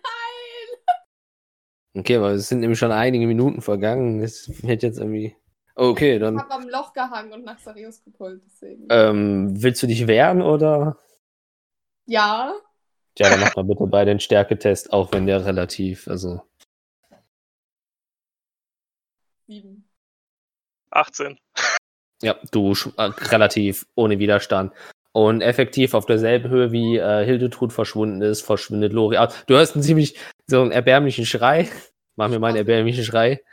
Okay, 1.95 2.17
aber 2.17 2.31
es 2.31 2.49
sind 2.49 2.59
nämlich 2.61 2.79
schon 2.79 2.91
einige 2.91 3.27
Minuten 3.27 3.61
vergangen. 3.61 4.21
Das 4.21 4.47
wird 4.63 4.83
jetzt 4.83 4.97
irgendwie. 4.99 5.35
Okay, 5.75 6.15
Ich 6.15 6.19
dann. 6.21 6.39
habe 6.39 6.51
am 6.53 6.69
Loch 6.69 6.93
gehangen 6.93 7.33
und 7.33 7.45
nach 7.45 7.59
Sarius 7.59 8.03
gepult, 8.03 8.41
deswegen. 8.45 8.87
Ähm, 8.89 9.61
willst 9.61 9.81
du 9.81 9.87
dich 9.87 10.05
wehren 10.07 10.41
oder? 10.41 10.99
Ja. 12.05 12.53
Ja, 13.17 13.29
dann 13.29 13.39
mach 13.39 13.55
mal 13.55 13.63
bitte 13.63 13.85
bei 13.87 14.05
den 14.05 14.19
Stärketest, 14.19 14.91
auch 14.93 15.11
wenn 15.13 15.25
der 15.25 15.45
relativ, 15.45 16.07
also. 16.07 16.41
Sieben. 19.47 19.87
18. 20.91 21.39
Ja, 22.23 22.37
du 22.51 22.71
äh, 22.71 23.03
relativ 23.03 23.85
ohne 23.95 24.17
Widerstand. 24.17 24.71
Und 25.11 25.41
effektiv 25.41 25.93
auf 25.93 26.05
derselben 26.05 26.49
Höhe 26.49 26.71
wie 26.71 26.97
äh, 26.97 27.25
Hildetrud 27.25 27.73
verschwunden 27.73 28.21
ist, 28.21 28.41
verschwindet 28.41 28.93
Lori. 28.93 29.17
Ah, 29.17 29.31
Du 29.45 29.55
hörst 29.55 29.75
einen 29.75 29.83
ziemlich 29.83 30.17
so 30.47 30.61
einen 30.61 30.71
erbärmlichen 30.71 31.25
Schrei. 31.25 31.69
Mach 32.15 32.29
mir 32.29 32.39
mal 32.39 32.47
einen 32.47 32.57
erbärmlichen 32.57 33.03
Schrei. 33.03 33.43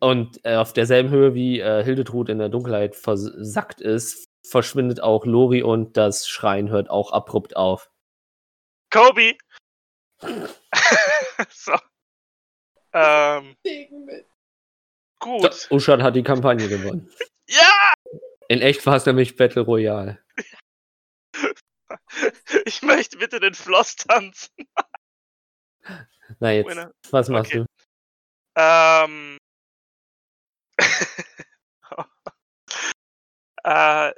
Und 0.00 0.40
äh, 0.44 0.56
auf 0.56 0.72
derselben 0.72 1.10
Höhe 1.10 1.34
wie 1.34 1.60
äh, 1.60 1.84
Hildetrud 1.84 2.30
in 2.30 2.38
der 2.38 2.48
Dunkelheit 2.48 2.96
versackt 2.96 3.80
ist, 3.80 4.28
verschwindet 4.48 5.02
auch 5.02 5.26
Lori 5.26 5.62
und 5.62 5.96
das 5.96 6.28
Schreien 6.28 6.70
hört 6.70 6.88
auch 6.88 7.12
abrupt 7.12 7.56
auf. 7.56 7.90
Kobe! 8.90 9.34
so. 11.50 11.74
Ähm, 12.92 13.56
Segen 13.62 14.04
mit. 14.06 14.27
Gut. 15.18 15.52
So, 15.52 15.74
Uschan 15.76 16.02
hat 16.02 16.16
die 16.16 16.22
Kampagne 16.22 16.68
gewonnen. 16.68 17.10
Ja! 17.50 17.94
In 18.48 18.60
echt 18.60 18.84
war 18.84 18.96
es 18.96 19.06
nämlich 19.06 19.36
Battle 19.36 19.62
Royale. 19.62 20.18
Ich 22.66 22.82
möchte 22.82 23.16
bitte 23.16 23.40
den 23.40 23.54
Floss 23.54 23.96
tanzen. 23.96 24.50
Na 26.40 26.52
jetzt, 26.52 26.68
Winner. 26.68 26.92
was 27.10 27.28
machst 27.30 27.54
Okay. 27.54 27.64
du? 27.64 27.66
Ähm. 28.60 29.38
äh, 33.64 34.12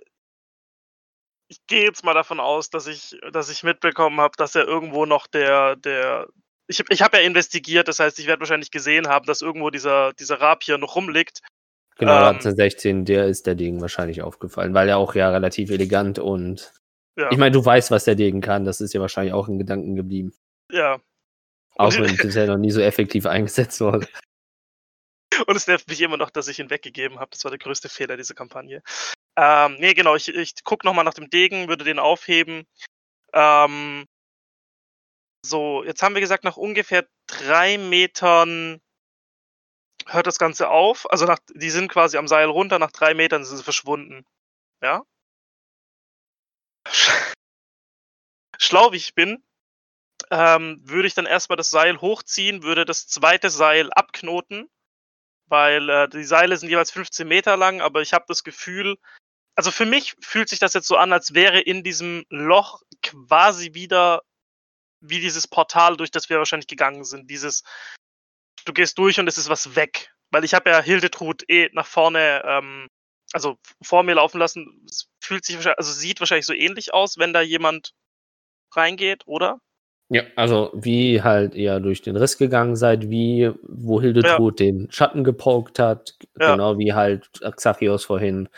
ich 1.48 1.58
gehe 1.68 1.84
jetzt 1.84 2.02
mal 2.04 2.14
davon 2.14 2.40
aus, 2.40 2.70
dass 2.70 2.86
ich, 2.88 3.16
dass 3.32 3.48
ich 3.50 3.62
mitbekommen 3.62 4.20
habe, 4.20 4.34
dass 4.36 4.54
er 4.56 4.66
irgendwo 4.66 5.06
noch 5.06 5.26
der, 5.28 5.76
der. 5.76 6.28
Ich, 6.70 6.82
ich 6.88 7.02
habe 7.02 7.16
ja 7.16 7.24
investigiert, 7.24 7.88
das 7.88 7.98
heißt, 7.98 8.18
ich 8.20 8.26
werde 8.26 8.40
wahrscheinlich 8.40 8.70
gesehen 8.70 9.08
haben, 9.08 9.26
dass 9.26 9.42
irgendwo 9.42 9.70
dieser, 9.70 10.12
dieser 10.12 10.40
Rapier 10.40 10.78
noch 10.78 10.94
rumliegt. 10.94 11.40
Genau, 11.98 12.12
Ähm, 12.12 12.20
da 12.20 12.34
hat 12.34 12.44
der 12.44 12.54
16, 12.54 13.04
der 13.04 13.26
ist 13.26 13.46
der 13.46 13.56
Degen 13.56 13.80
wahrscheinlich 13.80 14.22
aufgefallen, 14.22 14.72
weil 14.72 14.88
er 14.88 14.98
auch 14.98 15.14
ja 15.14 15.30
relativ 15.30 15.70
elegant 15.70 16.18
und. 16.18 16.72
Ja. 17.16 17.28
Ich 17.32 17.38
meine, 17.38 17.50
du 17.50 17.64
weißt, 17.64 17.90
was 17.90 18.04
der 18.04 18.14
Degen 18.14 18.40
kann, 18.40 18.64
das 18.64 18.80
ist 18.80 18.94
ja 18.94 19.00
wahrscheinlich 19.00 19.34
auch 19.34 19.48
in 19.48 19.58
Gedanken 19.58 19.96
geblieben. 19.96 20.32
ja. 20.70 21.00
Auch 21.76 21.94
wenn 21.94 22.04
es 22.04 22.18
bisher 22.18 22.46
noch 22.46 22.58
nie 22.58 22.70
so 22.70 22.80
effektiv 22.80 23.24
eingesetzt 23.24 23.80
wurde. 23.80 24.06
Und 25.46 25.56
es 25.56 25.66
nervt 25.66 25.88
mich 25.88 26.00
immer 26.02 26.18
noch, 26.18 26.28
dass 26.28 26.48
ich 26.48 26.58
ihn 26.58 26.68
weggegeben 26.68 27.18
habe. 27.18 27.30
Das 27.30 27.44
war 27.44 27.50
der 27.50 27.58
größte 27.58 27.88
Fehler 27.88 28.18
dieser 28.18 28.34
Kampagne. 28.34 28.82
Ähm, 29.36 29.76
nee, 29.78 29.94
genau, 29.94 30.14
ich, 30.16 30.28
ich 30.28 30.62
gucke 30.64 30.86
nochmal 30.86 31.04
nach 31.04 31.14
dem 31.14 31.30
Degen, 31.30 31.68
würde 31.68 31.84
den 31.84 31.98
aufheben. 31.98 32.66
Ähm, 33.32 34.04
so, 35.42 35.84
jetzt 35.84 36.02
haben 36.02 36.14
wir 36.14 36.20
gesagt, 36.20 36.44
nach 36.44 36.56
ungefähr 36.56 37.08
drei 37.26 37.78
Metern 37.78 38.80
hört 40.06 40.26
das 40.26 40.38
Ganze 40.38 40.68
auf. 40.68 41.10
Also 41.10 41.26
nach, 41.26 41.38
die 41.54 41.70
sind 41.70 41.90
quasi 41.90 42.16
am 42.18 42.28
Seil 42.28 42.48
runter, 42.48 42.78
nach 42.78 42.92
drei 42.92 43.14
Metern 43.14 43.44
sind 43.44 43.56
sie 43.58 43.64
verschwunden. 43.64 44.24
Ja? 44.82 45.04
Schlau 48.58 48.92
wie 48.92 48.96
ich 48.96 49.14
bin, 49.14 49.42
ähm, 50.30 50.80
würde 50.84 51.08
ich 51.08 51.14
dann 51.14 51.26
erstmal 51.26 51.56
das 51.56 51.70
Seil 51.70 52.00
hochziehen, 52.00 52.62
würde 52.62 52.84
das 52.84 53.06
zweite 53.06 53.50
Seil 53.50 53.90
abknoten 53.92 54.70
weil 55.50 55.90
äh, 55.90 56.08
die 56.08 56.24
Seile 56.24 56.56
sind 56.56 56.68
jeweils 56.68 56.92
15 56.92 57.26
Meter 57.26 57.56
lang, 57.56 57.80
aber 57.80 58.00
ich 58.00 58.12
habe 58.12 58.24
das 58.28 58.44
Gefühl, 58.44 58.96
also 59.56 59.70
für 59.70 59.84
mich 59.84 60.14
fühlt 60.20 60.48
sich 60.48 60.60
das 60.60 60.72
jetzt 60.72 60.86
so 60.86 60.96
an, 60.96 61.12
als 61.12 61.34
wäre 61.34 61.60
in 61.60 61.82
diesem 61.82 62.24
Loch 62.30 62.82
quasi 63.02 63.74
wieder 63.74 64.22
wie 65.00 65.20
dieses 65.20 65.46
Portal, 65.48 65.96
durch 65.96 66.10
das 66.10 66.28
wir 66.28 66.38
wahrscheinlich 66.38 66.66
gegangen 66.68 67.04
sind. 67.04 67.30
Dieses, 67.30 67.62
du 68.64 68.72
gehst 68.72 68.98
durch 68.98 69.18
und 69.18 69.28
es 69.28 69.38
ist 69.38 69.48
was 69.48 69.76
weg. 69.76 70.12
Weil 70.30 70.44
ich 70.44 70.54
habe 70.54 70.70
ja 70.70 70.80
Hildetrud 70.80 71.42
eh 71.48 71.70
nach 71.72 71.86
vorne, 71.86 72.42
ähm, 72.46 72.86
also 73.32 73.56
vor 73.82 74.02
mir 74.02 74.14
laufen 74.14 74.38
lassen. 74.38 74.86
Es 74.88 75.08
fühlt 75.20 75.44
sich 75.44 75.56
wahrscheinlich, 75.56 75.78
also 75.78 75.92
sieht 75.92 76.20
wahrscheinlich 76.20 76.46
so 76.46 76.54
ähnlich 76.54 76.94
aus, 76.94 77.18
wenn 77.18 77.32
da 77.32 77.40
jemand 77.40 77.92
reingeht, 78.74 79.26
oder? 79.26 79.60
Ja, 80.12 80.24
also 80.34 80.72
wie 80.74 81.22
halt 81.22 81.54
ihr 81.54 81.78
durch 81.78 82.02
den 82.02 82.16
Riss 82.16 82.36
gegangen 82.36 82.74
seid, 82.74 83.10
wie 83.10 83.50
wo 83.62 84.00
Hildetrud 84.00 84.58
den 84.58 84.90
Schatten 84.90 85.22
gepokt 85.22 85.78
hat, 85.78 86.16
Ja. 86.38 86.52
genau 86.52 86.78
wie 86.78 86.92
halt 86.92 87.30
Xachios 87.40 88.04
vorhin 88.04 88.48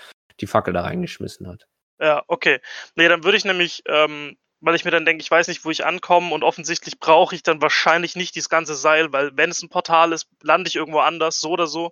die 0.40 0.46
Fackel 0.46 0.72
da 0.72 0.80
reingeschmissen 0.82 1.46
hat. 1.46 1.66
Ja, 2.00 2.22
okay. 2.26 2.60
Nee, 2.96 3.08
dann 3.08 3.22
würde 3.22 3.36
ich 3.36 3.44
nämlich, 3.44 3.82
ähm, 3.86 4.38
weil 4.62 4.76
ich 4.76 4.84
mir 4.84 4.92
dann 4.92 5.04
denke, 5.04 5.22
ich 5.22 5.30
weiß 5.30 5.48
nicht, 5.48 5.64
wo 5.64 5.70
ich 5.70 5.84
ankomme 5.84 6.32
und 6.32 6.44
offensichtlich 6.44 7.00
brauche 7.00 7.34
ich 7.34 7.42
dann 7.42 7.60
wahrscheinlich 7.60 8.14
nicht 8.14 8.34
dieses 8.36 8.48
ganze 8.48 8.76
Seil, 8.76 9.12
weil 9.12 9.36
wenn 9.36 9.50
es 9.50 9.60
ein 9.60 9.68
Portal 9.68 10.12
ist, 10.12 10.28
lande 10.40 10.68
ich 10.68 10.76
irgendwo 10.76 11.00
anders, 11.00 11.40
so 11.40 11.50
oder 11.50 11.66
so. 11.66 11.90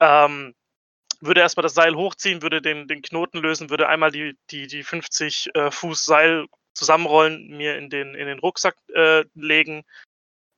Ähm, 0.00 0.54
würde 1.20 1.40
erstmal 1.40 1.62
das 1.62 1.74
Seil 1.74 1.94
hochziehen, 1.94 2.42
würde 2.42 2.60
den, 2.60 2.88
den 2.88 3.02
Knoten 3.02 3.38
lösen, 3.38 3.70
würde 3.70 3.88
einmal 3.88 4.10
die, 4.10 4.36
die, 4.50 4.66
die 4.66 4.82
50 4.82 5.54
äh, 5.54 5.70
Fuß 5.70 6.04
Seil 6.04 6.46
zusammenrollen, 6.74 7.56
mir 7.56 7.76
in 7.76 7.90
den, 7.90 8.14
in 8.14 8.26
den 8.26 8.40
Rucksack 8.40 8.76
äh, 8.94 9.24
legen 9.34 9.84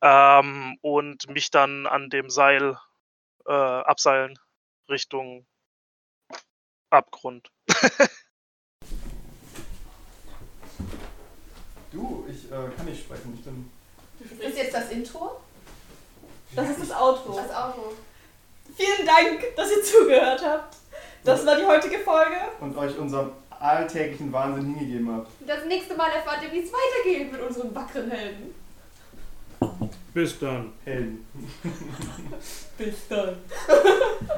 ähm, 0.03 0.79
und 0.81 1.29
mich 1.29 1.51
dann 1.51 1.87
an 1.87 2.09
dem 2.09 2.31
Seil 2.31 2.79
äh, 3.47 3.53
abseilen 3.53 4.39
Richtung 4.89 5.47
Abgrund. 6.91 7.51
Du, 11.93 12.25
ich 12.29 12.47
äh, 12.47 12.77
kann 12.77 12.87
nicht 12.87 13.01
sprechen. 13.01 13.35
Ich 13.35 13.45
bin. 13.45 13.71
Ist 14.21 14.43
das 14.43 14.57
jetzt 14.57 14.75
das 14.75 14.91
Intro? 14.91 15.41
Das 16.55 16.71
ist 16.71 16.81
das 16.83 16.93
Outro. 16.93 17.37
Das 17.37 17.55
Auto. 17.55 17.93
Vielen 18.77 19.07
Dank, 19.07 19.57
dass 19.57 19.71
ihr 19.71 19.83
zugehört 19.83 20.43
habt. 20.45 20.77
Das 21.25 21.45
war 21.45 21.57
die 21.57 21.65
heutige 21.65 21.99
Folge. 21.99 22.37
Und 22.61 22.77
euch 22.77 22.97
unserem 22.97 23.33
alltäglichen 23.51 24.33
Wahnsinn 24.33 24.75
hingegeben 24.75 25.15
habt. 25.15 25.31
Das 25.47 25.65
nächste 25.67 25.95
Mal 25.97 26.11
erfahrt 26.11 26.43
ihr, 26.43 26.53
wie 26.53 26.61
es 26.61 26.71
weitergeht 26.73 27.33
mit 27.33 27.41
unseren 27.41 27.75
wackeren 27.75 28.11
Helden. 28.11 28.55
Bis 30.15 30.39
dann. 30.39 30.73
Helden. 30.85 31.27
Bis 32.79 33.09
dann. 33.09 33.37